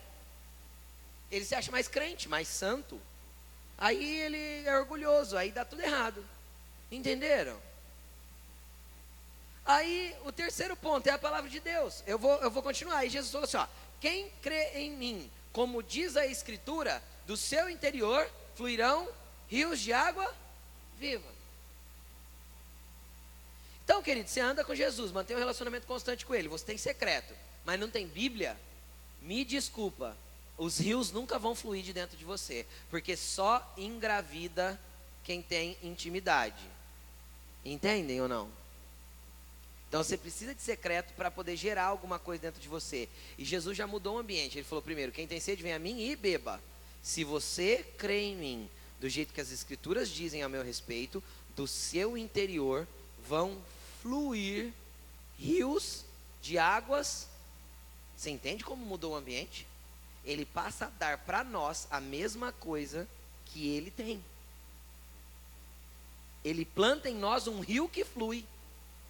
Ele 1.32 1.46
se 1.46 1.54
acha 1.54 1.72
mais 1.72 1.88
crente, 1.88 2.28
mais 2.28 2.48
santo. 2.48 3.00
Aí 3.78 4.22
ele 4.22 4.68
é 4.68 4.78
orgulhoso, 4.78 5.38
aí 5.38 5.52
dá 5.52 5.64
tudo 5.64 5.82
errado. 5.82 6.26
Entenderam? 6.92 7.62
Aí 9.66 10.16
o 10.26 10.32
terceiro 10.32 10.76
ponto 10.76 11.06
é 11.06 11.12
a 11.12 11.20
palavra 11.20 11.50
de 11.50 11.60
Deus. 11.60 12.04
Eu 12.08 12.18
vou, 12.18 12.42
eu 12.42 12.50
vou 12.50 12.64
continuar. 12.64 12.98
Aí 12.98 13.10
Jesus 13.10 13.32
falou 13.32 13.46
assim: 13.46 13.58
ó, 13.58 13.68
quem 14.02 14.32
crê 14.42 14.72
em 14.74 14.92
mim, 14.92 15.32
como 15.52 15.84
diz 15.84 16.16
a 16.16 16.26
Escritura, 16.26 17.02
do 17.26 17.38
seu 17.38 17.70
interior 17.70 18.30
fluirão 18.56 19.08
rios 19.48 19.80
de 19.80 19.94
água 19.94 20.34
viva. 20.98 21.28
Então, 23.84 24.04
querido, 24.04 24.30
você 24.30 24.40
anda 24.40 24.64
com 24.64 24.76
Jesus, 24.76 25.12
mantém 25.12 25.36
um 25.36 25.40
relacionamento 25.40 25.88
constante 25.88 26.26
com 26.26 26.36
Ele, 26.36 26.48
você 26.48 26.66
tem 26.66 26.78
secreto, 26.78 27.34
mas 27.66 27.80
não 27.80 27.90
tem 27.90 28.08
Bíblia, 28.08 28.56
me 29.22 29.44
desculpa, 29.44 30.16
os 30.58 30.78
rios 30.78 31.12
nunca 31.12 31.40
vão 31.40 31.56
fluir 31.56 31.84
de 31.84 31.94
dentro 31.94 32.18
de 32.18 32.26
você, 32.26 32.66
porque 32.90 33.16
só 33.16 33.74
engravida 33.78 34.80
quem 35.24 35.42
tem 35.42 35.78
intimidade. 35.82 36.64
Entendem 37.64 38.22
ou 38.22 38.28
não? 38.28 38.59
Então 39.90 40.04
você 40.04 40.16
precisa 40.16 40.54
de 40.54 40.62
secreto 40.62 41.16
para 41.16 41.32
poder 41.32 41.56
gerar 41.56 41.86
alguma 41.86 42.20
coisa 42.20 42.44
dentro 42.44 42.62
de 42.62 42.70
você. 42.70 43.10
E 43.40 43.44
Jesus 43.44 43.76
já 43.76 43.88
mudou 43.88 44.16
o 44.16 44.20
ambiente. 44.20 44.58
Ele 44.58 44.64
falou 44.64 44.84
primeiro: 44.84 45.12
quem 45.12 45.28
tem 45.28 45.40
sede, 45.40 45.64
vem 45.64 45.74
a 45.74 45.80
mim 45.80 46.00
e 46.00 46.16
beba. 46.16 46.62
Se 47.02 47.24
você 47.24 47.84
crê 47.98 48.22
em 48.22 48.36
mim, 48.36 48.70
do 49.02 49.10
jeito 49.10 49.34
que 49.34 49.42
as 49.42 49.52
escrituras 49.52 50.10
dizem 50.10 50.44
a 50.44 50.50
meu 50.50 50.64
respeito, 50.64 51.24
do 51.56 51.66
seu 51.68 52.16
interior 52.16 52.88
vão 53.28 53.58
fluir 54.02 54.72
rios 55.40 56.06
de 56.40 56.60
águas. 56.60 57.28
Você 58.16 58.30
entende 58.30 58.64
como 58.64 58.86
mudou 58.86 59.14
o 59.14 59.16
ambiente? 59.16 59.66
Ele 60.24 60.46
passa 60.46 60.86
a 60.86 60.90
dar 60.90 61.18
para 61.18 61.44
nós 61.44 61.88
a 61.90 62.00
mesma 62.00 62.52
coisa 62.52 63.08
que 63.46 63.70
ele 63.70 63.90
tem. 63.90 64.24
Ele 66.46 66.64
planta 66.64 67.10
em 67.10 67.16
nós 67.16 67.48
um 67.48 67.60
rio 67.60 67.90
que 67.90 68.06
flui. 68.06 68.46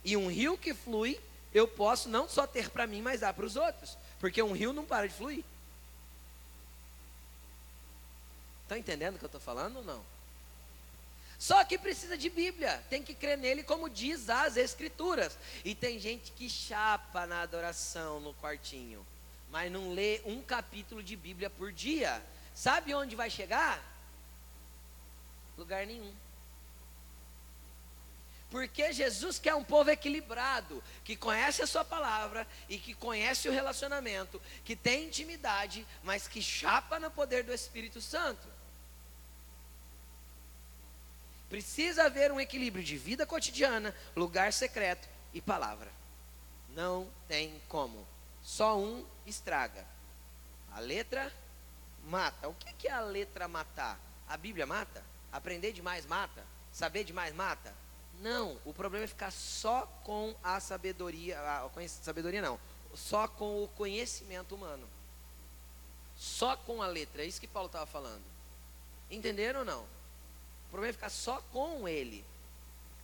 E 0.03 0.15
um 0.15 0.29
rio 0.29 0.57
que 0.57 0.73
flui, 0.73 1.19
eu 1.53 1.67
posso 1.67 2.09
não 2.09 2.27
só 2.27 2.47
ter 2.47 2.69
para 2.69 2.87
mim, 2.87 3.01
mas 3.01 3.21
dar 3.21 3.33
para 3.33 3.45
os 3.45 3.55
outros. 3.55 3.97
Porque 4.19 4.41
um 4.41 4.53
rio 4.53 4.73
não 4.73 4.85
para 4.85 5.07
de 5.07 5.13
fluir. 5.13 5.43
Estão 8.63 8.77
entendendo 8.77 9.15
o 9.15 9.17
que 9.17 9.25
eu 9.25 9.27
estou 9.27 9.41
falando 9.41 9.77
ou 9.77 9.83
não? 9.83 10.03
Só 11.39 11.63
que 11.63 11.77
precisa 11.77 12.17
de 12.17 12.29
Bíblia, 12.29 12.83
tem 12.89 13.01
que 13.01 13.15
crer 13.15 13.37
nele 13.37 13.63
como 13.63 13.89
diz 13.89 14.29
as 14.29 14.57
Escrituras. 14.57 15.37
E 15.63 15.73
tem 15.73 15.97
gente 15.97 16.31
que 16.33 16.49
chapa 16.49 17.25
na 17.25 17.41
adoração 17.41 18.19
no 18.19 18.33
quartinho, 18.33 19.05
mas 19.49 19.71
não 19.71 19.93
lê 19.93 20.21
um 20.25 20.41
capítulo 20.41 21.01
de 21.01 21.15
Bíblia 21.15 21.49
por 21.49 21.71
dia. 21.71 22.21
Sabe 22.53 22.93
onde 22.93 23.15
vai 23.15 23.29
chegar? 23.29 23.81
Lugar 25.57 25.87
nenhum. 25.87 26.13
Porque 28.49 28.91
Jesus 28.91 29.37
quer 29.37 29.53
um 29.53 29.63
povo 29.63 29.91
equilibrado, 29.91 30.83
que 31.03 31.15
conhece 31.15 31.61
a 31.61 31.67
sua 31.67 31.85
palavra 31.85 32.47
e 32.67 32.79
que 32.79 32.95
conhece 32.95 33.47
o 33.47 33.51
relacionamento, 33.51 34.41
que 34.65 34.75
tem 34.75 35.05
intimidade, 35.05 35.85
mas 36.03 36.27
que 36.27 36.41
chapa 36.41 36.99
no 36.99 37.11
poder 37.11 37.43
do 37.43 37.53
Espírito 37.53 38.01
Santo. 38.01 38.47
Precisa 41.47 42.05
haver 42.05 42.31
um 42.31 42.39
equilíbrio 42.39 42.83
de 42.83 42.97
vida 42.97 43.25
cotidiana, 43.25 43.95
lugar 44.15 44.51
secreto 44.51 45.07
e 45.33 45.41
palavra. 45.41 45.91
Não 46.75 47.09
tem 47.27 47.59
como. 47.67 48.07
Só 48.41 48.77
um 48.77 49.05
estraga. 49.25 49.85
A 50.71 50.79
letra 50.79 51.31
mata. 52.05 52.47
O 52.47 52.53
que 52.53 52.87
é 52.87 52.91
a 52.91 53.01
letra 53.01 53.47
matar? 53.47 53.99
A 54.27 54.37
Bíblia 54.37 54.65
mata? 54.65 55.03
Aprender 55.31 55.71
demais 55.71 56.05
mata? 56.05 56.43
Saber 56.71 57.03
demais 57.03 57.33
mata? 57.33 57.73
Não. 58.19 58.57
O 58.65 58.73
problema 58.73 59.05
é 59.05 59.07
ficar 59.07 59.31
só 59.31 59.85
com 60.03 60.35
a 60.43 60.59
sabedoria. 60.59 61.39
A 61.39 61.69
sabedoria 61.87 62.41
não. 62.41 62.59
Só 62.93 63.27
com 63.27 63.63
o 63.63 63.67
conhecimento 63.69 64.55
humano. 64.55 64.87
Só 66.17 66.55
com 66.57 66.81
a 66.81 66.87
letra. 66.87 67.23
É 67.23 67.25
isso 67.25 67.39
que 67.39 67.47
Paulo 67.47 67.67
estava 67.67 67.85
falando. 67.85 68.23
Entenderam 69.09 69.61
ou 69.61 69.65
não? 69.65 69.81
O 69.81 70.69
problema 70.69 70.89
é 70.89 70.93
ficar 70.93 71.09
só 71.09 71.41
com 71.51 71.87
ele. 71.87 72.23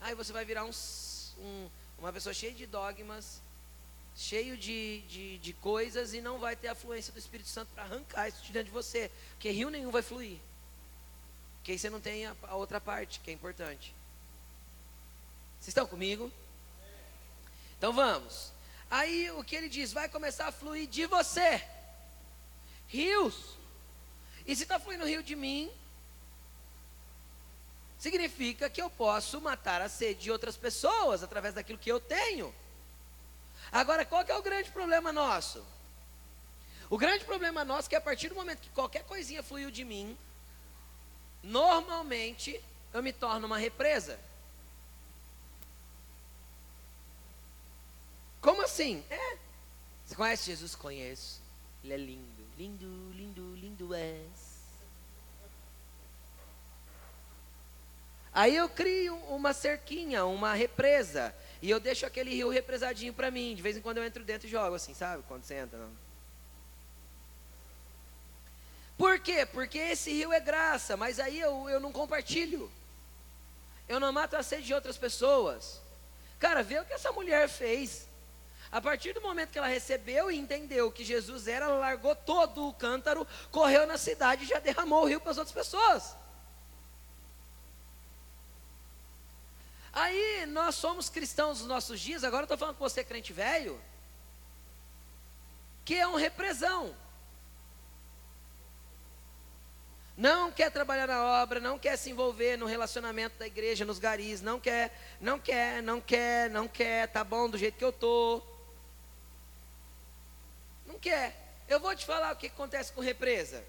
Aí 0.01 0.13
você 0.13 0.33
vai 0.33 0.45
virar 0.45 0.65
um, 0.65 0.71
um, 1.39 1.69
uma 1.97 2.11
pessoa 2.11 2.33
cheia 2.33 2.53
de 2.53 2.67
dogmas, 2.67 3.41
cheio 4.15 4.57
de, 4.57 5.01
de, 5.07 5.37
de, 5.39 5.53
coisas 5.53 6.13
e 6.13 6.21
não 6.21 6.37
vai 6.37 6.55
ter 6.55 6.67
a 6.67 6.75
fluência 6.75 7.11
do 7.11 7.17
Espírito 7.17 7.49
Santo 7.49 7.69
para 7.73 7.83
arrancar 7.83 8.27
isso 8.27 8.43
de 8.43 8.51
dentro 8.51 8.67
de 8.67 8.73
você. 8.73 9.09
Porque 9.31 9.49
rio 9.49 9.69
nenhum 9.69 9.91
vai 9.91 10.01
fluir. 10.01 10.37
Porque 11.57 11.71
aí 11.71 11.79
você 11.79 11.89
não 11.89 11.99
tem 11.99 12.27
a, 12.27 12.35
a 12.43 12.55
outra 12.55 12.79
parte, 12.79 13.19
que 13.21 13.31
é 13.31 13.33
importante. 13.33 13.95
Vocês 15.65 15.71
estão 15.71 15.87
comigo? 15.87 16.31
Então 17.75 17.91
vamos. 17.91 18.53
Aí 18.87 19.31
o 19.31 19.43
que 19.43 19.55
ele 19.55 19.67
diz? 19.67 19.91
Vai 19.91 20.07
começar 20.07 20.45
a 20.45 20.51
fluir 20.51 20.87
de 20.87 21.07
você. 21.07 21.67
Rios. 22.87 23.57
E 24.45 24.55
se 24.55 24.61
está 24.61 24.79
fluindo 24.79 25.07
rio 25.07 25.23
de 25.23 25.35
mim, 25.35 25.71
significa 27.97 28.69
que 28.69 28.79
eu 28.79 28.91
posso 28.91 29.41
matar 29.41 29.81
a 29.81 29.89
sede 29.89 30.25
de 30.25 30.31
outras 30.31 30.55
pessoas 30.55 31.23
através 31.23 31.55
daquilo 31.55 31.79
que 31.79 31.91
eu 31.91 31.99
tenho. 31.99 32.53
Agora, 33.71 34.05
qual 34.05 34.21
é 34.21 34.35
o 34.35 34.43
grande 34.43 34.69
problema 34.69 35.11
nosso? 35.11 35.65
O 36.91 36.97
grande 36.99 37.25
problema 37.25 37.65
nosso 37.65 37.87
é 37.87 37.89
que 37.89 37.95
a 37.95 38.01
partir 38.01 38.29
do 38.29 38.35
momento 38.35 38.61
que 38.61 38.69
qualquer 38.69 39.03
coisinha 39.05 39.41
fluiu 39.41 39.71
de 39.71 39.83
mim, 39.83 40.15
normalmente 41.41 42.63
eu 42.93 43.01
me 43.01 43.11
torno 43.11 43.47
uma 43.47 43.57
represa. 43.57 44.19
Como 48.45 48.61
assim? 48.61 49.03
É. 49.09 49.37
Você 50.05 50.13
conhece 50.13 50.45
Jesus? 50.45 50.75
Conheço. 50.75 51.41
Ele 51.83 51.93
é 51.93 51.97
lindo, 51.97 52.43
lindo, 52.55 53.11
lindo, 53.11 53.55
lindo 53.55 53.93
és. 53.95 54.55
Aí 58.31 58.55
eu 58.55 58.69
crio 58.69 59.15
uma 59.29 59.51
cerquinha, 59.51 60.25
uma 60.25 60.53
represa, 60.53 61.33
e 61.59 61.71
eu 61.71 61.79
deixo 61.79 62.05
aquele 62.05 62.35
rio 62.35 62.49
represadinho 62.49 63.13
para 63.15 63.31
mim. 63.31 63.55
De 63.55 63.63
vez 63.63 63.77
em 63.77 63.81
quando 63.81 63.97
eu 63.97 64.03
entro 64.05 64.23
dentro 64.23 64.47
e 64.47 64.51
jogo 64.51 64.75
assim, 64.75 64.93
sabe? 64.93 65.23
Quando 65.27 65.43
você 65.43 65.55
entra. 65.55 65.79
Não. 65.79 65.91
Por 68.95 69.19
quê? 69.19 69.43
Porque 69.43 69.79
esse 69.79 70.11
rio 70.11 70.31
é 70.31 70.39
graça, 70.39 70.95
mas 70.95 71.19
aí 71.19 71.39
eu, 71.39 71.67
eu 71.67 71.79
não 71.79 71.91
compartilho. 71.91 72.71
Eu 73.89 73.99
não 73.99 74.13
mato 74.13 74.35
a 74.35 74.43
sede 74.43 74.67
de 74.67 74.73
outras 74.75 74.99
pessoas. 74.99 75.81
Cara, 76.37 76.61
vê 76.61 76.77
o 76.77 76.85
que 76.85 76.93
essa 76.93 77.11
mulher 77.11 77.49
fez. 77.49 78.07
A 78.71 78.81
partir 78.81 79.13
do 79.13 79.21
momento 79.21 79.51
que 79.51 79.57
ela 79.57 79.67
recebeu 79.67 80.29
e 80.29 80.37
entendeu 80.37 80.91
que 80.91 81.03
Jesus 81.03 81.47
era, 81.47 81.65
ela 81.65 81.77
largou 81.77 82.15
todo 82.15 82.67
o 82.67 82.73
cântaro, 82.73 83.27
correu 83.51 83.85
na 83.87 83.97
cidade 83.97 84.43
e 84.43 84.47
já 84.47 84.59
derramou 84.59 85.03
o 85.03 85.05
rio 85.05 85.21
para 85.21 85.31
as 85.31 85.37
outras 85.37 85.53
pessoas. 85.53 86.15
Aí 89.93 90.45
nós 90.47 90.75
somos 90.75 91.07
cristãos 91.07 91.59
nos 91.59 91.67
nossos 91.67 92.01
dias, 92.01 92.25
agora 92.25 92.41
eu 92.41 92.45
estou 92.45 92.57
falando 92.57 92.75
com 92.75 92.83
você, 92.83 93.01
crente 93.01 93.31
velho, 93.31 93.81
que 95.85 95.95
é 95.95 96.05
um 96.05 96.15
represão. 96.15 96.93
Não 100.17 100.51
quer 100.51 100.71
trabalhar 100.71 101.07
na 101.07 101.41
obra, 101.41 101.59
não 101.59 101.77
quer 101.77 101.97
se 101.97 102.09
envolver 102.09 102.57
no 102.57 102.65
relacionamento 102.65 103.37
da 103.37 103.47
igreja, 103.47 103.85
nos 103.85 103.99
garis, 103.99 104.41
não 104.41 104.59
quer, 104.59 104.97
não 105.21 105.39
quer, 105.39 105.81
não 105.81 106.01
quer, 106.01 106.49
não 106.49 106.67
quer, 106.67 107.07
tá 107.07 107.23
bom 107.23 107.49
do 107.49 107.57
jeito 107.57 107.77
que 107.77 107.83
eu 107.83 107.93
tô. 107.93 108.41
Não 110.85 110.99
quer. 110.99 111.35
Eu 111.67 111.79
vou 111.79 111.95
te 111.95 112.05
falar 112.05 112.31
o 112.33 112.35
que 112.35 112.47
acontece 112.47 112.91
com 112.91 113.01
represa. 113.01 113.63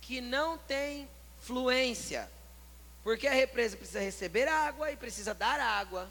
Que 0.00 0.20
não 0.20 0.56
tem 0.56 1.08
fluência. 1.40 2.30
Porque 3.02 3.26
a 3.26 3.32
represa 3.32 3.76
precisa 3.76 4.00
receber 4.00 4.48
água 4.48 4.90
e 4.90 4.96
precisa 4.96 5.34
dar 5.34 5.60
água. 5.60 6.10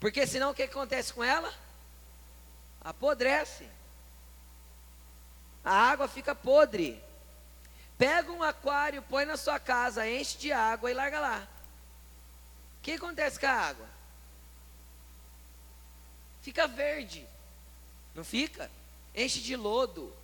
Porque 0.00 0.26
senão 0.26 0.50
o 0.50 0.54
que 0.54 0.64
acontece 0.64 1.12
com 1.12 1.24
ela? 1.24 1.52
Apodrece. 2.80 3.66
A 5.64 5.74
água 5.74 6.06
fica 6.06 6.34
podre. 6.34 7.02
Pega 7.96 8.30
um 8.32 8.42
aquário, 8.42 9.02
põe 9.02 9.24
na 9.24 9.36
sua 9.36 9.58
casa, 9.58 10.06
enche 10.06 10.36
de 10.36 10.52
água 10.52 10.90
e 10.90 10.94
larga 10.94 11.20
lá. 11.20 11.48
O 12.78 12.82
que 12.82 12.92
acontece 12.92 13.40
com 13.40 13.46
a 13.46 13.50
água? 13.50 13.86
Fica 16.42 16.66
verde. 16.66 17.26
Não 18.14 18.24
fica? 18.24 18.70
Enche 19.14 19.40
de 19.40 19.56
lodo. 19.56 20.14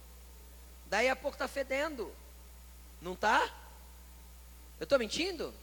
Daí 0.86 1.09
a 1.09 1.16
pouco 1.16 1.34
está 1.34 1.49
fedendo. 1.49 2.14
Não 3.01 3.14
está? 3.14 3.43
Eu 4.78 4.84
estou 4.84 4.99
mentindo? 4.99 5.55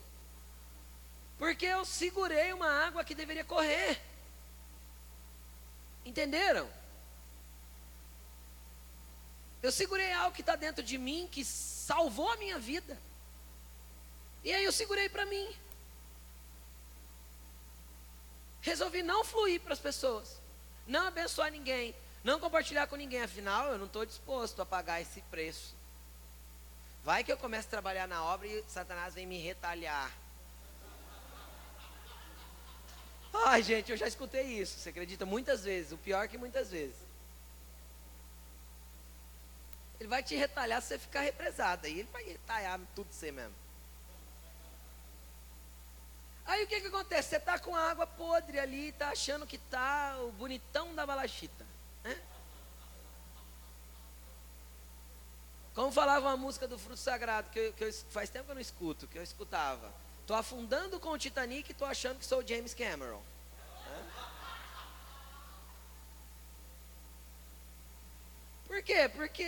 Porque 1.38 1.65
eu 1.65 1.86
segurei 1.86 2.51
uma 2.53 2.69
água 2.86 3.03
que 3.03 3.13
deveria 3.13 3.43
correr. 3.43 4.01
Entenderam? 6.05 6.69
Eu 9.61 9.71
segurei 9.71 10.11
algo 10.13 10.36
que 10.36 10.41
está 10.41 10.55
dentro 10.55 10.84
de 10.84 10.97
mim, 10.97 11.28
que 11.32 11.43
salvou 11.43 12.32
a 12.32 12.38
minha 12.38 12.57
vida. 12.57 12.97
E 14.43 14.53
aí 14.53 14.63
eu 14.63 14.71
segurei 14.71 15.09
para 15.09 15.25
mim. 15.25 15.55
Resolvi 18.61 19.01
não 19.03 19.23
fluir 19.23 19.61
para 19.61 19.73
as 19.73 19.80
pessoas, 19.80 20.39
não 20.86 21.07
abençoar 21.07 21.51
ninguém, 21.51 21.95
não 22.28 22.41
compartilhar 22.41 22.88
com 22.88 22.97
ninguém. 22.97 23.21
Afinal, 23.21 23.71
eu 23.71 23.78
não 23.78 23.86
estou 23.86 24.05
disposto 24.05 24.61
a 24.61 24.65
pagar 24.65 24.99
esse 25.01 25.21
preço. 25.21 25.73
Vai 27.01 27.23
que 27.23 27.32
eu 27.32 27.38
começo 27.38 27.69
a 27.69 27.71
trabalhar 27.71 28.05
na 28.05 28.21
obra 28.21 28.45
e 28.45 28.65
Satanás 28.67 29.13
vem 29.13 29.25
me 29.25 29.39
retalhar. 29.39 30.11
Ai, 33.45 33.63
gente, 33.63 33.91
eu 33.91 33.97
já 33.97 34.07
escutei 34.07 34.43
isso. 34.43 34.78
Você 34.78 34.89
acredita? 34.89 35.25
Muitas 35.25 35.63
vezes. 35.63 35.93
O 35.93 35.97
pior 35.97 36.28
que 36.28 36.38
muitas 36.38 36.69
vezes. 36.69 36.97
Ele 39.97 40.09
vai 40.09 40.21
te 40.21 40.36
retalhar 40.36 40.82
se 40.82 40.89
você 40.89 40.99
ficar 40.99 41.21
represada. 41.21 41.88
E 41.88 41.99
ele 41.99 42.09
vai 42.11 42.23
retalhar 42.23 42.78
tudo 42.93 43.07
você 43.09 43.32
mesmo. 43.32 43.55
Aí 46.45 46.65
o 46.65 46.67
que, 46.67 46.82
que 46.82 46.88
acontece? 46.88 47.30
Você 47.30 47.38
está 47.38 47.57
com 47.57 47.73
a 47.73 47.89
água 47.89 48.05
podre 48.05 48.59
ali, 48.59 48.89
está 48.89 49.09
achando 49.11 49.47
que 49.47 49.55
está 49.55 50.17
o 50.21 50.32
bonitão 50.34 50.93
da 50.93 51.05
balachita. 51.05 51.65
Né? 52.07 52.17
Como 55.78 55.91
falava 55.91 56.30
uma 56.30 56.36
música 56.36 56.67
do 56.67 56.75
Fruto 56.80 56.99
Sagrado, 56.99 57.51
que, 57.51 57.59
eu, 57.59 57.71
que 57.71 57.84
eu, 57.84 57.93
faz 58.09 58.32
tempo 58.32 58.45
que 58.45 58.51
eu 58.51 58.55
não 58.55 58.61
escuto, 58.61 59.07
que 59.07 59.15
eu 59.15 59.21
escutava. 59.21 59.93
Tô 60.25 60.34
afundando 60.34 60.99
com 60.99 61.09
o 61.09 61.19
Titanic 61.19 61.69
e 61.69 61.73
tô 61.75 61.86
achando 61.86 62.17
que 62.17 62.25
sou 62.25 62.39
o 62.39 62.47
James 62.47 62.73
Cameron. 62.73 63.21
Por 68.65 68.82
quê? 68.82 69.07
Porque 69.07 69.45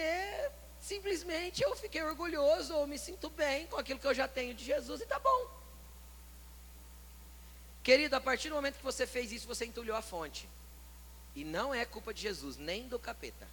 simplesmente 0.79 1.63
eu 1.63 1.75
fiquei 1.75 2.03
orgulhoso 2.03 2.75
ou 2.75 2.85
me 2.85 2.99
sinto 2.99 3.27
bem 3.31 3.65
com 3.65 3.77
aquilo 3.77 3.99
que 3.99 4.05
eu 4.05 4.13
já 4.13 4.27
tenho 4.27 4.53
de 4.53 4.63
Jesus 4.63 5.01
e 5.01 5.07
tá 5.07 5.17
bom. 5.17 5.49
Querido, 7.81 8.15
a 8.15 8.21
partir 8.21 8.49
do 8.49 8.55
momento 8.55 8.77
que 8.77 8.83
você 8.83 9.07
fez 9.07 9.31
isso, 9.31 9.47
você 9.47 9.65
entulhou 9.65 9.97
a 9.97 10.01
fonte. 10.03 10.47
E 11.35 11.43
não 11.43 11.73
é 11.73 11.85
culpa 11.85 12.13
de 12.13 12.21
Jesus, 12.21 12.55
nem 12.55 12.87
do 12.87 12.99
capeta. 12.99 13.47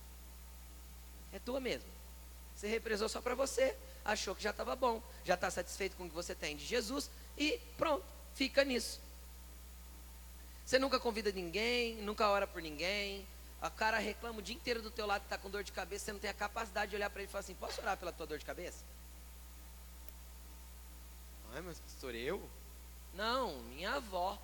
É 1.32 1.38
tua 1.38 1.58
mesmo. 1.58 1.95
Você 2.57 2.66
represou 2.68 3.07
só 3.07 3.20
para 3.20 3.34
você, 3.34 3.76
achou 4.02 4.34
que 4.34 4.42
já 4.42 4.50
estava 4.50 4.74
bom, 4.74 5.02
já 5.24 5.34
está 5.34 5.50
satisfeito 5.50 5.94
com 5.94 6.04
o 6.07 6.09
que 6.09 6.14
você 6.14 6.34
tem 6.34 6.57
de 6.57 6.64
Jesus 6.64 7.11
e 7.36 7.61
pronto, 7.76 8.02
fica 8.34 8.64
nisso. 8.64 8.98
Você 10.64 10.78
nunca 10.78 10.98
convida 10.98 11.30
ninguém, 11.30 11.96
nunca 11.96 12.28
ora 12.28 12.46
por 12.46 12.62
ninguém. 12.62 13.26
O 13.62 13.70
cara 13.70 13.98
reclama 13.98 14.38
o 14.38 14.42
dia 14.42 14.57
inteiro 14.57 14.80
do 14.80 14.90
teu 14.90 15.07
lado 15.07 15.20
que 15.20 15.26
está 15.26 15.36
com 15.36 15.50
dor 15.50 15.62
de 15.62 15.70
cabeça, 15.70 16.07
você 16.07 16.12
não 16.12 16.18
tem 16.18 16.30
a 16.30 16.34
capacidade 16.34 16.90
de 16.90 16.96
olhar 16.96 17.11
para 17.11 17.20
ele 17.20 17.28
e 17.28 17.30
falar 17.30 17.40
assim: 17.40 17.54
posso 17.54 17.80
orar 17.80 17.96
pela 17.96 18.12
tua 18.12 18.26
dor 18.26 18.38
de 18.38 18.44
cabeça? 18.44 18.82
Ai, 21.52 21.61
mas 21.61 21.78
pastor, 21.78 22.14
eu? 22.14 22.48
Não, 23.12 23.59
minha 23.64 23.92
avó. 23.92 24.38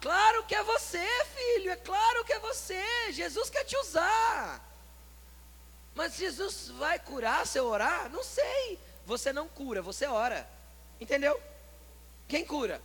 Claro 0.00 0.44
que 0.46 0.54
é 0.54 0.62
você, 0.64 1.06
filho, 1.26 1.70
é 1.70 1.76
claro 1.76 2.24
que 2.24 2.32
é 2.32 2.40
você. 2.40 3.12
Jesus 3.12 3.50
quer 3.50 3.64
te 3.64 3.76
usar. 3.76 4.71
Mas 5.94 6.16
Jesus 6.16 6.68
vai 6.78 6.98
curar 6.98 7.46
se 7.46 7.58
eu 7.58 7.66
orar? 7.66 8.08
Não 8.10 8.24
sei. 8.24 8.78
Você 9.04 9.32
não 9.32 9.48
cura, 9.48 9.82
você 9.82 10.06
ora. 10.06 10.48
Entendeu? 11.00 11.40
Quem 12.28 12.44
cura? 12.44 12.80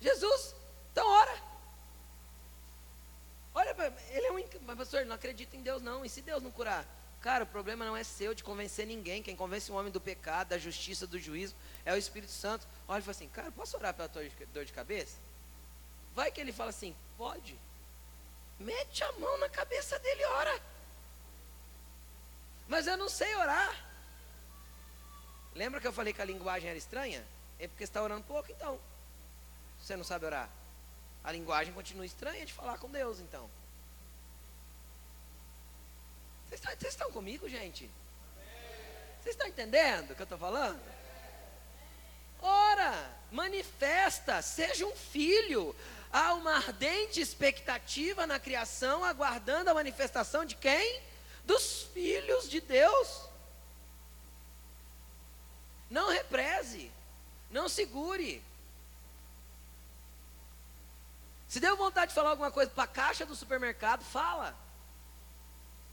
Jesus. 0.00 0.54
Então 0.92 1.06
ora. 1.08 1.50
Olha, 3.54 3.74
ele 4.10 4.26
é 4.26 4.32
um. 4.32 4.44
Mas, 4.62 4.76
pastor, 4.76 5.04
não 5.04 5.14
acredita 5.14 5.56
em 5.56 5.62
Deus, 5.62 5.82
não. 5.82 6.04
E 6.04 6.08
se 6.08 6.22
Deus 6.22 6.42
não 6.42 6.50
curar? 6.50 6.86
Cara, 7.20 7.44
o 7.44 7.46
problema 7.46 7.84
não 7.84 7.96
é 7.96 8.02
seu 8.02 8.32
de 8.32 8.42
convencer 8.42 8.86
ninguém. 8.86 9.22
Quem 9.22 9.36
convence 9.36 9.70
o 9.70 9.74
homem 9.74 9.92
do 9.92 10.00
pecado, 10.00 10.48
da 10.48 10.58
justiça, 10.58 11.06
do 11.06 11.18
juízo, 11.18 11.54
é 11.84 11.92
o 11.92 11.96
Espírito 11.96 12.32
Santo. 12.32 12.66
Olha 12.88 13.00
e 13.00 13.02
fala 13.02 13.10
assim: 13.10 13.28
Cara, 13.28 13.52
posso 13.52 13.76
orar 13.76 13.92
pela 13.92 14.08
tua 14.08 14.22
dor 14.52 14.64
de 14.64 14.72
cabeça? 14.72 15.18
Vai 16.14 16.30
que 16.32 16.40
ele 16.40 16.52
fala 16.52 16.70
assim: 16.70 16.96
Pode. 17.18 17.58
Mete 18.58 19.04
a 19.04 19.12
mão 19.12 19.38
na 19.38 19.48
cabeça 19.48 19.98
dele 19.98 20.22
e 20.22 20.26
ora. 20.26 20.62
Mas 22.70 22.86
eu 22.86 22.96
não 22.96 23.08
sei 23.08 23.34
orar. 23.34 23.74
Lembra 25.56 25.80
que 25.80 25.86
eu 25.88 25.92
falei 25.92 26.12
que 26.12 26.22
a 26.22 26.24
linguagem 26.24 26.70
era 26.70 26.78
estranha? 26.78 27.26
É 27.58 27.66
porque 27.66 27.84
você 27.84 27.90
está 27.90 28.00
orando 28.00 28.22
pouco, 28.22 28.50
então. 28.52 28.80
Você 29.82 29.96
não 29.96 30.04
sabe 30.04 30.24
orar. 30.24 30.48
A 31.24 31.32
linguagem 31.32 31.74
continua 31.74 32.06
estranha 32.06 32.46
de 32.46 32.52
falar 32.52 32.78
com 32.78 32.88
Deus, 32.88 33.18
então. 33.18 33.50
Vocês 36.46 36.60
estão, 36.60 36.72
vocês 36.78 36.92
estão 36.94 37.10
comigo, 37.10 37.48
gente? 37.48 37.90
Vocês 39.20 39.34
estão 39.34 39.48
entendendo 39.48 40.12
o 40.12 40.14
que 40.14 40.22
eu 40.22 40.24
estou 40.24 40.38
falando? 40.38 40.80
Ora, 42.40 43.18
manifesta, 43.32 44.40
seja 44.42 44.86
um 44.86 44.94
filho. 44.94 45.74
Há 46.12 46.34
uma 46.34 46.54
ardente 46.54 47.20
expectativa 47.20 48.28
na 48.28 48.38
criação, 48.38 49.04
aguardando 49.04 49.70
a 49.70 49.74
manifestação 49.74 50.44
de 50.44 50.54
quem? 50.54 51.09
Dos 51.44 51.82
filhos 51.94 52.48
de 52.48 52.60
Deus. 52.60 53.28
Não 55.88 56.10
represe, 56.10 56.90
não 57.50 57.68
segure. 57.68 58.42
Se 61.48 61.58
deu 61.58 61.76
vontade 61.76 62.10
de 62.10 62.14
falar 62.14 62.30
alguma 62.30 62.52
coisa 62.52 62.70
para 62.70 62.84
a 62.84 62.86
caixa 62.86 63.26
do 63.26 63.34
supermercado, 63.34 64.04
fala. 64.04 64.56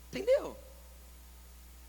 Entendeu? 0.10 0.56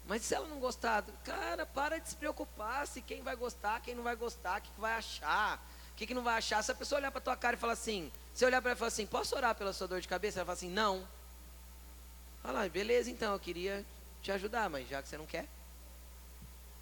Mas 0.06 0.22
se 0.22 0.34
ela 0.34 0.46
não 0.46 0.58
gostar, 0.58 1.04
cara, 1.22 1.66
para 1.66 1.98
de 1.98 2.08
se 2.08 2.16
preocupar 2.16 2.86
se 2.86 3.02
quem 3.02 3.20
vai 3.20 3.36
gostar, 3.36 3.82
quem 3.82 3.94
não 3.94 4.02
vai 4.02 4.16
gostar, 4.16 4.58
o 4.58 4.62
que, 4.62 4.70
que 4.70 4.80
vai 4.80 4.94
achar, 4.94 5.62
o 5.92 5.94
que, 5.96 6.06
que 6.06 6.14
não 6.14 6.22
vai 6.22 6.38
achar. 6.38 6.64
Se 6.64 6.72
a 6.72 6.74
pessoa 6.74 6.98
olhar 6.98 7.10
para 7.10 7.20
tua 7.20 7.36
cara 7.36 7.56
e 7.56 7.58
falar 7.58 7.74
assim, 7.74 8.10
se 8.32 8.42
olhar 8.42 8.62
para 8.62 8.70
ela 8.70 8.76
e 8.76 8.78
falar 8.78 8.88
assim, 8.88 9.06
posso 9.06 9.36
orar 9.36 9.54
pela 9.54 9.74
sua 9.74 9.86
dor 9.86 10.00
de 10.00 10.08
cabeça? 10.08 10.38
Ela 10.38 10.46
fala 10.46 10.56
assim, 10.56 10.70
não. 10.70 11.06
Fala, 12.42 12.68
beleza 12.68 13.10
então, 13.10 13.32
eu 13.32 13.40
queria 13.40 13.84
te 14.22 14.32
ajudar, 14.32 14.68
mas 14.70 14.88
já 14.88 15.02
que 15.02 15.08
você 15.08 15.18
não 15.18 15.26
quer, 15.26 15.46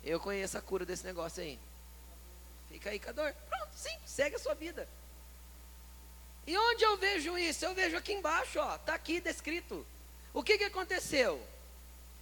eu 0.05 0.21
conheço 0.21 0.57
a 0.57 0.61
cura 0.61 0.85
desse 0.85 1.05
negócio 1.05 1.43
aí. 1.43 1.59
Fica 2.69 2.91
aí 2.91 2.99
com 2.99 3.11
a 3.11 3.13
dor. 3.13 3.35
Pronto, 3.49 3.71
sim, 3.75 3.97
segue 4.05 4.37
a 4.37 4.39
sua 4.39 4.55
vida. 4.55 4.89
E 6.47 6.57
onde 6.57 6.85
eu 6.85 6.97
vejo 6.97 7.37
isso? 7.37 7.65
Eu 7.65 7.75
vejo 7.75 7.97
aqui 7.97 8.13
embaixo, 8.13 8.61
ó, 8.61 8.77
está 8.77 8.95
aqui 8.95 9.21
descrito. 9.21 9.85
O 10.33 10.43
que, 10.43 10.59
que 10.59 10.65
aconteceu? 10.65 11.45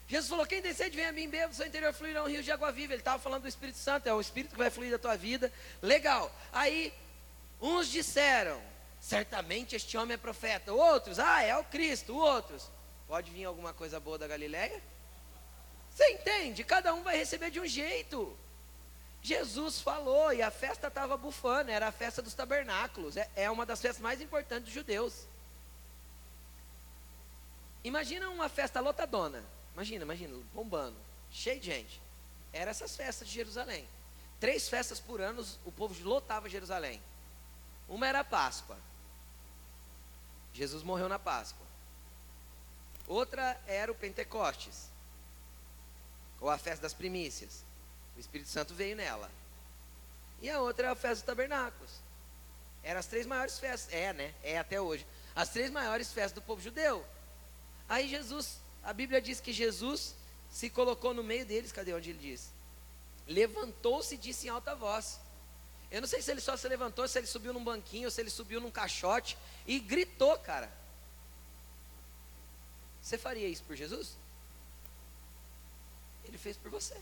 Jesus 0.06 0.30
falou: 0.30 0.46
Quem 0.46 0.62
decide 0.62 0.96
vem 0.96 1.06
a 1.06 1.12
mim, 1.12 1.28
beba, 1.28 1.48
do 1.48 1.54
seu 1.54 1.66
interior 1.66 1.92
fluirá 1.92 2.22
um 2.22 2.28
rio 2.28 2.42
de 2.42 2.50
água 2.50 2.70
viva. 2.70 2.92
Ele 2.92 3.00
estava 3.00 3.22
falando 3.22 3.42
do 3.42 3.48
Espírito 3.48 3.78
Santo, 3.78 4.06
é 4.06 4.14
o 4.14 4.20
Espírito 4.20 4.52
que 4.52 4.58
vai 4.58 4.70
fluir 4.70 4.90
da 4.90 4.98
tua 4.98 5.16
vida. 5.16 5.52
Legal. 5.82 6.30
Aí, 6.52 6.92
uns 7.60 7.88
disseram: 7.88 8.62
Certamente 9.00 9.76
este 9.76 9.96
homem 9.96 10.14
é 10.14 10.18
profeta. 10.18 10.72
Outros, 10.72 11.18
ah, 11.18 11.42
é 11.42 11.56
o 11.56 11.64
Cristo. 11.64 12.16
Outros, 12.16 12.70
pode 13.06 13.30
vir 13.30 13.44
alguma 13.44 13.72
coisa 13.72 14.00
boa 14.00 14.18
da 14.18 14.26
Galileia? 14.26 14.82
Você 15.90 16.10
entende? 16.10 16.64
Cada 16.64 16.92
um 16.92 17.02
vai 17.02 17.16
receber 17.16 17.50
de 17.50 17.60
um 17.60 17.66
jeito. 17.66 18.36
Jesus 19.22 19.80
falou 19.80 20.32
e 20.32 20.42
a 20.42 20.50
festa 20.50 20.88
estava 20.88 21.16
bufando, 21.16 21.70
era 21.70 21.88
a 21.88 21.92
festa 21.92 22.20
dos 22.20 22.34
tabernáculos, 22.34 23.16
é, 23.16 23.28
é 23.34 23.50
uma 23.50 23.64
das 23.64 23.80
festas 23.80 24.02
mais 24.02 24.20
importantes 24.20 24.66
dos 24.66 24.74
judeus. 24.74 25.26
Imagina 27.82 28.28
uma 28.28 28.50
festa 28.50 28.80
lotadona, 28.80 29.42
imagina, 29.72 30.04
imagina, 30.04 30.36
bombando, 30.52 30.96
cheio 31.30 31.58
de 31.58 31.66
gente. 31.66 32.02
Era 32.52 32.70
essas 32.70 32.94
festas 32.96 33.26
de 33.26 33.34
Jerusalém. 33.34 33.88
Três 34.38 34.68
festas 34.68 35.00
por 35.00 35.22
ano 35.22 35.42
o 35.64 35.72
povo 35.72 35.94
lotava 36.06 36.48
Jerusalém. 36.48 37.00
Uma 37.88 38.06
era 38.06 38.20
a 38.20 38.24
Páscoa. 38.24 38.76
Jesus 40.52 40.82
morreu 40.82 41.08
na 41.08 41.18
Páscoa. 41.18 41.63
Outra 43.06 43.60
era 43.66 43.92
o 43.92 43.94
Pentecostes, 43.94 44.88
ou 46.40 46.50
a 46.50 46.58
festa 46.58 46.82
das 46.82 46.94
primícias. 46.94 47.64
O 48.16 48.20
Espírito 48.20 48.50
Santo 48.50 48.74
veio 48.74 48.96
nela. 48.96 49.30
E 50.40 50.50
a 50.50 50.60
outra 50.60 50.88
é 50.88 50.90
a 50.90 50.94
festa 50.94 51.16
dos 51.16 51.22
tabernáculos. 51.22 51.90
Eram 52.82 53.00
as 53.00 53.06
três 53.06 53.26
maiores 53.26 53.58
festas. 53.58 53.92
É, 53.92 54.12
né? 54.12 54.34
É 54.42 54.58
até 54.58 54.80
hoje. 54.80 55.06
As 55.34 55.48
três 55.48 55.70
maiores 55.70 56.12
festas 56.12 56.32
do 56.32 56.42
povo 56.42 56.60
judeu. 56.60 57.04
Aí 57.88 58.08
Jesus, 58.08 58.60
a 58.82 58.92
Bíblia 58.92 59.20
diz 59.20 59.40
que 59.40 59.52
Jesus 59.52 60.14
se 60.50 60.68
colocou 60.70 61.14
no 61.14 61.24
meio 61.24 61.46
deles. 61.46 61.72
Cadê 61.72 61.94
onde 61.94 62.10
ele 62.10 62.18
diz? 62.18 62.52
Levantou-se 63.26 64.14
e 64.14 64.18
disse 64.18 64.46
em 64.46 64.50
alta 64.50 64.74
voz. 64.74 65.18
Eu 65.90 66.00
não 66.00 66.08
sei 66.08 66.20
se 66.20 66.30
ele 66.30 66.40
só 66.40 66.56
se 66.56 66.68
levantou, 66.68 67.06
se 67.08 67.18
ele 67.18 67.26
subiu 67.26 67.52
num 67.52 67.64
banquinho, 67.64 68.10
se 68.10 68.20
ele 68.20 68.30
subiu 68.30 68.60
num 68.60 68.70
caixote 68.70 69.38
e 69.66 69.78
gritou, 69.80 70.36
cara. 70.38 70.70
Você 73.04 73.18
faria 73.18 73.46
isso 73.46 73.62
por 73.64 73.76
Jesus? 73.76 74.16
Ele 76.24 76.38
fez 76.38 76.56
por 76.56 76.70
você. 76.70 76.98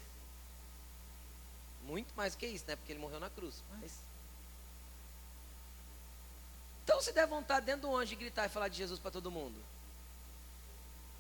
Muito 1.85 2.13
mais 2.17 2.35
que 2.35 2.45
isso, 2.45 2.65
né? 2.67 2.75
Porque 2.75 2.91
ele 2.91 2.99
morreu 2.99 3.21
na 3.21 3.31
cruz. 3.31 3.63
Mas. 3.71 3.93
Então, 6.83 7.01
se 7.01 7.13
der 7.13 7.25
vontade 7.29 7.67
dentro 7.67 7.83
do 7.83 7.97
anjo 7.97 8.17
gritar 8.17 8.47
e 8.47 8.49
falar 8.49 8.67
de 8.67 8.79
Jesus 8.79 8.99
para 8.99 9.13
todo 9.13 9.31
mundo, 9.31 9.65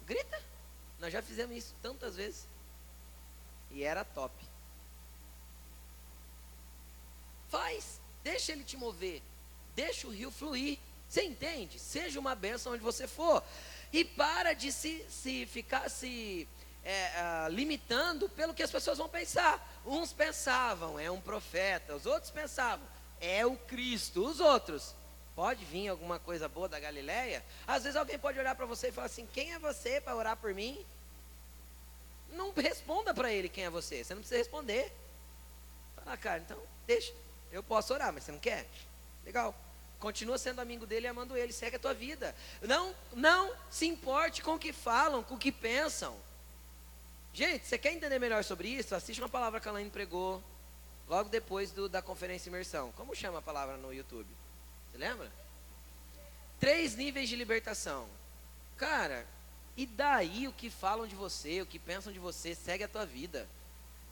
grita. 0.05 0.43
Nós 0.99 1.12
já 1.12 1.22
fizemos 1.22 1.57
isso 1.57 1.74
tantas 1.80 2.16
vezes. 2.16 2.49
E 3.70 3.85
era 3.85 4.05
top. 4.05 4.35
Faz. 7.49 8.01
Deixa 8.24 8.51
ele 8.51 8.64
te 8.64 8.76
mover. 8.76 9.22
Deixa 9.76 10.09
o 10.09 10.11
rio 10.11 10.33
fluir. 10.33 10.76
Você 11.09 11.22
entende? 11.22 11.78
Seja 11.78 12.18
uma 12.18 12.35
bênção 12.35 12.72
onde 12.72 12.83
você 12.83 13.07
for. 13.07 13.45
E 13.93 14.05
para 14.05 14.55
de 14.55 14.72
se, 14.72 15.05
se 15.09 15.47
ficar 15.47 15.88
se 15.90 16.49
é, 16.84 17.49
limitando 17.51 18.28
pelo 18.28 18.55
que 18.55 18.62
as 18.62 18.70
pessoas 18.70 18.99
vão 18.99 19.09
pensar. 19.09 19.80
Uns 19.84 20.12
pensavam, 20.12 20.99
é 20.99 21.11
um 21.11 21.20
profeta, 21.20 21.95
os 21.95 22.07
outros 22.07 22.30
pensavam, 22.30 22.86
é 23.20 23.45
o 23.45 23.57
Cristo. 23.57 24.24
Os 24.24 24.40
outros, 24.40 24.95
pode 25.34 25.64
vir 25.64 25.88
alguma 25.88 26.18
coisa 26.18 26.49
boa 26.49 26.68
da 26.68 26.80
Galileia? 26.80 27.45
Às 27.66 27.84
vezes 27.84 27.97
alguém 27.97 28.18
pode 28.18 28.38
olhar 28.38 28.55
para 28.55 28.66
você 28.66 28.88
e 28.88 28.93
falar 28.93 29.07
assim: 29.07 29.26
quem 29.32 29.53
é 29.53 29.59
você 29.59 30.01
para 30.01 30.16
orar 30.16 30.36
por 30.36 30.55
mim? 30.55 30.84
Não 32.30 32.53
responda 32.53 33.12
para 33.12 33.30
ele 33.30 33.49
quem 33.49 33.64
é 33.64 33.70
você, 33.70 34.03
você 34.03 34.14
não 34.14 34.22
precisa 34.22 34.38
responder. 34.38 34.93
Fala, 35.97 36.16
cara, 36.16 36.40
então 36.40 36.59
deixa, 36.86 37.12
eu 37.51 37.62
posso 37.62 37.93
orar, 37.93 38.12
mas 38.12 38.24
você 38.24 38.32
não 38.32 38.38
quer? 38.38 38.66
Legal. 39.24 39.55
Continua 40.03 40.36
sendo 40.36 40.61
amigo 40.61 40.84
dele 40.84 41.07
e 41.07 41.09
amando 41.09 41.36
ele, 41.36 41.53
segue 41.53 41.76
a 41.76 41.78
tua 41.78 41.94
vida. 41.94 42.34
Não, 42.61 42.92
não 43.12 43.55
se 43.70 43.86
importe 43.86 44.42
com 44.42 44.55
o 44.55 44.59
que 44.59 44.72
falam, 44.72 45.22
com 45.22 45.36
o 45.36 45.38
que 45.38 45.53
pensam. 45.53 46.18
Gente, 47.32 47.68
você 47.68 47.78
quer 47.78 47.92
entender 47.92 48.18
melhor 48.18 48.42
sobre 48.42 48.66
isso? 48.66 48.96
Assiste 48.96 49.20
uma 49.20 49.28
palavra 49.28 49.61
que 49.61 49.68
a 49.68 49.70
Laine 49.70 49.90
pregou 49.90 50.42
logo 51.09 51.28
depois 51.28 51.70
do, 51.70 51.88
da 51.88 52.03
conferência 52.03 52.50
imersão. 52.50 52.90
Como 52.96 53.14
chama 53.14 53.38
a 53.38 53.42
palavra 53.42 53.76
no 53.76 53.94
YouTube? 53.94 54.26
Você 54.90 54.98
lembra? 54.98 55.30
Três 56.59 56.96
níveis 56.96 57.28
de 57.28 57.36
libertação. 57.36 58.09
Cara, 58.76 59.24
e 59.76 59.86
daí 59.86 60.48
o 60.48 60.53
que 60.53 60.68
falam 60.68 61.07
de 61.07 61.14
você, 61.14 61.62
o 61.62 61.66
que 61.66 61.78
pensam 61.78 62.12
de 62.12 62.18
você, 62.18 62.57
segue 62.57 62.82
a 62.82 62.88
tua 62.88 63.07
vida. 63.07 63.48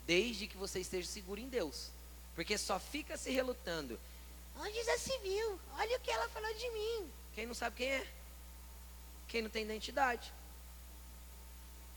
Desde 0.06 0.46
que 0.46 0.56
você 0.56 0.78
esteja 0.78 1.08
seguro 1.08 1.40
em 1.40 1.48
Deus. 1.48 1.90
Porque 2.36 2.56
só 2.56 2.78
fica 2.78 3.16
se 3.16 3.32
relutando. 3.32 3.98
Onde 4.60 4.84
já 4.84 4.98
se 4.98 5.16
viu? 5.18 5.58
Olha 5.72 5.96
o 5.96 6.00
que 6.00 6.10
ela 6.10 6.28
falou 6.28 6.52
de 6.54 6.70
mim. 6.70 7.12
Quem 7.34 7.46
não 7.46 7.54
sabe 7.54 7.76
quem 7.76 7.92
é? 7.92 8.06
Quem 9.26 9.40
não 9.42 9.48
tem 9.48 9.64
identidade. 9.64 10.32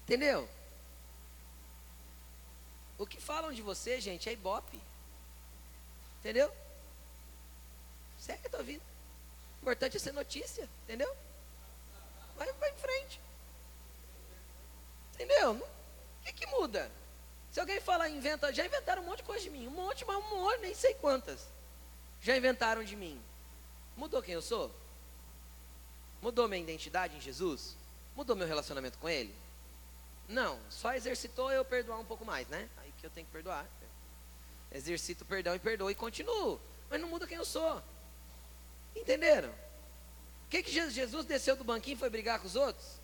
Entendeu? 0.04 0.48
O 2.98 3.06
que 3.06 3.20
falam 3.20 3.52
de 3.52 3.62
você, 3.62 4.00
gente, 4.00 4.30
é 4.30 4.32
ibope. 4.32 4.82
Entendeu? 6.20 6.54
Segue 8.18 8.48
a 8.48 8.50
tua 8.50 8.64
vida. 8.64 8.84
O 9.58 9.62
importante 9.64 9.98
é 9.98 10.00
ser 10.00 10.14
notícia, 10.14 10.70
entendeu? 10.84 11.14
Vai, 12.38 12.50
vai 12.54 12.72
em 12.72 12.78
frente. 12.78 13.20
Entendeu? 15.14 15.52
O 15.52 16.24
que, 16.24 16.32
que 16.32 16.46
muda? 16.46 16.90
Se 17.52 17.60
alguém 17.60 17.82
falar, 17.82 18.08
inventa, 18.08 18.54
já 18.54 18.66
inventaram 18.66 19.04
um 19.04 19.06
monte 19.06 19.18
de 19.18 19.24
coisa 19.24 19.44
de 19.44 19.50
mim. 19.50 19.68
Um 19.68 19.72
monte, 19.72 20.06
mas 20.06 20.16
um 20.16 20.30
monte, 20.30 20.62
nem 20.62 20.74
sei 20.74 20.94
quantas. 20.94 21.46
Já 22.24 22.38
inventaram 22.38 22.84
de 22.84 22.96
mim. 22.96 23.22
Mudou 23.98 24.24
quem 24.24 24.34
eu 24.34 24.42
sou? 24.42 24.74
Mudou 26.22 26.48
minha 26.48 26.64
identidade 26.64 27.18
em 27.18 27.22
Jesus? 27.22 27.76
Mudou 28.16 28.34
meu 28.34 28.48
relacionamento 28.48 28.98
com 28.98 29.10
Ele? 29.10 29.36
Não, 30.28 30.58
só 30.70 30.94
exercitou 30.94 31.52
eu 31.52 31.66
perdoar 31.66 32.00
um 32.00 32.06
pouco 32.06 32.24
mais, 32.24 32.48
né? 32.48 32.70
Aí 32.78 32.94
que 32.98 33.06
eu 33.06 33.10
tenho 33.10 33.28
que 33.28 33.34
perdoar. 33.34 33.68
Exercito 34.72 35.26
perdão 35.26 35.54
e 35.54 35.60
perdoo 35.60 35.92
e 35.92 35.96
continuo. 35.96 36.62
Mas 36.90 37.02
não 37.02 37.10
muda 37.10 37.28
quem 37.28 37.38
eu 37.38 37.46
sou. 37.46 37.84
Entenderam? 38.96 39.50
O 39.50 40.50
que, 40.50 40.64
que 40.64 40.72
Jesus 40.72 41.26
desceu 41.26 41.58
do 41.58 41.64
banquinho 41.66 41.96
e 41.96 42.00
foi 42.00 42.10
brigar 42.10 42.40
com 42.40 42.48
os 42.48 42.56
outros? 42.56 43.02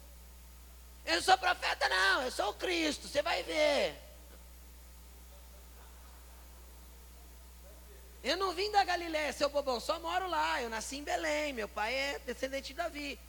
Eu 1.06 1.16
não 1.16 1.22
sou 1.22 1.38
profeta, 1.38 1.90
não, 1.90 2.22
eu 2.22 2.32
sou 2.32 2.52
o 2.52 2.54
Cristo, 2.54 3.08
você 3.08 3.22
vai 3.22 3.44
ver. 3.44 4.00
Eu 8.24 8.36
não 8.36 8.54
vim 8.54 8.70
da 8.72 8.84
Galiléia, 8.84 9.32
seu 9.32 9.50
bobão, 9.50 9.80
só 9.80 10.00
moro 10.00 10.28
lá. 10.28 10.62
Eu 10.62 10.70
nasci 10.70 10.98
em 10.98 11.04
Belém, 11.04 11.54
meu 11.54 11.68
pai 11.68 11.94
é 11.94 12.20
descendente 12.20 12.70
de 12.70 12.74
Davi. 12.74 13.20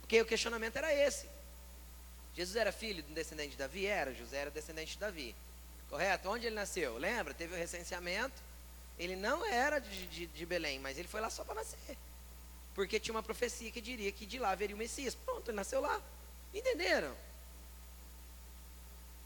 Porque 0.00 0.20
o 0.20 0.24
questionamento 0.24 0.76
era 0.76 0.94
esse. 0.94 1.28
Jesus 2.34 2.56
era 2.56 2.70
filho 2.70 3.02
de 3.02 3.10
um 3.10 3.14
descendente 3.14 3.50
de 3.50 3.56
Davi? 3.56 3.86
Era, 3.86 4.14
José 4.14 4.38
era 4.38 4.50
descendente 4.50 4.92
de 4.92 4.98
Davi. 4.98 5.34
Correto? 5.88 6.28
Onde 6.28 6.46
ele 6.46 6.54
nasceu? 6.54 6.96
Lembra? 6.96 7.34
Teve 7.34 7.54
o 7.54 7.58
recenseamento. 7.58 8.40
Ele 8.98 9.16
não 9.16 9.44
era 9.44 9.80
de, 9.80 10.06
de, 10.06 10.26
de 10.26 10.46
Belém, 10.46 10.78
mas 10.78 10.96
ele 10.98 11.08
foi 11.08 11.20
lá 11.20 11.30
só 11.30 11.42
para 11.42 11.56
nascer. 11.56 11.98
Porque 12.74 13.00
tinha 13.00 13.14
uma 13.14 13.22
profecia 13.22 13.70
que 13.70 13.80
diria 13.80 14.12
que 14.12 14.24
de 14.24 14.38
lá 14.38 14.54
veria 14.54 14.76
o 14.76 14.78
Messias. 14.78 15.14
Pronto, 15.14 15.50
ele 15.50 15.56
nasceu 15.56 15.80
lá. 15.80 16.00
Entenderam? 16.54 17.16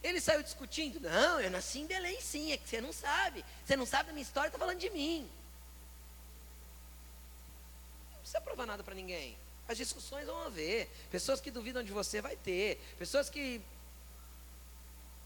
Ele 0.05 0.21
saiu 0.21 0.43
discutindo. 0.43 1.01
Não, 1.01 1.41
eu 1.41 1.51
nasci 1.51 1.81
em 1.81 1.87
Belém 1.87 2.21
sim, 2.21 2.53
é 2.53 2.59
que 2.59 2.69
você 2.69 2.79
não 2.79 2.93
sabe. 2.93 3.43
Você 3.65 3.75
não 3.75 3.87
sabe 3.87 4.09
da 4.09 4.13
minha 4.13 4.23
história, 4.23 4.49
está 4.49 4.59
falando 4.59 4.79
de 4.79 4.91
mim. 4.91 5.29
Não 8.13 8.19
precisa 8.19 8.41
provar 8.43 8.67
nada 8.67 8.85
para 8.85 8.95
ninguém. 8.95 9.35
As 9.67 9.79
discussões 9.79 10.27
vão 10.27 10.45
haver. 10.45 10.91
Pessoas 11.11 11.41
que 11.41 11.51
duvidam 11.51 11.83
de 11.83 11.91
você 11.91 12.21
vai 12.21 12.37
ter. 12.37 12.79
Pessoas 12.99 13.31
que 13.31 13.63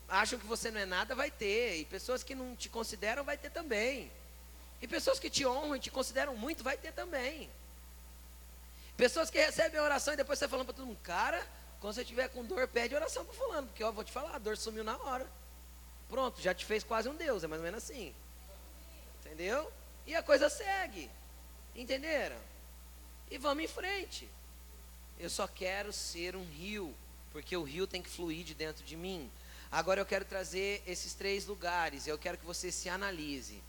acham 0.08 0.38
que 0.38 0.46
você 0.46 0.70
não 0.70 0.80
é 0.80 0.86
nada 0.86 1.12
vai 1.12 1.32
ter. 1.32 1.78
E 1.78 1.84
pessoas 1.84 2.22
que 2.22 2.36
não 2.36 2.54
te 2.54 2.68
consideram 2.68 3.24
vai 3.24 3.36
ter 3.36 3.50
também. 3.50 4.12
E 4.80 4.86
pessoas 4.86 5.18
que 5.18 5.28
te 5.28 5.44
honram 5.44 5.74
e 5.74 5.80
te 5.80 5.90
consideram 5.90 6.36
muito 6.36 6.62
vai 6.62 6.78
ter 6.78 6.92
também. 6.92 7.50
Pessoas 8.96 9.28
que 9.28 9.38
recebem 9.38 9.80
a 9.80 9.82
oração 9.82 10.14
e 10.14 10.16
depois 10.16 10.38
você 10.38 10.46
falando 10.46 10.66
para 10.66 10.76
todo 10.76 10.86
mundo, 10.86 11.00
cara, 11.02 11.44
quando 11.80 11.94
você 11.94 12.02
estiver 12.02 12.28
com 12.28 12.44
dor, 12.44 12.66
pede 12.68 12.94
oração 12.94 13.24
para 13.24 13.34
fulano, 13.34 13.66
porque 13.68 13.82
eu 13.82 13.92
vou 13.92 14.04
te 14.04 14.10
falar, 14.10 14.34
a 14.34 14.38
dor 14.38 14.56
sumiu 14.56 14.82
na 14.82 14.96
hora. 14.96 15.26
Pronto, 16.08 16.40
já 16.40 16.52
te 16.52 16.64
fez 16.64 16.82
quase 16.82 17.08
um 17.08 17.14
Deus, 17.14 17.44
é 17.44 17.46
mais 17.46 17.60
ou 17.60 17.64
menos 17.64 17.84
assim. 17.84 18.14
Entendeu? 19.20 19.70
E 20.06 20.14
a 20.14 20.22
coisa 20.22 20.48
segue. 20.48 21.10
Entenderam? 21.74 22.36
E 23.30 23.38
vamos 23.38 23.62
em 23.62 23.68
frente. 23.68 24.28
Eu 25.18 25.28
só 25.28 25.46
quero 25.46 25.92
ser 25.92 26.34
um 26.34 26.44
rio, 26.44 26.94
porque 27.30 27.56
o 27.56 27.62
rio 27.62 27.86
tem 27.86 28.02
que 28.02 28.08
fluir 28.08 28.44
de 28.44 28.54
dentro 28.54 28.84
de 28.84 28.96
mim. 28.96 29.30
Agora 29.70 30.00
eu 30.00 30.06
quero 30.06 30.24
trazer 30.24 30.82
esses 30.86 31.12
três 31.14 31.46
lugares, 31.46 32.06
eu 32.06 32.18
quero 32.18 32.38
que 32.38 32.46
você 32.46 32.72
se 32.72 32.88
analise. 32.88 33.62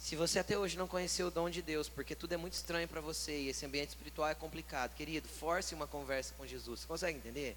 Se 0.00 0.16
você 0.16 0.38
até 0.38 0.56
hoje 0.56 0.78
não 0.78 0.88
conheceu 0.88 1.26
o 1.26 1.30
dom 1.30 1.50
de 1.50 1.60
Deus, 1.60 1.86
porque 1.86 2.14
tudo 2.14 2.32
é 2.32 2.36
muito 2.38 2.54
estranho 2.54 2.88
para 2.88 3.02
você 3.02 3.38
e 3.38 3.48
esse 3.50 3.66
ambiente 3.66 3.90
espiritual 3.90 4.30
é 4.30 4.34
complicado, 4.34 4.94
querido, 4.94 5.28
force 5.28 5.74
uma 5.74 5.86
conversa 5.86 6.32
com 6.38 6.46
Jesus. 6.46 6.80
Você 6.80 6.86
consegue 6.86 7.18
entender? 7.18 7.54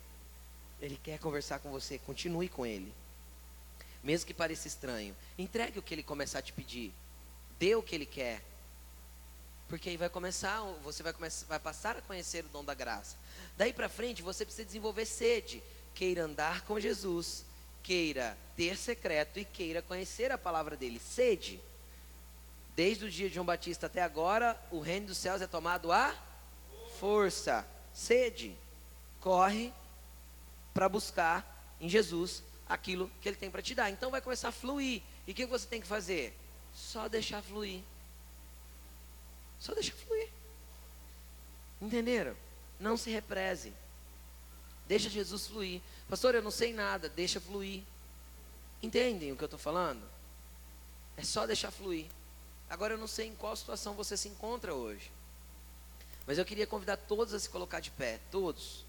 Ele 0.81 0.99
quer 1.01 1.17
conversar 1.19 1.59
com 1.59 1.71
você, 1.71 1.97
continue 1.99 2.49
com 2.49 2.65
ele. 2.65 2.93
Mesmo 4.03 4.27
que 4.27 4.33
pareça 4.33 4.67
estranho, 4.67 5.15
entregue 5.37 5.79
o 5.79 5.81
que 5.81 5.95
ele 5.95 6.03
começar 6.03 6.39
a 6.39 6.41
te 6.41 6.51
pedir. 6.51 6.93
Dê 7.57 7.75
o 7.75 7.81
que 7.81 7.95
ele 7.95 8.05
quer. 8.05 8.43
Porque 9.69 9.89
aí 9.89 9.95
vai 9.95 10.09
começar, 10.09 10.59
você 10.83 11.01
vai, 11.01 11.13
começar, 11.13 11.45
vai 11.45 11.59
passar 11.59 11.95
a 11.95 12.01
conhecer 12.01 12.43
o 12.43 12.49
dom 12.49 12.65
da 12.65 12.73
graça. 12.73 13.15
Daí 13.57 13.71
para 13.71 13.87
frente, 13.87 14.21
você 14.21 14.43
precisa 14.43 14.65
desenvolver 14.65 15.05
sede. 15.05 15.63
Queira 15.95 16.25
andar 16.25 16.63
com 16.63 16.77
Jesus, 16.77 17.45
queira 17.81 18.37
ter 18.57 18.75
secreto 18.75 19.39
e 19.39 19.45
queira 19.45 19.81
conhecer 19.81 20.29
a 20.29 20.37
palavra 20.37 20.75
dele. 20.75 20.99
Sede. 20.99 21.61
Desde 22.75 23.05
o 23.05 23.09
dia 23.09 23.29
de 23.29 23.35
João 23.35 23.45
Batista 23.45 23.85
até 23.85 24.01
agora, 24.01 24.59
o 24.71 24.79
reino 24.79 25.07
dos 25.07 25.17
céus 25.17 25.41
é 25.41 25.47
tomado 25.47 25.91
a 25.91 26.15
força, 26.99 27.67
sede. 27.93 28.55
Corre 29.19 29.71
para 30.73 30.89
buscar 30.89 31.75
em 31.79 31.87
Jesus 31.87 32.43
aquilo 32.67 33.11
que 33.21 33.29
ele 33.29 33.35
tem 33.37 33.51
para 33.51 33.61
te 33.61 33.75
dar. 33.75 33.89
Então 33.89 34.09
vai 34.09 34.21
começar 34.21 34.49
a 34.49 34.51
fluir. 34.51 35.01
E 35.27 35.31
o 35.31 35.35
que 35.35 35.45
você 35.45 35.67
tem 35.67 35.81
que 35.81 35.87
fazer? 35.87 36.37
Só 36.73 37.07
deixar 37.07 37.41
fluir. 37.41 37.81
Só 39.59 39.73
deixar 39.73 39.93
fluir. 39.93 40.29
Entenderam? 41.81 42.35
Não 42.79 42.97
se 42.97 43.11
represe. 43.11 43.73
Deixa 44.87 45.09
Jesus 45.09 45.47
fluir. 45.47 45.81
Pastor, 46.09 46.35
eu 46.35 46.41
não 46.41 46.51
sei 46.51 46.73
nada. 46.73 47.07
Deixa 47.07 47.39
fluir. 47.39 47.83
Entendem 48.81 49.31
o 49.31 49.37
que 49.37 49.43
eu 49.43 49.47
estou 49.47 49.59
falando? 49.59 50.03
É 51.15 51.23
só 51.23 51.45
deixar 51.45 51.71
fluir. 51.71 52.07
Agora 52.69 52.93
eu 52.93 52.97
não 52.97 53.07
sei 53.07 53.27
em 53.27 53.35
qual 53.35 53.55
situação 53.55 53.93
você 53.93 54.17
se 54.17 54.27
encontra 54.27 54.73
hoje. 54.73 55.11
Mas 56.25 56.37
eu 56.37 56.45
queria 56.45 56.65
convidar 56.65 56.97
todos 56.97 57.33
a 57.33 57.39
se 57.39 57.49
colocar 57.49 57.79
de 57.79 57.91
pé, 57.91 58.19
todos. 58.31 58.85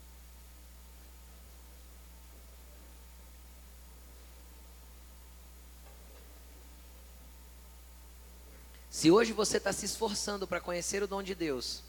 Se 8.88 9.10
hoje 9.10 9.32
você 9.32 9.56
está 9.56 9.72
se 9.72 9.84
esforçando 9.84 10.46
para 10.46 10.60
conhecer 10.60 11.02
o 11.02 11.08
dom 11.08 11.22
de 11.22 11.34
Deus, 11.34 11.82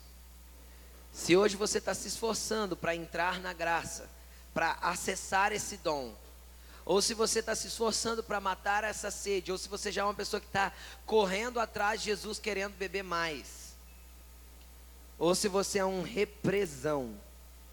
se 1.13 1.37
hoje 1.37 1.55
você 1.55 1.77
está 1.77 1.93
se 1.93 2.07
esforçando 2.07 2.75
para 2.75 2.95
entrar 2.95 3.39
na 3.39 3.53
graça, 3.53 4.09
para 4.53 4.71
acessar 4.81 5.53
esse 5.53 5.77
dom, 5.77 6.13
ou 6.85 7.01
se 7.01 7.15
você 7.15 7.39
está 7.39 7.55
se 7.55 7.67
esforçando 7.67 8.23
para 8.23 8.39
matar 8.39 8.83
essa 8.83 9.09
sede, 9.09 9.51
ou 9.51 9.57
se 9.57 9.67
você 9.67 9.91
já 9.91 10.03
é 10.03 10.05
uma 10.05 10.13
pessoa 10.13 10.39
que 10.39 10.45
está 10.45 10.71
correndo 11.05 11.59
atrás 11.59 11.99
de 11.99 12.05
Jesus 12.05 12.37
querendo 12.37 12.75
beber 12.75 13.03
mais, 13.03 13.75
ou 15.17 15.33
se 15.33 15.47
você 15.47 15.79
é 15.79 15.85
um 15.85 16.03
represão 16.03 17.19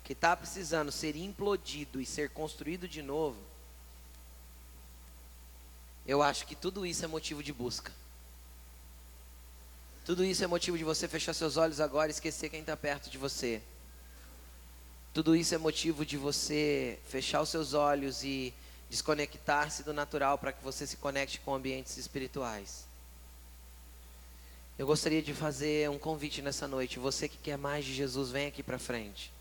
que 0.03 0.15
está 0.15 0.35
precisando 0.35 0.91
ser 0.91 1.15
implodido 1.15 2.01
e 2.01 2.07
ser 2.07 2.31
construído 2.31 2.89
de 2.89 3.03
novo, 3.03 3.39
eu 6.07 6.23
acho 6.23 6.47
que 6.47 6.57
tudo 6.57 6.87
isso 6.87 7.05
é 7.05 7.09
motivo 7.09 7.43
de 7.43 7.53
busca. 7.53 7.93
Tudo 10.05 10.25
isso 10.25 10.43
é 10.43 10.47
motivo 10.49 10.77
de 10.77 10.83
você 10.83 11.07
fechar 11.07 11.33
seus 11.33 11.57
olhos 11.57 11.81
agora 11.81 12.11
e 12.11 12.11
esquecer 12.11 12.49
quem 12.49 12.61
está 12.61 12.77
perto 12.77 13.09
de 13.09 13.19
você. 13.19 13.63
Tudo 15.15 15.37
isso 15.37 15.55
é 15.55 15.59
motivo 15.59 16.05
de 16.05 16.17
você 16.17 16.99
fechar 17.07 17.43
os 17.43 17.51
seus 17.51 17.73
olhos 17.73 18.25
e 18.25 18.53
desconectar-se 18.93 19.83
do 19.83 19.95
natural 19.95 20.37
para 20.37 20.53
que 20.53 20.63
você 20.63 20.87
se 20.87 20.99
conecte 20.99 21.41
com 21.41 21.55
ambientes 21.55 21.97
espirituais. 21.97 22.85
Eu 24.79 24.87
gostaria 24.87 25.23
de 25.23 25.33
fazer 25.33 25.89
um 25.89 25.99
convite 25.99 26.43
nessa 26.43 26.69
noite. 26.69 26.99
Você 26.99 27.27
que 27.27 27.39
quer 27.39 27.57
mais 27.57 27.87
de 27.87 27.95
Jesus, 27.95 28.31
vem 28.31 28.49
aqui 28.49 28.63
para 28.63 28.79
frente. 28.79 29.33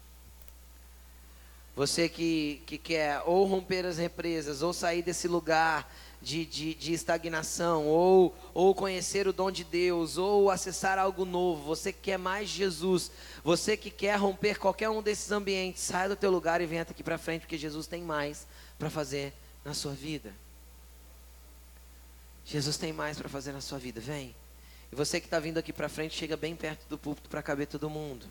Você 1.76 2.08
que, 2.08 2.64
que 2.66 2.78
quer 2.78 3.24
ou 3.26 3.46
romper 3.46 3.86
as 3.86 3.98
represas, 3.98 4.62
ou 4.62 4.72
sair 4.72 5.02
desse 5.02 5.28
lugar 5.28 5.94
de, 6.22 6.46
de, 6.46 6.74
de, 6.74 6.94
estagnação, 6.94 7.88
ou, 7.88 8.34
ou 8.54 8.74
conhecer 8.74 9.28
o 9.28 9.34
dom 9.34 9.52
de 9.52 9.66
Deus, 9.66 10.18
ou 10.18 10.50
acessar 10.50 10.98
algo 10.98 11.26
novo, 11.26 11.64
você 11.64 11.92
que 11.92 12.00
quer 12.00 12.18
mais 12.18 12.48
Jesus, 12.48 13.12
você 13.44 13.76
que 13.76 13.90
quer 13.90 14.16
romper 14.18 14.58
qualquer 14.58 14.90
um 14.90 15.02
desses 15.02 15.30
ambientes, 15.30 15.84
saia 15.84 16.08
do 16.08 16.16
teu 16.16 16.32
lugar 16.32 16.62
e 16.62 16.66
venha 16.66 16.84
aqui 16.84 17.04
para 17.04 17.18
frente, 17.18 17.42
porque 17.42 17.58
Jesus 17.58 17.86
tem 17.86 18.02
mais 18.02 18.48
para 18.80 18.90
fazer 18.90 19.34
na 19.64 19.74
sua 19.74 19.94
vida. 19.94 20.34
Jesus 22.46 22.78
tem 22.78 22.92
mais 22.92 23.18
para 23.18 23.30
fazer 23.30 23.52
na 23.52 23.62
sua 23.62 23.78
vida. 23.78 24.02
Vem. 24.02 24.36
E 24.92 24.96
você 24.96 25.20
que 25.20 25.28
está 25.28 25.40
vindo 25.40 25.58
aqui 25.58 25.72
para 25.72 25.88
frente, 25.88 26.16
chega 26.16 26.36
bem 26.36 26.56
perto 26.56 26.88
do 26.90 26.98
púlpito 26.98 27.30
para 27.30 27.42
caber 27.42 27.68
todo 27.68 27.90
mundo. 27.90 28.26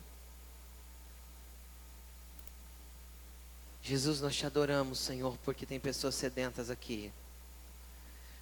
Jesus, 3.81 4.21
nós 4.21 4.35
te 4.35 4.45
adoramos, 4.45 4.99
Senhor, 4.99 5.35
porque 5.43 5.65
tem 5.65 5.79
pessoas 5.79 6.13
sedentas 6.13 6.69
aqui. 6.69 7.11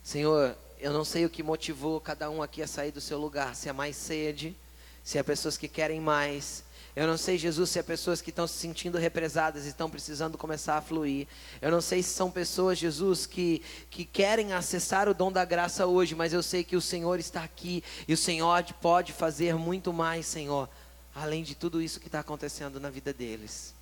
Senhor, 0.04 0.58
eu 0.80 0.92
não 0.92 1.06
sei 1.06 1.26
o 1.26 1.30
que 1.30 1.42
motivou 1.42 2.02
cada 2.02 2.30
um 2.30 2.42
aqui 2.42 2.62
a 2.62 2.68
sair 2.68 2.92
do 2.92 3.00
seu 3.00 3.18
lugar, 3.18 3.56
se 3.56 3.70
é 3.70 3.74
mais 3.74 3.96
sede, 3.96 4.56
se 5.04 5.18
é 5.18 5.24
pessoas 5.24 5.58
que 5.58 5.68
querem 5.68 6.02
mais, 6.02 6.64
eu 6.96 7.08
não 7.08 7.18
sei, 7.18 7.38
Jesus, 7.38 7.70
se 7.70 7.80
é 7.80 7.84
pessoas 7.84 8.22
que 8.22 8.30
estão 8.30 8.48
se 8.48 8.56
sentindo 8.56 8.98
represadas 8.98 9.66
e 9.66 9.70
estão 9.70 9.90
precisando 9.90 10.38
começar 10.38 10.78
a 10.78 10.82
fluir. 10.82 11.28
Eu 11.62 11.72
não 11.72 11.82
sei 11.82 12.02
se 12.02 12.10
são 12.10 12.32
pessoas, 12.32 12.78
Jesus, 12.78 13.26
que, 13.26 13.62
que 13.90 14.04
querem 14.04 14.54
acessar 14.54 15.08
o 15.08 15.14
dom 15.14 15.32
da 15.32 15.46
graça 15.46 15.86
hoje, 15.86 16.16
mas 16.16 16.34
eu 16.34 16.42
sei 16.42 16.64
que 16.64 16.76
o 16.76 16.82
Senhor 16.82 17.20
está 17.20 17.44
aqui 17.44 17.84
e 18.08 18.14
o 18.14 18.18
Senhor 18.18 18.64
pode 18.82 19.14
fazer 19.14 19.56
muito 19.56 19.94
mais, 19.94 20.26
Senhor, 20.26 20.68
além 21.16 21.44
de 21.44 21.56
tudo 21.56 21.82
isso 21.82 22.00
que 22.00 22.08
está 22.08 22.20
acontecendo 22.20 22.80
na 22.80 22.90
vida 22.90 23.14
deles. 23.14 23.74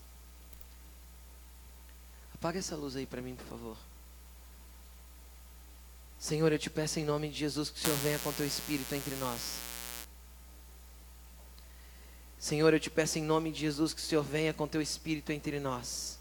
Apaga 2.33 2.59
essa 2.59 2.75
luz 2.75 2.95
aí 2.95 3.05
para 3.05 3.21
mim, 3.21 3.35
por 3.35 3.47
favor. 3.47 3.77
Senhor, 6.19 6.51
eu 6.51 6.59
te 6.59 6.69
peço 6.69 6.99
em 6.99 7.05
nome 7.05 7.29
de 7.29 7.37
Jesus 7.37 7.69
que 7.69 7.79
o 7.79 7.81
Senhor 7.81 7.97
venha 7.97 8.19
com 8.19 8.31
teu 8.33 8.45
Espírito 8.45 8.93
entre 8.93 9.15
nós. 9.15 9.66
Senhor, 12.39 12.73
eu 12.73 12.79
te 12.79 12.89
peço 12.89 13.17
em 13.17 13.23
nome 13.23 13.51
de 13.51 13.59
Jesus 13.59 13.93
que 13.93 14.01
o 14.01 14.03
Senhor 14.03 14.23
venha 14.23 14.53
com 14.53 14.67
teu 14.67 14.81
espírito 14.81 15.31
entre 15.31 15.59
nós. 15.59 16.17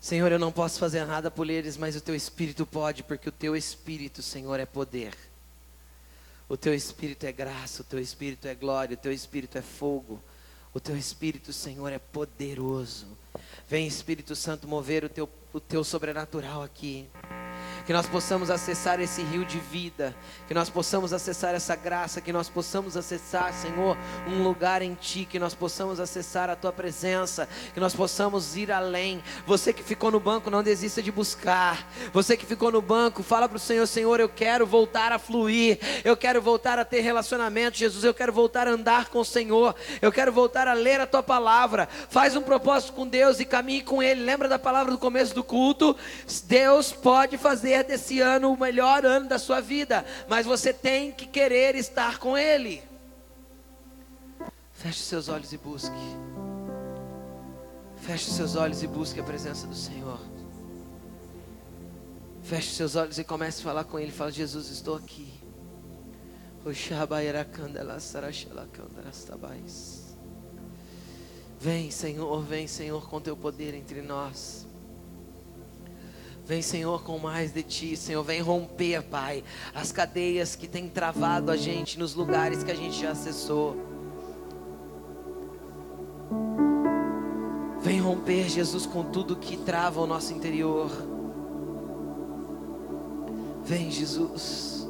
Senhor, 0.00 0.30
eu 0.30 0.38
não 0.38 0.52
posso 0.52 0.78
fazer 0.78 1.04
nada 1.04 1.30
por 1.30 1.50
eles, 1.50 1.76
mas 1.76 1.96
o 1.96 2.00
teu 2.00 2.14
espírito 2.14 2.64
pode, 2.64 3.02
porque 3.02 3.28
o 3.28 3.32
teu 3.32 3.56
espírito, 3.56 4.22
Senhor, 4.22 4.60
é 4.60 4.66
poder. 4.66 5.14
O 6.48 6.56
teu 6.56 6.72
espírito 6.72 7.26
é 7.26 7.32
graça, 7.32 7.82
o 7.82 7.84
teu 7.84 7.98
espírito 7.98 8.46
é 8.46 8.54
glória, 8.54 8.94
o 8.94 8.98
teu 8.98 9.12
espírito 9.12 9.58
é 9.58 9.62
fogo. 9.62 10.22
O 10.72 10.80
teu 10.80 10.96
espírito, 10.96 11.52
Senhor, 11.52 11.92
é 11.92 11.98
poderoso. 11.98 13.06
Vem, 13.68 13.86
Espírito 13.86 14.36
Santo, 14.36 14.68
mover 14.68 15.04
o 15.04 15.08
teu, 15.08 15.28
o 15.52 15.60
teu 15.60 15.82
sobrenatural 15.82 16.62
aqui 16.62 17.08
que 17.88 17.92
nós 17.94 18.06
possamos 18.06 18.50
acessar 18.50 19.00
esse 19.00 19.22
rio 19.22 19.46
de 19.46 19.58
vida, 19.58 20.14
que 20.46 20.52
nós 20.52 20.68
possamos 20.68 21.14
acessar 21.14 21.54
essa 21.54 21.74
graça, 21.74 22.20
que 22.20 22.30
nós 22.30 22.46
possamos 22.46 22.98
acessar, 22.98 23.50
Senhor, 23.54 23.96
um 24.26 24.42
lugar 24.42 24.82
em 24.82 24.92
Ti, 24.92 25.24
que 25.24 25.38
nós 25.38 25.54
possamos 25.54 25.98
acessar 25.98 26.50
a 26.50 26.54
Tua 26.54 26.70
presença, 26.70 27.48
que 27.72 27.80
nós 27.80 27.94
possamos 27.94 28.58
ir 28.58 28.70
além. 28.70 29.22
Você 29.46 29.72
que 29.72 29.82
ficou 29.82 30.10
no 30.10 30.20
banco, 30.20 30.50
não 30.50 30.62
desista 30.62 31.00
de 31.00 31.10
buscar. 31.10 31.90
Você 32.12 32.36
que 32.36 32.44
ficou 32.44 32.70
no 32.70 32.82
banco, 32.82 33.22
fala 33.22 33.48
para 33.48 33.56
o 33.56 33.58
Senhor: 33.58 33.86
Senhor, 33.86 34.20
eu 34.20 34.28
quero 34.28 34.66
voltar 34.66 35.10
a 35.10 35.18
fluir, 35.18 35.78
eu 36.04 36.14
quero 36.14 36.42
voltar 36.42 36.78
a 36.78 36.84
ter 36.84 37.00
relacionamento, 37.00 37.78
Jesus, 37.78 38.04
eu 38.04 38.12
quero 38.12 38.34
voltar 38.34 38.68
a 38.68 38.72
andar 38.72 39.08
com 39.08 39.20
o 39.20 39.24
Senhor, 39.24 39.74
eu 40.02 40.12
quero 40.12 40.30
voltar 40.30 40.68
a 40.68 40.74
ler 40.74 41.00
a 41.00 41.06
Tua 41.06 41.22
palavra. 41.22 41.88
Faz 42.10 42.36
um 42.36 42.42
propósito 42.42 42.92
com 42.92 43.08
Deus 43.08 43.40
e 43.40 43.46
caminhe 43.46 43.80
com 43.80 44.02
Ele. 44.02 44.22
Lembra 44.22 44.46
da 44.46 44.58
palavra 44.58 44.92
do 44.92 44.98
começo 44.98 45.34
do 45.34 45.42
culto? 45.42 45.96
Deus 46.44 46.92
pode 46.92 47.38
fazer 47.38 47.77
fazer 47.78 47.84
desse 47.84 48.20
ano 48.20 48.52
o 48.52 48.58
melhor 48.58 49.04
ano 49.04 49.28
da 49.28 49.38
sua 49.38 49.60
vida, 49.60 50.04
mas 50.28 50.46
você 50.46 50.72
tem 50.72 51.12
que 51.12 51.26
querer 51.26 51.74
estar 51.74 52.18
com 52.18 52.36
Ele. 52.36 52.82
Feche 54.72 55.00
seus 55.00 55.28
olhos 55.28 55.52
e 55.52 55.58
busque. 55.58 55.96
Feche 57.96 58.30
seus 58.30 58.56
olhos 58.56 58.82
e 58.82 58.86
busque 58.86 59.20
a 59.20 59.24
presença 59.24 59.66
do 59.66 59.74
Senhor. 59.74 60.20
Feche 62.42 62.74
seus 62.74 62.96
olhos 62.96 63.18
e 63.18 63.24
comece 63.24 63.60
a 63.60 63.64
falar 63.64 63.84
com 63.84 63.98
Ele. 63.98 64.12
Fala, 64.12 64.30
Jesus, 64.30 64.70
estou 64.70 64.96
aqui. 64.96 65.32
Vem, 71.60 71.90
Senhor, 71.90 72.40
vem, 72.42 72.66
Senhor, 72.66 73.08
com 73.08 73.20
teu 73.20 73.36
poder 73.36 73.74
entre 73.74 74.00
nós. 74.00 74.67
Vem, 76.48 76.62
Senhor, 76.62 77.02
com 77.02 77.18
mais 77.18 77.52
de 77.52 77.62
ti, 77.62 77.94
Senhor. 77.94 78.22
Vem 78.24 78.40
romper, 78.40 79.02
Pai, 79.02 79.44
as 79.74 79.92
cadeias 79.92 80.56
que 80.56 80.66
têm 80.66 80.88
travado 80.88 81.50
a 81.50 81.58
gente 81.58 81.98
nos 81.98 82.14
lugares 82.14 82.64
que 82.64 82.70
a 82.70 82.74
gente 82.74 82.98
já 82.98 83.10
acessou. 83.10 83.76
Vem 87.82 88.00
romper, 88.00 88.48
Jesus, 88.48 88.86
com 88.86 89.04
tudo 89.04 89.36
que 89.36 89.58
trava 89.58 90.00
o 90.00 90.06
nosso 90.06 90.32
interior. 90.32 90.90
Vem, 93.62 93.90
Jesus. 93.90 94.88